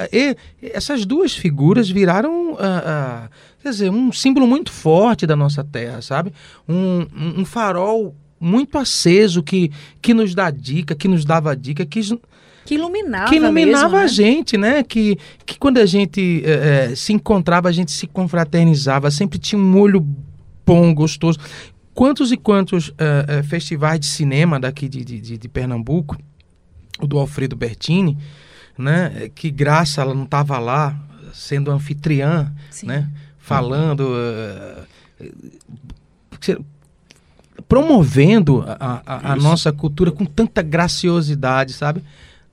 essas 0.63 1.07
duas 1.07 1.35
figuras 1.35 1.89
viraram, 1.89 2.57
ah, 2.59 2.83
ah, 2.85 3.31
quer 3.63 3.71
dizer, 3.71 3.91
um 3.91 4.13
símbolo 4.13 4.47
muito 4.47 4.71
forte 4.73 5.27
da 5.27 5.35
nossa 5.35 5.65
terra, 5.65 6.03
sabe? 6.03 6.33
Um, 6.69 7.07
um- 7.17 7.41
um 7.41 7.45
farol 7.45 8.15
muito 8.39 8.77
aceso 8.77 9.43
que, 9.43 9.71
que 10.03 10.13
nos 10.13 10.35
dá 10.35 10.51
dica, 10.51 10.95
que 10.95 11.09
nos 11.09 11.25
dava 11.25 11.57
dica, 11.57 11.87
que, 11.87 12.01
Que 12.65 12.75
iluminava 12.75 13.29
que 13.29 13.37
iluminava 13.37 13.83
mesmo, 13.85 13.97
né? 13.99 14.03
a 14.05 14.07
gente, 14.07 14.57
né? 14.57 14.83
Que, 14.83 15.19
que 15.45 15.59
quando 15.59 15.79
a 15.79 15.87
gente 15.87 16.43
eh, 16.47 16.95
se 16.97 17.13
encontrava, 17.13 17.69
a 17.69 17.73
gente 17.73 17.93
se 17.93 18.07
confraternizava, 18.07 19.11
sempre 19.11 19.39
tinha 19.39 19.61
um 19.61 19.79
olho 19.79 20.07
bom, 20.65 20.95
gostoso. 20.95 21.39
Quantos 21.93 22.33
e 22.33 22.37
quantos 22.37 22.93
eh, 22.99 23.43
festivais 23.43 24.01
de 24.01 24.07
cinema 24.07 24.59
daqui 24.59 24.89
de, 24.89 25.05
de, 25.05 25.37
de- 25.39 25.49
Pernambuco, 25.49 26.17
o 27.01 27.07
do 27.07 27.19
Alfredo 27.19 27.55
Bertini, 27.55 28.17
né? 28.79 29.31
Que 29.35 29.51
graça 29.51 30.01
ela 30.01 30.15
não 30.15 30.25
estava 30.25 30.59
lá 30.59 30.99
sendo 31.33 31.71
anfitriã, 31.71 32.51
Sim. 32.71 32.87
né? 32.87 33.09
Falando, 33.39 34.09
se- 36.41 36.59
promovendo 37.69 38.65
a, 38.67 39.03
a- 39.07 39.33
a 39.33 39.37
nossa 39.37 39.73
cultura 39.73 40.11
com 40.11 40.25
tanta 40.25 40.63
graciosidade, 40.63 41.73
sabe? 41.73 42.03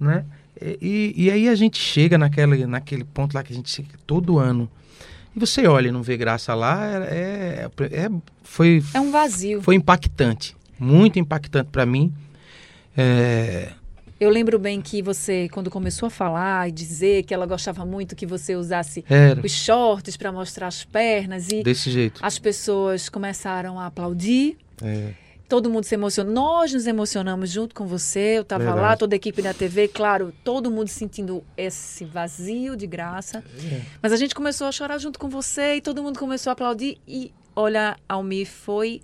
Né? 0.01 0.25
E, 0.59 1.13
e 1.15 1.29
aí 1.31 1.47
a 1.47 1.53
gente 1.55 1.77
chega 1.77 2.17
naquele, 2.17 2.65
naquele 2.65 3.03
ponto 3.03 3.33
lá 3.35 3.43
que 3.43 3.53
a 3.53 3.55
gente 3.55 3.69
chega 3.69 3.89
todo 4.05 4.39
ano. 4.39 4.69
E 5.35 5.39
você 5.39 5.65
olha 5.67 5.87
e 5.87 5.91
não 5.91 6.01
vê 6.03 6.17
graça 6.17 6.53
lá, 6.53 6.83
é, 7.05 7.69
é- 7.79 7.85
é- 8.05 8.09
foi, 8.43 8.83
É 8.93 8.99
um 8.99 9.11
vazio. 9.11 9.61
foi 9.61 9.75
impactante. 9.75 10.57
Muito 10.79 11.19
impactante 11.19 11.69
para 11.71 11.85
mim. 11.85 12.11
É, 12.97 13.69
Eu 14.19 14.29
lembro 14.29 14.59
bem 14.59 14.81
que 14.81 15.01
você, 15.01 15.47
quando 15.49 15.69
começou 15.71 16.05
a 16.07 16.09
falar 16.09 16.67
e 16.69 16.71
dizer 16.71 17.23
que 17.23 17.33
ela 17.33 17.45
gostava 17.47 17.83
muito 17.85 18.15
que 18.15 18.25
você 18.25 18.55
usasse 18.55 19.03
era 19.09 19.39
os 19.43 19.51
shorts 19.51 20.15
para 20.17 20.31
mostrar 20.31 20.67
as 20.67 20.83
pernas 20.83 21.49
e 21.49 21.63
desse 21.63 21.89
jeito. 21.89 22.19
as 22.23 22.37
pessoas 22.37 23.09
começaram 23.09 23.79
a 23.79 23.85
aplaudir. 23.87 24.57
É, 24.83 25.13
Todo 25.51 25.69
mundo 25.69 25.83
se 25.83 25.93
emocionou. 25.95 26.33
Nós 26.33 26.71
nos 26.73 26.87
emocionamos 26.87 27.49
junto 27.49 27.75
com 27.75 27.85
você. 27.85 28.37
Eu 28.37 28.43
estava 28.43 28.63
lá, 28.73 28.95
toda 28.95 29.13
a 29.15 29.17
equipe 29.17 29.41
da 29.41 29.53
TV, 29.53 29.89
claro, 29.89 30.33
todo 30.45 30.71
mundo 30.71 30.87
sentindo 30.87 31.43
esse 31.57 32.05
vazio 32.05 32.73
de 32.77 32.87
graça. 32.87 33.43
É. 33.69 33.81
Mas 34.01 34.13
a 34.13 34.15
gente 34.15 34.33
começou 34.33 34.65
a 34.65 34.71
chorar 34.71 34.97
junto 34.97 35.19
com 35.19 35.27
você 35.27 35.75
e 35.75 35.81
todo 35.81 36.01
mundo 36.01 36.17
começou 36.17 36.51
a 36.51 36.53
aplaudir. 36.53 36.99
E 37.05 37.33
olha, 37.53 37.97
Almir, 38.07 38.47
foi 38.47 39.01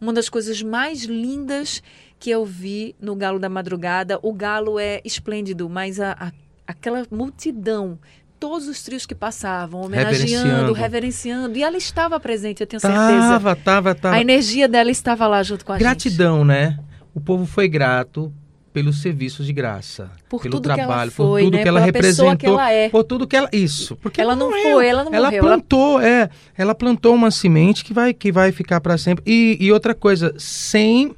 uma 0.00 0.14
das 0.14 0.30
coisas 0.30 0.62
mais 0.62 1.02
lindas 1.02 1.82
que 2.18 2.30
eu 2.30 2.42
vi 2.46 2.96
no 2.98 3.14
Galo 3.14 3.38
da 3.38 3.50
Madrugada. 3.50 4.18
O 4.22 4.32
Galo 4.32 4.78
é 4.78 5.02
esplêndido, 5.04 5.68
mas 5.68 6.00
a, 6.00 6.12
a- 6.12 6.32
aquela 6.66 7.06
multidão. 7.10 7.98
Todos 8.42 8.66
os 8.66 8.82
trios 8.82 9.06
que 9.06 9.14
passavam, 9.14 9.82
homenageando, 9.82 10.18
Reverenciando. 10.18 10.72
reverenciando. 10.72 11.58
E 11.58 11.62
ela 11.62 11.76
estava 11.76 12.18
presente, 12.18 12.60
eu 12.60 12.66
tenho 12.66 12.80
certeza. 12.80 13.00
tava, 13.02 13.54
tava, 13.56 13.94
tava. 13.94 14.16
A 14.16 14.20
energia 14.20 14.66
dela 14.68 14.90
estava 14.90 15.26
lá 15.28 15.42
junto 15.42 15.64
com 15.64 15.72
a 15.72 15.76
gente. 15.76 15.84
Gratidão, 15.84 16.44
né? 16.44 16.78
O 17.14 17.20
povo 17.20 17.46
foi 17.46 17.68
grato 17.68 18.32
pelos 18.72 19.00
serviços 19.02 19.44
de 19.46 19.52
graça, 19.52 20.10
Por 20.30 20.42
pelo 20.42 20.54
ela 20.56 20.62
trabalho, 20.62 21.10
foi, 21.12 21.42
por 21.42 21.46
tudo 21.46 21.56
né? 21.58 21.62
que 21.62 21.68
ela 21.68 21.78
Pela 21.80 21.86
representou, 21.86 22.36
que 22.38 22.46
ela 22.46 22.72
é. 22.72 22.88
por 22.88 23.04
tudo 23.04 23.26
que 23.26 23.36
ela 23.36 23.48
isso, 23.52 23.94
porque 23.96 24.18
Ela 24.18 24.34
não 24.34 24.48
morreu. 24.48 24.62
foi, 24.72 24.86
ela 24.86 25.04
não 25.04 25.12
ela 25.14 25.26
morreu, 25.26 25.38
ela- 25.44 25.48
plantou, 25.48 26.00
é, 26.00 26.30
ela 26.56 26.74
plantou 26.74 27.14
uma 27.14 27.30
semente 27.30 27.84
que 27.84 27.92
vai 27.92 28.14
que 28.14 28.32
vai 28.32 28.50
ficar 28.50 28.80
para 28.80 28.96
sempre. 28.96 29.22
E, 29.26 29.58
e 29.60 29.70
outra 29.70 29.94
coisa, 29.94 30.34
sem 30.38 31.14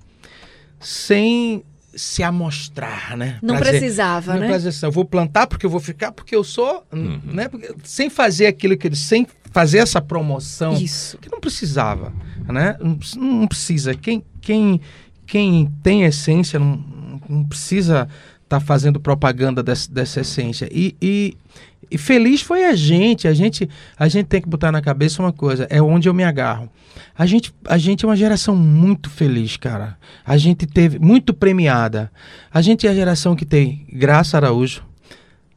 sem 0.80 1.62
se 1.96 2.22
amostrar, 2.22 3.16
né? 3.16 3.38
Não 3.42 3.56
Pra 3.56 3.70
precisava, 3.70 4.34
não 4.34 4.40
né? 4.40 4.56
dizer 4.56 4.68
assim, 4.70 4.86
eu 4.86 4.92
vou 4.92 5.04
plantar 5.04 5.46
porque 5.46 5.64
eu 5.66 5.70
vou 5.70 5.80
ficar 5.80 6.12
porque 6.12 6.34
eu 6.34 6.42
sou, 6.44 6.84
Uhum. 6.92 7.20
né? 7.24 7.48
Porque- 7.48 7.74
sem 7.84 8.08
fazer 8.10 8.46
aquilo 8.46 8.76
que 8.76 8.86
ele 8.88 8.96
sem 8.96 9.26
fazer 9.52 9.78
essa 9.78 10.00
promoção 10.00 10.74
Isso. 10.74 11.16
que 11.18 11.30
não 11.30 11.40
precisava, 11.40 12.12
né? 12.48 12.76
Não, 12.80 12.98
não 13.16 13.46
precisa. 13.46 13.94
Quem, 13.94 14.24
quem, 14.40 14.80
quem 15.26 15.70
tem 15.82 16.02
essência 16.04 16.58
não, 16.58 16.82
não 17.28 17.44
precisa 17.44 18.08
estar 18.44 18.60
fazendo 18.60 19.00
propaganda 19.00 19.62
dessa, 19.62 19.90
dessa 19.90 20.20
essência. 20.20 20.68
E, 20.70 20.94
e, 21.00 21.36
e 21.90 21.98
feliz 21.98 22.40
foi 22.40 22.64
a 22.64 22.74
gente. 22.74 23.26
A 23.26 23.34
gente. 23.34 23.68
A 23.98 24.08
gente 24.08 24.26
tem 24.26 24.40
que 24.40 24.48
botar 24.48 24.70
na 24.70 24.80
cabeça 24.80 25.22
uma 25.22 25.32
coisa. 25.32 25.66
É 25.70 25.82
onde 25.82 26.08
eu 26.08 26.14
me 26.14 26.22
agarro. 26.24 26.70
A 27.16 27.26
gente, 27.26 27.52
a 27.66 27.78
gente 27.78 28.04
é 28.04 28.08
uma 28.08 28.16
geração 28.16 28.54
muito 28.54 29.10
feliz, 29.10 29.56
cara. 29.56 29.96
A 30.24 30.36
gente 30.36 30.66
teve 30.66 30.98
muito 30.98 31.34
premiada. 31.34 32.10
A 32.52 32.60
gente 32.62 32.86
é 32.86 32.90
a 32.90 32.94
geração 32.94 33.34
que 33.34 33.44
tem 33.44 33.86
Graça 33.92 34.36
Araújo, 34.36 34.82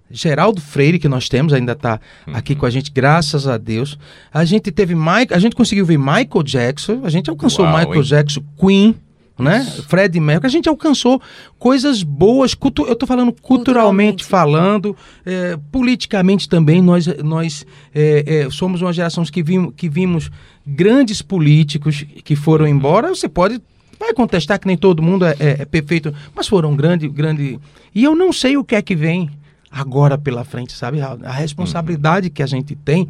Geraldo 0.09 0.61
Freire, 0.61 0.99
que 0.99 1.07
nós 1.07 1.27
temos, 1.27 1.53
ainda 1.53 1.73
está 1.73 1.99
aqui 2.33 2.55
com 2.55 2.65
a 2.65 2.69
gente, 2.69 2.91
graças 2.91 3.47
a 3.47 3.57
Deus. 3.57 3.99
A 4.33 4.45
gente 4.45 4.71
teve 4.71 4.95
Mike, 4.95 5.33
a 5.33 5.39
gente 5.39 5.55
conseguiu 5.55 5.85
ver 5.85 5.97
Michael 5.97 6.43
Jackson, 6.43 7.01
a 7.03 7.09
gente 7.09 7.29
alcançou 7.29 7.65
Uau, 7.65 7.77
Michael 7.77 7.97
hein? 7.97 8.03
Jackson, 8.03 8.41
Queen, 8.59 8.95
né? 9.37 9.63
Fred 9.87 10.19
Mercury, 10.19 10.47
a 10.47 10.49
gente 10.49 10.67
alcançou 10.69 11.21
coisas 11.59 12.03
boas, 12.03 12.53
cultu 12.53 12.85
eu 12.85 12.93
estou 12.93 13.07
falando 13.07 13.31
culturalmente, 13.33 14.23
Culturalmente. 14.23 14.25
falando, 14.25 14.97
é, 15.25 15.57
politicamente 15.71 16.49
também, 16.49 16.81
nós, 16.81 17.05
nós 17.23 17.65
é, 17.93 18.43
é, 18.45 18.49
somos 18.49 18.81
uma 18.81 18.91
geração 18.93 19.23
que 19.25 19.43
vimos, 19.43 19.73
que 19.75 19.87
vimos 19.87 20.31
grandes 20.65 21.21
políticos 21.21 22.03
que 22.23 22.35
foram 22.35 22.67
embora, 22.67 23.09
você 23.09 23.29
pode 23.29 23.61
vai 23.99 24.13
contestar 24.13 24.59
que 24.59 24.67
nem 24.67 24.77
todo 24.77 25.01
mundo 25.01 25.25
é, 25.25 25.35
é- 25.39 25.61
é 25.61 25.65
perfeito, 25.65 26.13
mas 26.35 26.47
foram 26.47 26.75
grande, 26.75 27.07
grande. 27.09 27.59
E 27.95 28.03
eu 28.03 28.15
não 28.15 28.31
sei 28.31 28.55
o 28.55 28.63
que 28.63 28.75
é 28.75 28.81
que 28.81 28.95
vem 28.95 29.27
agora 29.71 30.17
pela 30.19 30.43
frente, 30.43 30.73
sabe? 30.73 31.01
A, 31.01 31.17
a 31.23 31.31
responsabilidade 31.31 32.29
que 32.29 32.43
a 32.43 32.45
gente 32.45 32.75
tem 32.75 33.09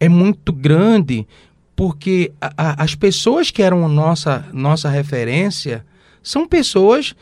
é 0.00 0.08
muito 0.08 0.50
grande, 0.50 1.26
porque 1.76 2.32
a- 2.40 2.52
a- 2.56 2.84
as 2.84 2.94
pessoas 2.94 3.50
que 3.50 3.62
eram 3.62 3.88
nossa 3.88 4.46
nossa 4.52 4.88
referência 4.88 5.84
são 6.22 6.46
pessoas 6.46 7.14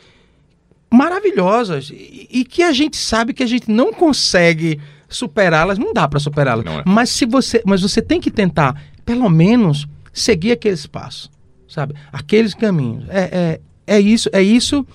maravilhosas 0.91 1.89
e, 1.91 2.27
e 2.29 2.45
que 2.45 2.61
a 2.61 2.71
gente 2.71 2.95
sabe 2.97 3.33
que 3.33 3.43
a 3.43 3.47
gente 3.47 3.69
não 3.69 3.91
consegue 3.91 4.79
superá-las, 5.09 5.77
não 5.77 5.93
dá 5.93 6.07
para 6.07 6.19
superá-las. 6.19 6.65
É. 6.65 6.83
Mas 6.85 7.09
se 7.09 7.25
você, 7.25 7.61
mas 7.65 7.81
você 7.81 8.01
tem 8.01 8.19
que 8.21 8.31
tentar, 8.31 8.79
pelo 9.05 9.29
menos, 9.29 9.87
seguir 10.11 10.51
aqueles 10.51 10.85
passos, 10.85 11.29
sabe? 11.67 11.95
Aqueles 12.11 12.53
caminhos. 12.53 13.05
É, 13.09 13.59
é, 13.87 13.95
é 13.95 13.99
isso, 13.99 14.29
é 14.31 14.41
isso, 14.41 14.85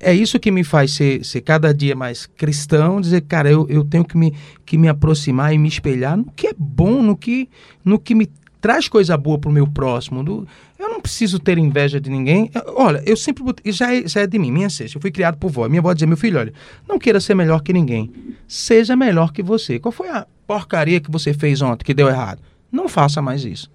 é 0.00 0.12
isso 0.12 0.38
que 0.38 0.50
me 0.50 0.64
faz 0.64 0.92
ser, 0.92 1.24
ser 1.24 1.40
cada 1.40 1.72
dia 1.72 1.94
mais 1.94 2.26
cristão, 2.26 3.00
dizer, 3.00 3.22
cara, 3.22 3.50
eu, 3.50 3.66
eu 3.68 3.84
tenho 3.84 4.04
que 4.04 4.16
me, 4.16 4.34
que 4.66 4.76
me 4.76 4.88
aproximar 4.88 5.52
e 5.54 5.58
me 5.58 5.68
espelhar 5.68 6.16
no 6.16 6.26
que 6.36 6.48
é 6.48 6.52
bom, 6.56 7.00
no 7.02 7.16
que, 7.16 7.48
no 7.84 7.98
que 7.98 8.14
me 8.14 8.28
traz 8.60 8.88
coisa 8.88 9.16
boa 9.16 9.38
pro 9.38 9.50
meu 9.50 9.66
próximo. 9.66 10.46
eu 10.78 10.88
não 10.88 11.00
preciso 11.00 11.38
ter 11.38 11.58
inveja 11.58 12.00
de 12.00 12.10
ninguém. 12.10 12.50
Olha, 12.74 13.02
eu 13.06 13.16
sempre 13.16 13.42
botei, 13.42 13.72
já 13.72 13.94
é, 13.94 14.06
já 14.06 14.20
é 14.22 14.26
de 14.26 14.38
mim, 14.38 14.50
minha 14.50 14.66
essência. 14.66 14.96
Eu 14.96 15.00
fui 15.02 15.10
criado 15.10 15.36
por 15.38 15.50
vó. 15.50 15.68
Minha 15.68 15.80
avó 15.80 15.92
dizia, 15.92 16.06
meu 16.06 16.16
filho, 16.16 16.38
olha, 16.38 16.52
não 16.88 16.98
queira 16.98 17.20
ser 17.20 17.34
melhor 17.34 17.62
que 17.62 17.72
ninguém. 17.72 18.12
Seja 18.46 18.94
melhor 18.96 19.32
que 19.32 19.42
você. 19.42 19.78
Qual 19.78 19.92
foi 19.92 20.08
a 20.08 20.26
porcaria 20.46 21.00
que 21.00 21.10
você 21.10 21.32
fez 21.34 21.60
ontem 21.62 21.84
que 21.84 21.94
deu 21.94 22.08
errado? 22.08 22.40
Não 22.70 22.88
faça 22.88 23.20
mais 23.22 23.44
isso. 23.44 23.70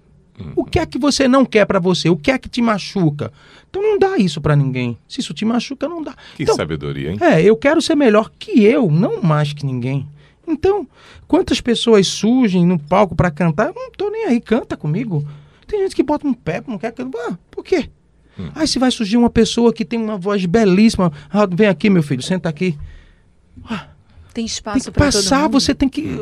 O 0.56 0.64
que 0.64 0.80
é 0.80 0.86
que 0.86 0.98
você 0.98 1.28
não 1.28 1.44
quer 1.44 1.64
pra 1.64 1.78
você? 1.78 2.08
O 2.10 2.16
que 2.16 2.28
é 2.28 2.36
que 2.38 2.48
te 2.48 2.60
machuca? 2.60 3.32
Então 3.70 3.80
não 3.80 3.96
dá 3.98 4.16
isso 4.18 4.40
pra 4.40 4.56
ninguém. 4.56 4.98
Se 5.06 5.20
isso 5.20 5.32
te 5.32 5.44
machuca, 5.44 5.88
não 5.88 6.02
dá. 6.02 6.12
Que 6.36 6.42
Então, 6.42 6.56
sabedoria, 6.56 7.12
hein? 7.12 7.18
é, 7.20 7.40
eu 7.40 7.56
quero 7.56 7.80
ser 7.80 7.94
melhor 7.94 8.30
que 8.36 8.64
eu, 8.64 8.90
não 8.90 9.22
mais 9.22 9.52
que 9.52 9.64
ninguém. 9.64 10.08
Então, 10.46 10.86
quantas 11.26 11.60
pessoas 11.60 12.06
surgem 12.06 12.66
no 12.66 12.78
palco 12.78 13.14
para 13.14 13.30
cantar? 13.30 13.68
Eu 13.68 13.74
não 13.74 13.90
tô 13.90 14.10
nem 14.10 14.26
aí, 14.26 14.40
canta 14.40 14.76
comigo. 14.76 15.26
Tem 15.66 15.80
gente 15.80 15.96
que 15.96 16.02
bota 16.02 16.26
um 16.26 16.34
pé, 16.34 16.62
não 16.66 16.78
quer 16.78 16.92
cantar. 16.92 17.18
Ah, 17.30 17.38
por 17.50 17.64
quê? 17.64 17.88
Hum. 18.38 18.50
Aí 18.54 18.66
se 18.66 18.78
vai 18.78 18.90
surgir 18.90 19.16
uma 19.16 19.30
pessoa 19.30 19.72
que 19.72 19.84
tem 19.84 19.98
uma 19.98 20.16
voz 20.16 20.44
belíssima, 20.46 21.12
ah, 21.30 21.46
vem 21.46 21.68
aqui, 21.68 21.88
meu 21.88 22.02
filho, 22.02 22.22
senta 22.22 22.48
aqui. 22.48 22.78
Ah, 23.64 23.88
tem 24.32 24.44
espaço 24.44 24.90
para 24.90 25.06
passar, 25.06 25.48
você 25.48 25.74
tem 25.74 25.88
que. 25.88 26.20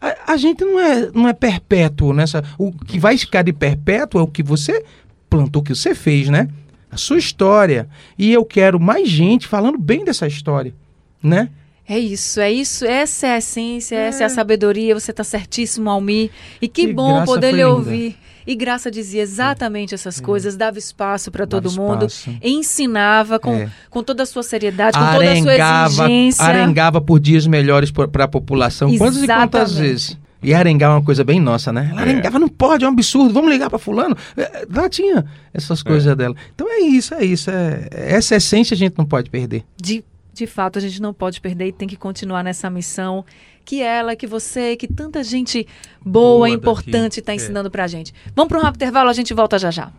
A, 0.00 0.32
a, 0.32 0.36
gente 0.36 0.64
não 0.64 0.80
é, 0.80 1.10
não 1.12 1.28
é 1.28 1.32
perpétuo 1.32 2.12
nessa. 2.12 2.42
O 2.58 2.72
que 2.72 2.98
vai 2.98 3.16
ficar 3.16 3.42
de 3.42 3.52
perpétuo 3.52 4.20
é 4.20 4.24
o 4.24 4.26
que 4.26 4.42
você 4.42 4.84
plantou, 5.30 5.62
o 5.62 5.64
que 5.64 5.74
você 5.74 5.94
fez, 5.94 6.28
né? 6.28 6.48
A 6.90 6.96
sua 6.96 7.18
história. 7.18 7.88
E 8.18 8.32
eu 8.32 8.44
quero 8.44 8.80
mais 8.80 9.08
gente 9.08 9.46
falando 9.46 9.78
bem 9.78 10.04
dessa 10.04 10.26
história, 10.26 10.74
né? 11.22 11.50
É 11.88 11.98
isso, 11.98 12.40
é 12.40 12.50
isso, 12.50 12.84
essa 12.84 13.26
é 13.26 13.32
a 13.32 13.38
essência, 13.38 13.96
é. 13.96 14.06
essa 14.06 14.22
é 14.22 14.26
a 14.26 14.28
sabedoria, 14.28 14.94
você 14.94 15.10
está 15.10 15.24
certíssimo, 15.24 15.90
Almir. 15.90 16.30
E 16.60 16.68
que, 16.68 16.92
bom 16.92 17.24
poder 17.24 17.52
lhe 17.52 17.64
ouvir. 17.64 18.16
E 18.46 18.54
Graça 18.54 18.90
dizia 18.90 19.22
exatamente 19.22 19.94
essas 19.94 20.20
é. 20.20 20.22
coisas, 20.22 20.56
dava 20.56 20.78
espaço 20.78 21.30
para 21.30 21.46
todo 21.46 21.70
mundo, 21.72 22.06
ensinava 22.42 23.38
com, 23.38 23.54
é. 23.54 23.70
com 23.88 24.02
toda 24.02 24.24
a 24.24 24.26
sua 24.26 24.42
seriedade, 24.42 24.98
com 24.98 25.04
arengava, 25.04 25.38
toda 25.38 25.52
a 25.52 25.88
sua 25.90 26.04
exigência. 26.06 26.44
Arengava 26.44 27.00
por 27.00 27.20
dias 27.20 27.46
melhores 27.46 27.90
para 27.90 28.24
a 28.24 28.28
população. 28.28 28.88
Exatamente. 28.88 29.14
Quantas 29.14 29.22
e 29.22 29.26
quantas 29.26 29.74
vezes? 29.74 30.18
E 30.42 30.52
arengar 30.52 30.90
é 30.90 30.94
uma 30.94 31.04
coisa 31.04 31.22
bem 31.22 31.38
nossa, 31.38 31.72
né? 31.72 31.88
Ela 31.92 32.00
é. 32.00 32.04
arengava, 32.04 32.38
não 32.38 32.48
pode, 32.48 32.84
é 32.84 32.88
um 32.88 32.92
absurdo, 32.92 33.32
vamos 33.32 33.50
ligar 33.50 33.70
para 33.70 33.78
fulano. 33.78 34.16
É, 34.36 34.66
lá 34.74 34.88
tinha 34.88 35.24
essas 35.54 35.84
coisas 35.84 36.10
é. 36.10 36.16
dela. 36.16 36.34
Então 36.52 36.68
é 36.68 36.80
isso, 36.80 37.14
é 37.14 37.24
isso. 37.24 37.48
É, 37.48 37.88
essa 37.92 38.34
essência 38.34 38.74
a 38.74 38.78
gente 38.78 38.94
não 38.98 39.04
pode 39.04 39.30
perder. 39.30 39.62
De, 39.80 40.04
de 40.32 40.46
fato, 40.46 40.78
a 40.78 40.82
gente 40.82 41.00
não 41.00 41.12
pode 41.12 41.40
perder 41.40 41.66
e 41.66 41.72
tem 41.72 41.86
que 41.86 41.96
continuar 41.96 42.42
nessa 42.42 42.70
missão 42.70 43.24
que 43.64 43.82
ela, 43.82 44.16
que 44.16 44.26
você, 44.26 44.76
que 44.76 44.88
tanta 44.88 45.22
gente 45.22 45.66
boa, 46.04 46.38
boa 46.38 46.50
importante 46.50 47.20
está 47.20 47.34
ensinando 47.34 47.68
é. 47.68 47.70
para 47.70 47.84
a 47.84 47.86
gente. 47.86 48.12
Vamos 48.34 48.48
para 48.48 48.58
um 48.58 48.62
rápido 48.62 48.82
intervalo, 48.82 49.10
a 49.10 49.12
gente 49.12 49.32
volta 49.34 49.58
já 49.58 49.70
já. 49.70 49.92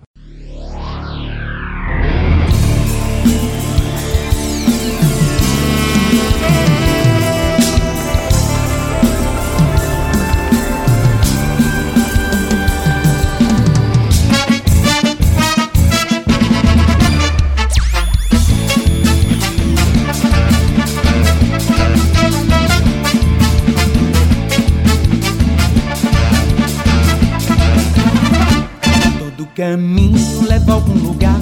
Caminho 29.56 30.48
leva 30.48 30.72
a 30.72 30.76
algum 30.76 30.98
lugar. 30.98 31.40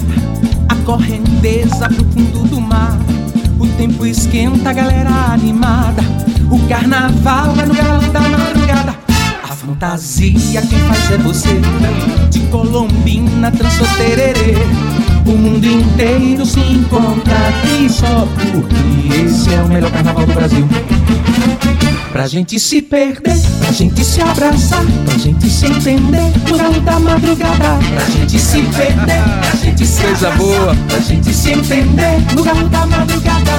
A 0.68 0.74
correnteza 0.84 1.88
pro 1.88 2.04
fundo 2.04 2.48
do 2.48 2.60
mar. 2.60 2.98
O 3.58 3.66
tempo 3.76 4.04
esquenta, 4.04 4.70
a 4.70 4.72
galera 4.72 5.10
animada. 5.32 6.02
O 6.50 6.58
carnaval 6.68 7.54
vai 7.54 7.66
no 7.66 7.74
galo 7.74 8.12
da 8.12 8.20
madrugada. 8.20 8.94
A 9.42 9.54
fantasia 9.54 10.62
quem 10.62 10.78
faz 10.80 11.10
é 11.10 11.18
você. 11.18 11.60
De 12.30 12.40
Colombina, 12.48 13.50
trançou 13.50 13.86
tererê. 13.96 14.56
O 15.24 15.30
mundo 15.30 15.64
inteiro 15.64 16.44
se 16.44 16.60
encontra 16.60 17.34
aqui 17.48 17.88
só 17.90 18.26
porque 18.52 19.24
esse 19.24 19.54
é 19.54 19.62
o 19.62 19.68
melhor 19.68 19.90
carnaval 19.90 20.26
do 20.26 20.32
Brasil. 20.34 20.68
Pra 22.12 22.26
gente 22.26 22.58
se 22.60 22.82
perder, 22.82 23.36
pra 23.58 23.72
gente 23.72 24.04
se 24.04 24.20
abraçar, 24.20 24.84
pra 25.06 25.16
gente 25.16 25.48
se 25.48 25.66
entender 25.66 26.30
no 26.48 26.58
galo 26.58 26.80
da 26.80 26.98
madrugada. 27.00 27.78
Pra 27.94 28.04
gente 28.10 28.38
se 28.38 28.62
perder, 28.62 29.22
pra 29.40 29.56
gente 29.64 29.86
se 29.86 30.02
Coisa 30.02 30.28
abraçar, 30.28 30.36
boa. 30.38 30.76
pra 30.88 30.98
gente 30.98 31.32
se 31.32 31.52
entender 31.52 32.34
no 32.34 32.42
galo 32.42 32.68
da 32.68 32.86
madrugada. 32.86 33.52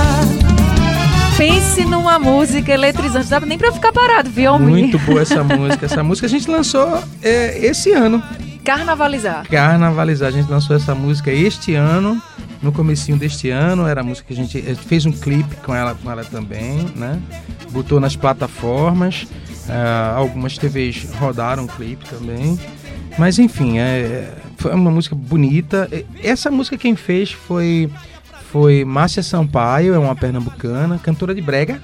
Pense 1.36 1.84
numa 1.86 2.20
música 2.20 2.72
eletrizante, 2.72 3.28
dá 3.28 3.40
nem 3.40 3.58
pra 3.58 3.72
ficar 3.72 3.92
parado, 3.92 4.30
viu, 4.30 4.60
Muito 4.60 5.00
boa 5.00 5.22
essa 5.22 5.44
música. 5.44 5.86
Essa 5.88 6.04
música 6.04 6.28
a 6.28 6.30
gente 6.30 6.48
lançou 6.50 7.02
é, 7.24 7.58
esse 7.66 7.92
ano. 7.92 8.22
Carnavalizar. 8.64 9.48
Carnavalizar. 9.50 10.30
A 10.30 10.32
gente 10.32 10.50
lançou 10.50 10.76
essa 10.76 10.96
música 10.96 11.32
este 11.32 11.76
ano, 11.76 12.22
no 12.62 12.72
comecinho 12.72 13.18
deste 13.18 13.50
ano. 13.50 13.86
Era 13.86 14.02
a 14.02 14.04
música 14.04 14.28
que 14.28 14.34
a 14.34 14.36
gente, 14.36 14.58
a 14.58 14.74
gente 14.74 14.86
fez 14.86 15.06
um 15.06 15.12
clipe 15.12 15.56
com 15.58 15.76
ela, 15.76 15.96
com 15.96 16.10
ela 16.10 16.24
também, 16.24 16.86
né? 16.96 17.20
Botou 17.72 18.00
nas 18.00 18.16
plataformas. 18.16 19.24
Uh, 19.24 20.18
algumas 20.18 20.58
TVs 20.58 21.08
rodaram 21.20 21.66
o 21.66 21.68
clipe 21.68 22.06
também. 22.06 22.58
Mas 23.18 23.38
enfim, 23.38 23.80
é, 23.80 24.34
foi 24.58 24.74
uma 24.74 24.90
música 24.90 25.16
bonita. 25.16 25.90
Essa 26.24 26.50
música 26.50 26.78
quem 26.78 26.96
fez 26.96 27.32
foi 27.32 27.90
foi 28.52 28.86
Márcia 28.86 29.24
Sampaio, 29.24 29.96
é 29.96 29.98
uma 29.98 30.16
pernambucana, 30.16 31.00
cantora 31.00 31.34
de 31.34 31.42
brega. 31.42 31.82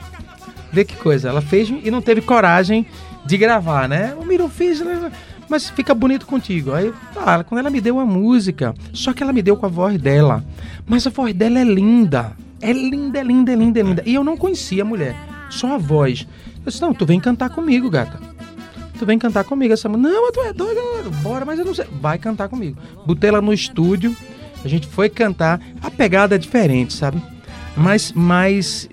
Vê 0.71 0.85
que 0.85 0.95
coisa, 0.95 1.27
ela 1.27 1.41
fez 1.41 1.67
e 1.67 1.89
não 1.89 1.99
teve 1.99 2.21
coragem 2.21 2.85
de 3.25 3.37
gravar, 3.37 3.89
né? 3.89 4.15
O 4.19 4.23
Miro 4.23 4.47
fez, 4.47 4.79
né? 4.79 5.11
Mas 5.49 5.69
fica 5.69 5.93
bonito 5.93 6.25
contigo. 6.25 6.73
Aí, 6.73 6.93
ah, 7.17 7.43
quando 7.43 7.59
ela 7.59 7.69
me 7.69 7.81
deu 7.81 7.99
a 7.99 8.05
música, 8.05 8.73
só 8.93 9.13
que 9.13 9.23
ela 9.23 9.33
me 9.33 9.41
deu 9.41 9.57
com 9.57 9.65
a 9.65 9.69
voz 9.69 9.99
dela. 9.99 10.43
Mas 10.85 11.05
a 11.07 11.09
voz 11.09 11.33
dela 11.33 11.59
é 11.59 11.63
linda. 11.63 12.33
É 12.61 12.71
linda, 12.71 13.19
é 13.19 13.23
linda, 13.23 13.51
é 13.51 13.55
linda, 13.55 13.79
é 13.79 13.83
linda. 13.83 14.03
E 14.05 14.13
eu 14.13 14.23
não 14.23 14.37
conhecia 14.37 14.83
a 14.83 14.85
mulher, 14.85 15.15
só 15.49 15.75
a 15.75 15.77
voz. 15.77 16.27
Eu 16.57 16.65
disse, 16.65 16.81
não, 16.81 16.93
tu 16.93 17.05
vem 17.05 17.19
cantar 17.19 17.49
comigo, 17.49 17.89
gata. 17.89 18.19
Tu 18.97 19.05
vem 19.05 19.17
cantar 19.17 19.45
comigo. 19.45 19.73
Essa 19.73 19.87
não, 19.87 19.97
mas 19.97 20.31
tu 20.33 20.41
é 20.41 20.51
doida, 20.51 20.81
bora, 21.21 21.45
mas 21.45 21.57
eu 21.57 21.65
não 21.65 21.73
sei. 21.73 21.85
Vai 22.01 22.17
cantar 22.17 22.49
comigo. 22.49 22.77
Botei 23.05 23.29
ela 23.29 23.41
no 23.41 23.53
estúdio, 23.53 24.15
a 24.63 24.67
gente 24.67 24.87
foi 24.87 25.09
cantar. 25.09 25.61
A 25.81 25.89
pegada 25.89 26.35
é 26.35 26.37
diferente, 26.37 26.93
sabe? 26.93 27.21
Mas, 27.77 28.11
mas 28.11 28.89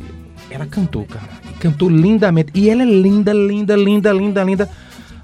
ela 0.49 0.65
cantou, 0.65 1.05
cara. 1.05 1.29
Cantou 1.59 1.89
lindamente. 1.89 2.53
E 2.55 2.71
ela 2.71 2.83
é 2.83 2.87
linda, 2.87 3.33
linda, 3.33 3.75
linda, 3.75 4.13
linda, 4.13 4.45
linda. 4.45 4.71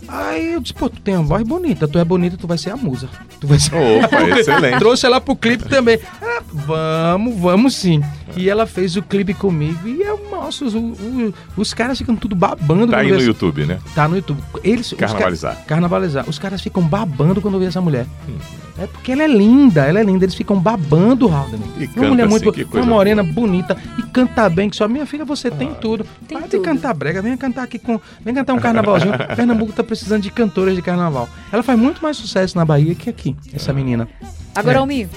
Aí 0.09 0.55
eu 0.55 0.61
disse, 0.61 0.75
pô, 0.75 0.89
tu 0.89 1.01
tem 1.01 1.17
uma 1.17 1.25
voz 1.25 1.43
bonita, 1.43 1.87
tu 1.87 1.99
é 1.99 2.05
bonita, 2.05 2.37
tu 2.37 2.47
vai 2.47 2.59
ser 2.59 2.71
a 2.71 2.77
musa. 2.77 3.09
Tu 3.41 3.47
vai 3.47 3.59
ser... 3.59 3.75
Opa, 3.75 4.23
excelente. 4.39 4.79
Trouxe 4.79 5.07
ela 5.07 5.21
pro 5.21 5.37
clipe 5.37 5.69
também. 5.69 5.99
Ah, 6.21 6.43
vamos, 6.53 7.39
vamos 7.39 7.75
sim. 7.77 8.03
E 8.37 8.49
ela 8.49 8.67
fez 8.67 8.97
o 8.97 9.03
clipe 9.03 9.35
comigo 9.35 9.87
e 9.87 10.03
é, 10.03 10.17
nossa, 10.31 10.65
os, 10.65 10.75
os, 10.75 11.35
os 11.57 11.75
caras 11.75 11.99
ficam 11.99 12.17
tudo 12.17 12.35
babando. 12.35 12.89
Tá 12.93 12.99
aí 12.99 13.13
no 13.13 13.21
YouTube, 13.21 13.67
né? 13.67 13.79
Tá 13.95 14.09
no 14.09 14.17
YouTube. 14.17 14.41
Eles, 14.65 14.93
carnavalizar. 14.93 15.59
Os 15.59 15.67
carnavalizar. 15.67 16.29
Os 16.29 16.39
caras 16.39 16.61
ficam 16.61 16.83
babando 16.83 17.41
quando 17.41 17.59
vê 17.59 17.67
essa 17.67 17.81
mulher. 17.81 18.07
Hum. 18.29 18.37
É 18.79 18.87
porque 18.87 19.13
ela 19.13 19.23
é 19.23 19.27
linda, 19.27 19.85
ela 19.85 20.01
é 20.01 20.03
linda. 20.03 20.25
Eles 20.25 20.35
ficam 20.35 20.59
babando, 20.59 21.29
Halden. 21.29 21.61
uma 21.97 22.09
mulher 22.09 22.29
muito 22.29 22.51
assim, 22.51 22.65
uma 22.73 22.87
morena 22.87 23.23
boa. 23.23 23.35
bonita 23.35 23.77
e 23.99 24.03
canta 24.03 24.49
bem, 24.49 24.71
que 24.71 24.77
só 24.77 24.89
minha 24.89 25.07
filha 25.07 25.25
você 25.25 25.49
ah, 25.49 25.51
tem 25.51 25.75
tudo. 25.75 26.05
Tem 26.27 26.39
Para 26.39 26.49
tudo. 26.49 26.61
de 26.61 26.65
cantar 26.65 26.95
brega, 26.95 27.21
venha 27.21 27.37
cantar 27.37 27.65
aqui 27.65 27.79
com, 27.79 28.01
vem 28.25 28.35
cantar 28.35 28.55
um 28.55 28.59
carnavalzinho. 28.59 29.13
Pernambuco 29.37 29.73
tá 29.73 29.85
precisando 29.85 30.23
de 30.23 30.31
cantoras 30.31 30.75
de 30.75 30.83
carnaval. 30.83 31.29
Ela 31.53 31.63
faz 31.63 31.79
muito 31.79 32.03
mais 32.03 32.17
sucesso 32.17 32.57
na 32.57 32.65
Bahia 32.65 32.95
que 32.95 33.11
aqui, 33.11 33.37
essa 33.53 33.73
menina. 33.73 34.09
Agora, 34.55 34.77
é. 34.77 34.81
Almir, 34.81 35.09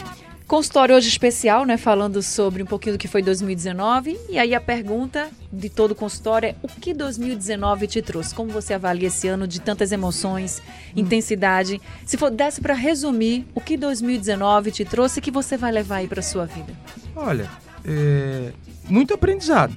Consultório 0.47 0.95
hoje 0.95 1.07
especial, 1.07 1.65
né, 1.65 1.75
falando 1.75 2.21
sobre 2.21 2.61
um 2.61 2.67
pouquinho 2.67 2.95
do 2.95 2.99
que 2.99 3.07
foi 3.07 3.23
2019. 3.23 4.15
E 4.29 4.37
aí 4.37 4.53
a 4.53 4.61
pergunta 4.61 5.29
de 5.51 5.69
todo 5.69 5.91
o 5.91 5.95
consultório 5.95 6.49
é: 6.49 6.55
o 6.61 6.67
que 6.67 6.93
2019 6.93 7.87
te 7.87 8.01
trouxe? 8.01 8.35
Como 8.35 8.51
você 8.51 8.75
avalia 8.75 9.07
esse 9.07 9.27
ano 9.27 9.47
de 9.47 9.59
tantas 9.59 9.91
emoções, 9.91 10.61
hum. 10.95 10.99
intensidade? 11.01 11.81
Se 12.05 12.15
for 12.15 12.29
desse 12.29 12.61
para 12.61 12.75
resumir, 12.75 13.47
o 13.55 13.61
que 13.61 13.75
2019 13.75 14.71
te 14.71 14.85
trouxe 14.85 15.17
e 15.19 15.21
que 15.21 15.31
você 15.31 15.57
vai 15.57 15.71
levar 15.71 15.97
aí 15.97 16.07
para 16.07 16.21
sua 16.21 16.45
vida? 16.45 16.73
Olha, 17.15 17.49
é, 17.83 18.51
muito 18.87 19.15
aprendizado. 19.15 19.75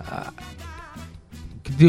Ah, 0.00 0.32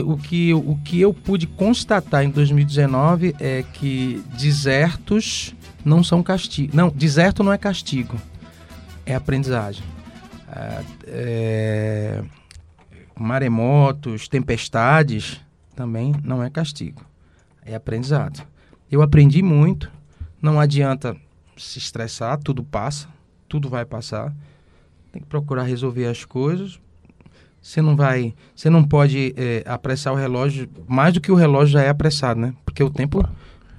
o 0.03 0.17
que, 0.17 0.53
o 0.53 0.77
que 0.85 1.01
eu 1.01 1.11
pude 1.13 1.47
constatar 1.47 2.23
em 2.23 2.29
2019 2.29 3.35
é 3.39 3.63
que 3.73 4.21
desertos 4.37 5.55
não 5.83 6.03
são 6.03 6.21
castigo. 6.21 6.75
Não, 6.75 6.89
deserto 6.89 7.43
não 7.43 7.53
é 7.53 7.57
castigo, 7.57 8.19
é 9.05 9.15
aprendizagem. 9.15 9.83
É, 10.51 10.83
é, 11.07 12.23
maremotos, 13.17 14.27
tempestades 14.27 15.39
também 15.75 16.13
não 16.23 16.43
é 16.43 16.49
castigo, 16.49 17.03
é 17.65 17.75
aprendizado. 17.75 18.45
Eu 18.91 19.01
aprendi 19.01 19.43
muito, 19.43 19.91
não 20.41 20.59
adianta 20.59 21.15
se 21.55 21.77
estressar, 21.77 22.37
tudo 22.39 22.63
passa, 22.63 23.07
tudo 23.47 23.69
vai 23.69 23.85
passar. 23.85 24.33
Tem 25.11 25.21
que 25.21 25.27
procurar 25.27 25.63
resolver 25.63 26.05
as 26.05 26.23
coisas. 26.23 26.79
Você 27.61 27.81
não 27.81 27.95
vai, 27.95 28.33
você 28.55 28.69
não 28.69 28.83
pode 28.83 29.33
é, 29.35 29.63
apressar 29.65 30.13
o 30.13 30.15
relógio 30.15 30.69
mais 30.87 31.13
do 31.13 31.19
que 31.19 31.31
o 31.31 31.35
relógio 31.35 31.73
já 31.73 31.81
é 31.83 31.89
apressado, 31.89 32.39
né? 32.39 32.53
Porque 32.63 32.81
o 32.81 32.89
tempo 32.89 33.27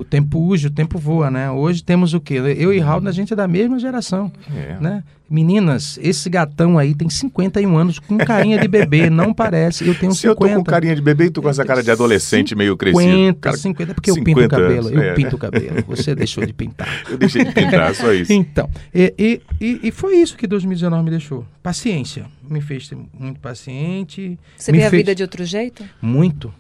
o 0.00 0.04
tempo 0.04 0.38
urge, 0.38 0.66
o 0.66 0.70
tempo 0.70 0.98
voa, 0.98 1.30
né? 1.30 1.50
Hoje 1.50 1.82
temos 1.84 2.14
o 2.14 2.20
quê? 2.20 2.34
Eu 2.56 2.72
e 2.72 2.78
Raul, 2.78 3.06
a 3.06 3.12
gente 3.12 3.32
é 3.32 3.36
da 3.36 3.46
mesma 3.46 3.78
geração, 3.78 4.32
É. 4.54 4.76
né? 4.80 5.04
Meninas, 5.32 5.96
esse 6.02 6.28
gatão 6.28 6.76
aí 6.76 6.92
tem 6.92 7.08
51 7.08 7.76
anos 7.76 8.00
com 8.00 8.18
carinha 8.18 8.58
de 8.58 8.66
bebê, 8.66 9.08
não 9.10 9.32
parece. 9.32 9.86
Eu 9.86 9.94
tenho 9.94 10.12
Se 10.12 10.26
eu 10.26 10.32
50. 10.32 10.54
tô 10.54 10.58
com 10.58 10.64
carinha 10.64 10.92
de 10.96 11.00
bebê 11.00 11.26
e 11.26 11.30
tu 11.30 11.40
com 11.40 11.48
essa 11.48 11.64
cara 11.64 11.84
de 11.84 11.90
adolescente 11.92 12.56
meio 12.56 12.76
crescido. 12.76 13.00
50, 13.00 13.38
Cara, 13.40 13.56
50, 13.56 13.94
porque 13.94 14.10
eu 14.10 14.14
pinto 14.16 14.28
50 14.40 14.46
o 14.46 14.48
cabelo. 14.60 14.88
anos, 14.88 14.90
Eu 14.90 15.00
é, 15.02 15.12
pinto 15.14 15.28
né? 15.28 15.34
o 15.34 15.38
cabelo. 15.38 15.84
Você 15.86 16.14
deixou 16.16 16.44
de 16.44 16.52
pintar. 16.52 16.88
Eu 17.08 17.16
deixei 17.16 17.44
de 17.44 17.52
pintar, 17.52 17.94
só 17.94 18.12
isso. 18.12 18.32
Então, 18.40 18.68
e, 18.92 19.14
e, 19.16 19.40
e, 19.60 19.80
e 19.84 19.90
foi 19.92 20.16
isso 20.16 20.36
que 20.36 20.48
2019 20.48 21.04
me 21.04 21.10
deixou. 21.10 21.46
Paciência. 21.62 22.26
Me 22.48 22.60
fez 22.60 22.88
ser 22.88 22.96
muito 23.16 23.38
paciente. 23.38 24.36
Você 24.56 24.72
vê 24.72 24.82
a 24.82 24.90
fez- 24.90 25.00
vida 25.02 25.14
de 25.14 25.22
outro 25.22 25.44
jeito? 25.44 25.84
Muito. 26.02 26.52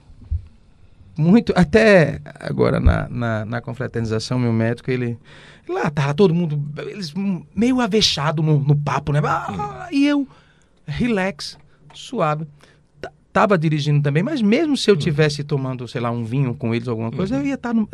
Muito. 1.16 1.52
Até 1.56 2.20
agora 2.38 2.80
na, 2.80 3.08
na, 3.08 3.44
na 3.44 3.60
confraternização, 3.60 4.38
meu 4.38 4.52
médico, 4.52 4.90
ele. 4.90 5.18
Lá 5.68 5.88
tava 5.90 6.14
todo 6.14 6.34
mundo. 6.34 6.60
Eles 6.78 7.12
meio 7.54 7.80
avexado 7.80 8.42
no, 8.42 8.58
no 8.58 8.76
papo, 8.76 9.12
né? 9.12 9.20
Ah, 9.24 9.88
e 9.92 10.06
eu, 10.06 10.26
relax, 10.86 11.58
suave. 11.94 12.46
Tava 13.32 13.56
dirigindo 13.56 14.02
também, 14.02 14.24
mas 14.24 14.42
mesmo 14.42 14.76
se 14.76 14.90
eu 14.90 14.96
tivesse 14.96 15.44
tomando, 15.44 15.86
sei 15.86 16.00
lá, 16.00 16.10
um 16.10 16.24
vinho 16.24 16.52
com 16.52 16.74
eles, 16.74 16.88
alguma 16.88 17.12
coisa, 17.12 17.36
eu 17.36 17.46
ia 17.46 17.54
estar 17.54 17.72
no. 17.72 17.88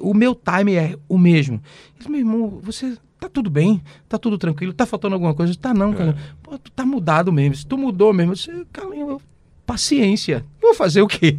O 0.00 0.12
meu 0.12 0.34
time 0.34 0.74
é 0.74 0.96
o 1.08 1.16
mesmo. 1.16 1.62
Eles, 1.96 2.06
meu 2.06 2.18
irmão, 2.20 2.60
você. 2.62 2.96
Tá 3.18 3.30
tudo 3.30 3.48
bem, 3.48 3.82
tá 4.06 4.18
tudo 4.18 4.36
tranquilo, 4.36 4.74
tá 4.74 4.84
faltando 4.84 5.14
alguma 5.14 5.32
coisa? 5.32 5.54
Tá 5.54 5.72
não, 5.72 5.94
cara. 5.94 6.14
Pô, 6.42 6.58
tu 6.58 6.70
tá 6.70 6.84
mudado 6.84 7.32
mesmo. 7.32 7.54
Se 7.54 7.66
tu 7.66 7.78
mudou 7.78 8.12
mesmo, 8.12 8.36
você, 8.36 8.66
Carlinhos, 8.70 9.08
eu- 9.08 9.22
paciência. 9.64 10.44
Vou 10.60 10.74
fazer 10.74 11.00
o 11.00 11.08
quê? 11.08 11.38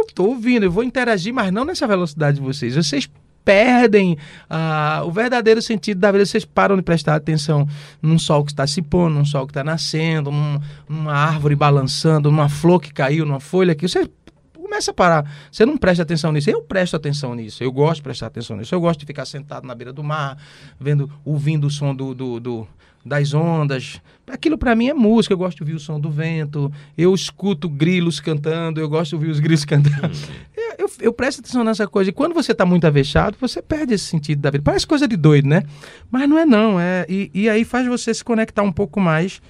Eu 0.00 0.06
tô 0.14 0.24
ouvindo, 0.26 0.64
eu 0.64 0.70
vou 0.70 0.82
interagir, 0.82 1.32
mas 1.32 1.52
não 1.52 1.64
nessa 1.64 1.86
velocidade 1.86 2.38
de 2.38 2.42
vocês. 2.42 2.74
Vocês 2.74 3.08
perdem 3.44 4.16
ah, 4.48 5.02
o 5.04 5.10
verdadeiro 5.10 5.60
sentido 5.62 5.98
da 5.98 6.10
vida. 6.12 6.24
Vocês 6.24 6.44
param 6.44 6.76
de 6.76 6.82
prestar 6.82 7.14
atenção 7.16 7.66
num 8.00 8.18
sol 8.18 8.44
que 8.44 8.52
está 8.52 8.66
se 8.66 8.80
pondo, 8.82 9.14
num 9.14 9.24
sol 9.24 9.46
que 9.46 9.50
está 9.50 9.64
nascendo, 9.64 10.30
num- 10.30 10.60
numa 10.88 11.12
árvore 11.14 11.54
balançando, 11.54 12.30
numa 12.30 12.48
flor 12.48 12.80
que 12.80 12.92
caiu, 12.92 13.24
numa 13.26 13.40
folha 13.40 13.74
que 13.74 13.86
você 13.88 14.08
começa 14.54 14.90
a 14.90 14.94
parar. 14.94 15.30
Você 15.50 15.66
não 15.66 15.76
presta 15.76 16.02
atenção 16.02 16.32
nisso. 16.32 16.48
Eu 16.50 16.62
presto 16.62 16.96
atenção 16.96 17.34
nisso. 17.34 17.62
Eu 17.62 17.72
gosto 17.72 17.96
de 17.96 18.02
prestar 18.02 18.26
atenção 18.26 18.56
nisso. 18.56 18.74
Eu 18.74 18.80
gosto 18.80 19.00
de 19.00 19.06
ficar 19.06 19.24
sentado 19.24 19.66
na 19.66 19.74
beira 19.74 19.92
do 19.92 20.02
mar, 20.04 20.36
vendo, 20.78 21.10
ouvindo 21.24 21.66
o 21.66 21.70
som 21.70 21.94
do, 21.94 22.14
do- 22.14 22.38
do- 22.40 22.68
das 23.04 23.32
ondas. 23.32 24.00
Aquilo 24.26 24.56
para 24.56 24.74
mim 24.74 24.88
é 24.88 24.94
música. 24.94 25.32
Eu 25.32 25.38
gosto 25.38 25.56
de 25.56 25.62
ouvir 25.62 25.74
o 25.74 25.80
som 25.80 25.98
do 25.98 26.10
vento. 26.10 26.70
Eu 26.96 27.14
escuto 27.14 27.68
grilos 27.68 28.20
cantando. 28.20 28.80
Eu 28.80 28.88
gosto 28.88 29.10
de 29.10 29.14
ouvir 29.16 29.30
os 29.30 29.40
grilos 29.40 29.64
cantando. 29.64 30.10
Eu, 30.56 30.74
eu, 30.86 30.90
eu 31.00 31.12
presto 31.12 31.40
atenção 31.40 31.64
nessa 31.64 31.86
coisa. 31.86 32.10
E 32.10 32.12
quando 32.12 32.34
você 32.34 32.52
está 32.52 32.64
muito 32.64 32.86
avexado, 32.86 33.36
você 33.40 33.60
perde 33.60 33.94
esse 33.94 34.04
sentido 34.04 34.40
da 34.40 34.50
vida. 34.50 34.62
Parece 34.62 34.86
coisa 34.86 35.08
de 35.08 35.16
doido, 35.16 35.48
né? 35.48 35.62
Mas 36.10 36.28
não 36.28 36.38
é 36.38 36.44
não. 36.44 36.78
É, 36.78 37.06
e, 37.08 37.30
e 37.34 37.48
aí 37.48 37.64
faz 37.64 37.86
você 37.86 38.12
se 38.14 38.22
conectar 38.22 38.62
um 38.62 38.72
pouco 38.72 39.00
mais 39.00 39.40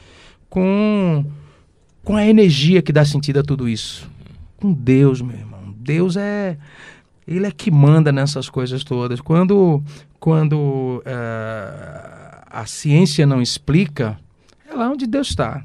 com, 0.48 1.24
com 2.04 2.16
a 2.16 2.24
energia 2.24 2.80
que 2.80 2.92
dá 2.92 3.04
sentido 3.04 3.40
a 3.40 3.42
tudo 3.42 3.68
isso. 3.68 4.08
Com 4.56 4.72
Deus, 4.72 5.20
meu 5.20 5.36
irmão. 5.36 5.74
Deus 5.76 6.16
é. 6.16 6.56
Ele 7.26 7.46
é 7.46 7.50
que 7.50 7.70
manda 7.70 8.10
nessas 8.10 8.48
coisas 8.48 8.82
todas. 8.82 9.20
Quando, 9.20 9.82
quando 10.18 11.00
eh, 11.04 12.29
a 12.50 12.66
ciência 12.66 13.24
não 13.24 13.40
explica, 13.40 14.18
é 14.68 14.74
lá 14.74 14.90
onde 14.90 15.06
Deus 15.06 15.28
está. 15.28 15.64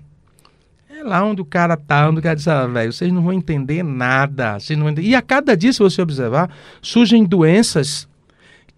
É 0.89 1.03
lá 1.03 1.23
onde 1.25 1.41
o 1.41 1.45
cara 1.45 1.75
tá, 1.75 2.07
onde 2.07 2.19
o 2.19 2.21
cara 2.23 2.35
diz, 2.35 2.47
ah, 2.47 2.67
velho, 2.67 2.93
vocês 2.93 3.11
não 3.11 3.21
vão 3.21 3.33
entender 3.33 3.83
nada. 3.83 4.59
Vocês 4.59 4.77
não 4.77 4.89
entender. 4.89 5.07
E 5.07 5.15
a 5.15 5.21
cada 5.21 5.57
dia, 5.57 5.73
se 5.73 5.79
você 5.79 6.01
observar, 6.01 6.49
surgem 6.81 7.25
doenças 7.25 8.07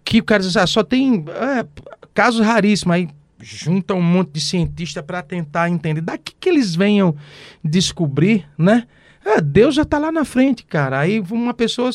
que 0.04 0.18
o 0.18 0.24
cara 0.24 0.42
diz, 0.42 0.56
ah, 0.56 0.66
só 0.66 0.82
tem 0.82 1.24
é, 1.28 1.64
casos 2.12 2.44
raríssimos. 2.44 2.94
Aí 2.94 3.08
junta 3.40 3.94
um 3.94 4.02
monte 4.02 4.32
de 4.32 4.40
cientista 4.40 5.02
para 5.02 5.22
tentar 5.22 5.68
entender. 5.68 6.00
Daqui 6.00 6.34
que 6.40 6.48
eles 6.48 6.74
venham 6.74 7.14
descobrir, 7.62 8.48
né? 8.56 8.86
É, 9.24 9.40
Deus 9.40 9.74
já 9.74 9.84
tá 9.84 9.98
lá 9.98 10.10
na 10.10 10.24
frente, 10.24 10.64
cara. 10.64 10.98
Aí 10.98 11.20
uma 11.30 11.54
pessoa 11.54 11.90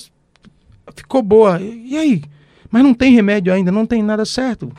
ficou 0.95 1.21
boa. 1.21 1.59
E 1.59 1.97
aí? 1.97 2.23
Mas 2.71 2.83
não 2.83 2.93
tem 2.93 3.13
remédio 3.13 3.51
ainda, 3.53 3.71
não 3.71 3.85
tem 3.85 4.01
nada 4.01 4.25
certo. 4.25 4.71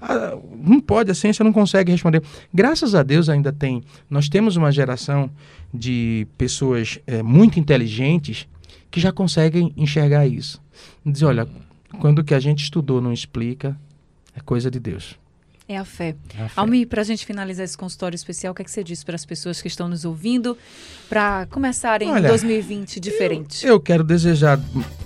Ah, 0.00 0.36
não 0.56 0.80
pode, 0.80 1.10
a 1.10 1.14
ciência 1.14 1.44
não 1.44 1.52
consegue 1.52 1.92
responder. 1.92 2.22
Graças 2.52 2.94
a 2.94 3.02
Deus 3.02 3.28
ainda 3.28 3.52
tem. 3.52 3.82
Nós 4.08 4.28
temos 4.28 4.56
uma 4.56 4.72
geração 4.72 5.30
de 5.72 6.26
pessoas 6.38 6.98
é, 7.06 7.22
muito 7.22 7.60
inteligentes 7.60 8.48
que 8.90 9.00
já 9.00 9.12
conseguem 9.12 9.72
enxergar 9.76 10.26
isso. 10.26 10.60
Dizer, 11.04 11.26
olha, 11.26 11.48
quando 11.98 12.20
o 12.20 12.24
que 12.24 12.34
a 12.34 12.40
gente 12.40 12.62
estudou 12.62 13.00
não 13.00 13.12
explica, 13.12 13.78
é 14.34 14.40
coisa 14.40 14.70
de 14.70 14.80
Deus. 14.80 15.18
É 15.72 15.76
a 15.76 15.84
fé. 15.84 16.16
É 16.36 16.42
a 16.42 16.48
fé. 16.48 16.52
Almi, 16.56 16.84
para 16.84 17.00
a 17.00 17.04
gente 17.04 17.24
finalizar 17.24 17.64
esse 17.64 17.78
consultório 17.78 18.16
especial, 18.16 18.50
o 18.50 18.54
que, 18.56 18.62
é 18.62 18.64
que 18.64 18.70
você 18.72 18.82
diz 18.82 19.04
para 19.04 19.14
as 19.14 19.24
pessoas 19.24 19.62
que 19.62 19.68
estão 19.68 19.86
nos 19.86 20.04
ouvindo 20.04 20.58
para 21.08 21.46
começarem 21.48 22.10
Olha, 22.10 22.28
2020 22.28 22.98
diferente? 22.98 23.64
Eu 23.64 23.78
quero 23.78 24.02
desejar, 24.02 24.58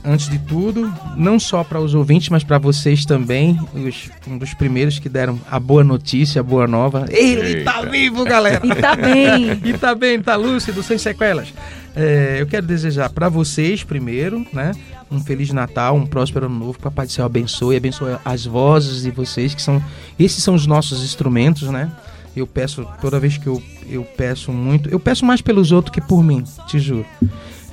antes 0.03 0.27
de 0.31 0.39
tudo, 0.39 0.91
não 1.19 1.39
só 1.39 1.63
para 1.63 1.79
os 1.79 1.95
ouvintes, 1.95 2.31
mas 2.31 2.43
para 2.43 2.57
vocês 2.57 3.05
também, 3.05 3.59
os- 3.75 4.11
um 4.27 4.39
dos 4.39 4.55
primeiros 4.55 4.99
que 4.99 5.11
deram 5.11 5.39
a 5.51 5.61
boa 5.61 5.85
notícia, 5.85 6.41
a 6.41 6.43
boa 6.43 6.67
nova. 6.67 7.05
Ele 7.11 7.63
tá 7.63 7.81
Eita. 7.81 7.91
vivo, 7.91 8.25
galera! 8.25 8.63
E 8.65 8.75
tá 8.75 8.97
bem. 8.97 9.61
e 9.69 9.77
tá 9.77 9.95
bem, 9.95 10.19
tá 10.23 10.35
lúcido, 10.35 10.83
sem 10.83 10.97
sequelas. 10.97 11.53
É, 11.97 12.39
eu 12.41 12.47
quero 12.47 12.67
desejar 12.67 13.09
para 13.11 13.29
vocês 13.29 13.85
primeiro, 13.85 14.45
né? 14.53 14.73
Um 15.11 15.21
feliz 15.21 15.51
Natal, 15.53 15.95
um 15.95 16.07
próspero 16.07 16.47
ano 16.47 16.59
novo. 16.59 16.73
Que 16.75 16.81
o 16.81 16.83
Papai 16.83 17.07
do 17.07 17.13
Céu 17.13 17.25
abençoe, 17.25 17.77
abençoe 17.77 18.17
as 18.25 18.45
vozes 18.45 19.03
de 19.03 19.11
vocês, 19.11 19.55
que 19.55 19.63
são. 19.63 19.83
Esses 20.19 20.43
são 20.43 20.55
os 20.55 20.67
nossos 20.67 21.05
instrumentos, 21.05 21.69
né? 21.71 21.93
Eu 22.35 22.49
peço, 22.49 22.85
toda 23.01 23.21
vez 23.21 23.39
que 23.39 23.47
eu, 23.47 23.63
eu 23.89 24.03
peço 24.03 24.53
muito. 24.53 24.89
Eu 24.89 24.99
peço 24.99 25.25
mais 25.25 25.41
pelos 25.41 25.71
outros 25.71 25.95
que 25.95 26.01
por 26.01 26.23
mim, 26.23 26.43
te 26.67 26.81
juro. 26.81 27.07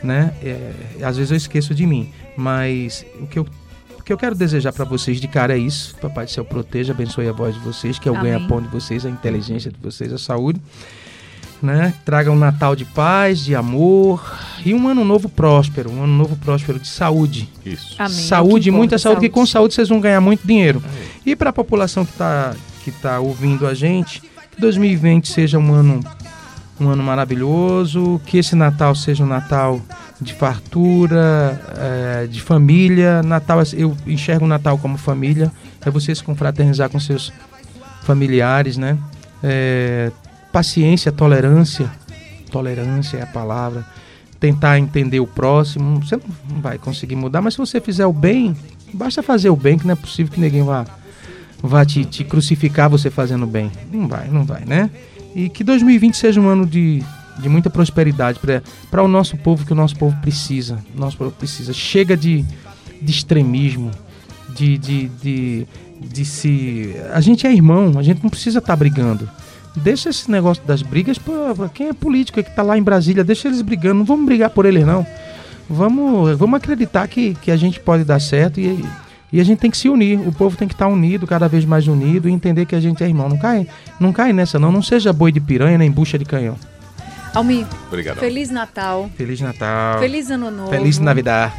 Né? 0.03 0.34
É, 0.43 0.74
às 1.03 1.17
vezes 1.17 1.32
eu 1.32 1.38
esqueço 1.38 1.74
de 1.74 1.86
mim. 1.88 2.11
Mas 2.38 3.03
o 3.19 3.26
que 3.26 3.39
eu, 3.39 3.47
o 3.97 4.03
que 4.03 4.13
eu 4.13 4.17
quero 4.17 4.36
desejar 4.36 4.72
para 4.72 4.86
vocês 4.86 5.19
de 5.19 5.28
cara 5.28 5.55
é 5.55 5.57
isso. 5.57 5.95
Papai 5.95 6.26
do 6.26 6.32
Céu 6.32 6.45
proteja, 6.45 6.93
abençoe 6.93 7.28
a 7.28 7.32
voz 7.32 7.55
de 7.55 7.61
vocês, 7.61 7.97
que 7.97 8.07
é 8.07 8.11
o 8.11 8.22
ganha-pão 8.22 8.61
de 8.61 8.67
vocês, 8.67 9.03
a 9.03 9.09
inteligência 9.09 9.72
de 9.72 9.80
vocês, 9.80 10.13
a 10.13 10.19
saúde 10.19 10.61
né? 11.62 11.93
Traga 12.03 12.32
um 12.32 12.36
Natal 12.36 12.76
de 12.76 12.86
paz, 12.86 13.39
de 13.39 13.55
amor 13.55 14.24
e 14.66 14.74
um 14.74 14.88
ano 14.88 15.03
novo 15.05 15.30
próspero, 15.30 15.91
um 15.91 16.03
ano 16.03 16.14
novo 16.14 16.36
próspero 16.36 16.80
de 16.80 16.88
saúde. 16.88 17.49
Isso. 17.66 17.95
Amém. 17.97 18.12
É 18.12 18.20
que 18.20 18.28
saúde, 18.28 18.70
importa, 18.70 18.78
muita 18.78 18.97
saúde, 18.97 19.16
porque 19.16 19.30
com 19.30 19.45
saúde 19.45 19.74
vocês 19.74 19.89
vão 19.89 19.99
ganhar 19.99 20.22
muito 20.22 20.45
dinheiro. 20.45 20.84
E 21.26 21.36
para 21.36 21.49
a 21.49 21.53
população 21.53 22.05
que 22.05 22.12
está 22.12 22.55
que 22.84 22.91
tá 22.91 23.20
ouvindo 23.20 23.68
a 23.68 23.76
gente, 23.76 24.22
que 24.22 24.59
2020 24.59 25.28
seja 25.28 25.59
um 25.59 25.74
ano 25.74 25.99
um 26.80 26.89
ano 26.89 27.03
maravilhoso, 27.03 28.20
que 28.26 28.39
esse 28.39 28.55
Natal 28.55 28.95
seja 28.95 29.24
um 29.24 29.28
Natal 29.28 29.80
de 30.20 30.34
fartura, 30.34 31.62
eh, 31.78 32.28
de 32.28 32.41
família. 32.41 33.22
Natal, 33.22 33.59
eu 33.74 33.95
enxergo 34.07 34.45
o 34.45 34.47
Natal 34.47 34.78
como 34.80 34.97
família, 34.97 35.51
é 35.86 35.89
você 35.91 36.14
se 36.14 36.24
confraternizar 36.24 36.89
com 36.89 36.99
seus 36.99 37.32
familiares, 38.03 38.78
né? 38.78 38.97
É, 39.43 40.12
paciência, 40.52 41.12
tolerância, 41.12 41.89
tolerância 42.52 43.18
é 43.18 43.24
a 43.24 43.28
palavra. 43.28 43.86
Tentar 44.39 44.80
entender 44.80 45.20
o 45.20 45.28
próximo, 45.28 45.99
você 45.99 46.20
não 46.49 46.62
vai 46.62 46.78
conseguir 46.78 47.16
mudar, 47.16 47.41
mas 47.41 47.54
se 47.54 47.60
você 47.60 47.80
fizer 47.80 48.08
o 48.08 48.14
bem, 48.14 48.56
basta 48.91 49.22
fazer 49.22 49.49
o 49.49 49.56
bem, 49.56 49.78
que 49.78 49.86
não 49.86 49.93
é 49.93 49.95
possível 49.95 50.34
que 50.34 50.39
ninguém 50.39 50.64
vá, 50.64 50.86
vá 51.62 51.86
te, 51.86 52.04
te 52.06 52.24
crucificar 52.24 52.89
você 52.89 53.12
fazendo 53.12 53.45
bem. 53.45 53.72
Não 53.91 54.08
vai, 54.08 54.28
não 54.30 54.43
vai, 54.43 54.66
né? 54.66 54.89
E 55.36 55.47
que 55.47 55.64
2020 55.64 56.18
seja 56.18 56.41
um 56.41 56.47
ano 56.47 56.66
de, 56.66 57.04
de 57.39 57.47
muita 57.47 57.70
prosperidade 57.70 58.39
para 58.89 59.04
o 59.04 59.08
nosso 59.08 59.38
povo, 59.38 59.66
que 59.66 59.74
o 59.74 59.76
nosso 59.76 59.95
povo 59.95 60.16
precisa. 60.22 60.80
Nosso 60.95 61.18
povo 61.18 61.32
precisa. 61.32 61.72
Chega 61.72 62.18
de, 62.18 62.43
de 63.02 63.12
extremismo, 63.12 63.91
de, 64.56 64.78
de, 64.78 65.08
de, 65.08 65.68
de 65.99 66.26
se. 66.26 66.95
A 67.14 67.22
gente 67.22 67.45
é 67.45 67.54
irmão, 67.54 67.93
a 67.97 68.04
gente 68.04 68.24
não 68.24 68.30
precisa 68.30 68.60
estar 68.60 68.76
brigando. 68.76 69.30
Deixa 69.76 70.09
esse 70.09 70.30
negócio 70.30 70.61
das 70.65 70.82
brigas 70.82 71.17
para 71.17 71.69
quem 71.69 71.88
é 71.88 71.93
político 71.93 72.43
que 72.43 72.55
tá 72.55 72.61
lá 72.61 72.78
em 72.78 72.84
Brasília, 72.84 73.24
deixa 73.24 73.47
eles 73.47 73.61
brigando, 73.61 73.99
não 73.99 74.05
vamos 74.05 74.26
brigar 74.26 74.49
por 74.49 74.65
eles 74.65 74.86
não. 74.86 75.05
Vamos, 75.69 76.38
vamos 76.38 76.57
acreditar 76.57 77.07
que, 77.07 77.34
que 77.36 77.49
a 77.49 77.55
gente 77.55 77.80
pode 77.80 78.03
dar 78.03 78.19
certo 78.19 78.59
e, 78.59 78.84
e 79.32 79.39
a 79.39 79.43
gente 79.43 79.59
tem 79.59 79.72
que 79.72 79.78
se 79.78 79.88
unir. 79.88 80.19
O 80.19 80.34
povo 80.34 80.57
tem 80.57 80.67
que 80.67 80.74
estar 80.74 80.88
unido, 80.88 81.26
cada 81.26 81.47
vez 81.47 81.63
mais 81.63 81.88
unido 81.88 82.28
e 82.28 82.32
entender 82.34 82.65
que 82.65 82.76
a 82.76 82.80
gente 82.82 83.01
é 83.01 83.07
irmão. 83.07 83.30
Não 83.30 83.38
cai, 83.38 83.65
não 83.97 84.11
cai 84.11 84.34
nessa 84.34 84.59
não, 84.59 84.72
não 84.72 84.82
seja 84.82 85.13
boi 85.13 85.32
de 85.32 85.39
piranha 85.39 85.78
nem 85.78 85.89
bucha 85.89 86.19
de 86.19 86.26
canhão. 86.26 86.57
Almi, 87.34 87.65
Obrigado. 87.88 88.19
Feliz 88.19 88.49
Natal. 88.49 89.09
Feliz 89.15 89.39
Natal. 89.39 89.99
Feliz 89.99 90.29
Ano 90.29 90.51
Novo. 90.51 90.69
Feliz 90.69 90.99
Navidad. 90.99 91.51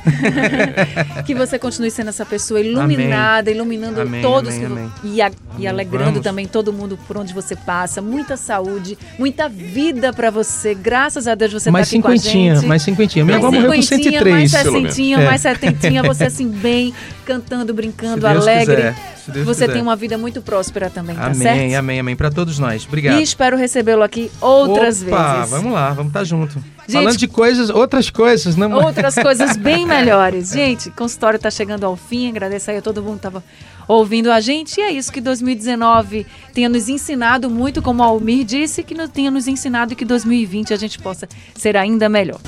que 1.24 1.34
você 1.34 1.58
continue 1.58 1.90
sendo 1.90 2.08
essa 2.10 2.26
pessoa 2.26 2.60
iluminada, 2.60 3.50
amém. 3.50 3.54
iluminando 3.54 4.00
amém, 4.02 4.20
todos 4.20 4.54
amém, 4.54 4.90
que... 5.00 5.08
E, 5.08 5.22
a... 5.22 5.30
e, 5.58 5.66
alegrando 5.66 6.04
Vamos. 6.10 6.22
também 6.22 6.46
todo 6.46 6.72
mundo 6.74 6.98
por 7.08 7.16
onde 7.16 7.32
você 7.32 7.56
passa. 7.56 8.02
Muita 8.02 8.36
saúde, 8.36 8.98
muita 9.18 9.48
vida 9.48 10.12
pra 10.12 10.30
você. 10.30 10.74
Graças 10.74 11.26
a 11.26 11.34
Deus 11.34 11.52
você 11.54 11.70
mais 11.70 11.88
tá 11.88 11.96
aqui 11.96 12.02
com 12.02 12.08
a 12.08 12.16
cinquentinha, 12.18 12.54
gente. 12.56 12.66
mais 12.66 12.82
cinquentinha. 12.82 13.24
Minha 13.24 13.38
mais 13.38 13.46
avó 13.46 13.54
morreu 13.54 13.72
com 13.74 13.82
cinquentinha, 13.82 14.18
103. 14.20 14.34
mais 14.34 14.52
menos. 14.52 14.82
sessentinha, 14.82 15.20
É. 15.20 15.24
mais 15.26 15.40
setentinha, 15.40 16.02
você 16.02 16.24
assim 16.24 16.48
bem, 16.48 16.92
cantando, 17.24 17.72
brincando, 17.72 18.26
alegre. 18.26 18.76
quiser, 18.76 18.94
Deus 19.30 19.46
você 19.46 19.60
quiser. 19.66 19.72
tem 19.74 19.82
uma 19.82 19.94
vida 19.94 20.18
muito 20.18 20.42
próspera 20.42 20.90
também, 20.90 21.14
tá 21.14 21.26
Amém, 21.26 21.34
certo? 21.34 21.74
amém, 21.78 22.00
amém. 22.00 22.16
Pra 22.16 22.30
todos 22.30 22.58
nós. 22.58 22.84
Obrigado. 22.86 23.20
E 23.20 23.22
espero 23.22 23.56
recebê-lo 23.56 24.02
aqui 24.02 24.30
outras 24.40 25.02
Opa, 25.02 25.34
vezes. 25.36 25.50
vamos 25.50 25.72
lá, 25.72 25.90
vamos 25.90 26.10
estar 26.10 26.24
junto. 26.24 26.54
Gente, 26.88 26.92
Falando 26.92 27.16
de 27.16 27.28
coisas, 27.28 27.70
outras 27.70 28.10
coisas, 28.10 28.56
não 28.56 28.72
outras 28.72 29.14
coisas 29.22 29.56
bem 29.56 29.86
melhores. 29.86 30.50
Gente, 30.50 30.88
o 30.88 30.92
consultório 30.92 31.36
está 31.36 31.50
chegando 31.50 31.84
ao 31.84 31.94
fim. 31.96 32.28
Agradeço 32.28 32.70
aí 32.70 32.78
a 32.78 32.82
todo 32.82 33.00
mundo 33.02 33.12
que 33.20 33.26
estava 33.26 33.44
ouvindo 33.86 34.32
a 34.32 34.40
gente. 34.40 34.78
E 34.78 34.82
é 34.82 34.90
isso 34.90 35.12
que 35.12 35.20
2019 35.20 36.26
tenha 36.52 36.68
nos 36.68 36.88
ensinado 36.88 37.48
muito, 37.48 37.80
como 37.80 38.02
o 38.02 38.06
Almir 38.06 38.44
disse, 38.44 38.82
que 38.82 38.94
nos 38.94 39.10
tenha 39.10 39.30
nos 39.30 39.46
ensinado 39.46 39.92
e 39.92 39.96
que 39.96 40.04
2020 40.04 40.74
a 40.74 40.76
gente 40.76 40.98
possa 40.98 41.28
ser 41.54 41.76
ainda 41.76 42.08
melhor. 42.08 42.40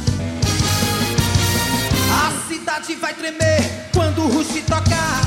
A 2.12 2.52
cidade 2.52 2.94
vai 2.96 3.14
tremer 3.14 3.62
quando 3.92 4.22
o 4.22 4.28
Rush 4.28 4.60
tocar. 4.66 5.23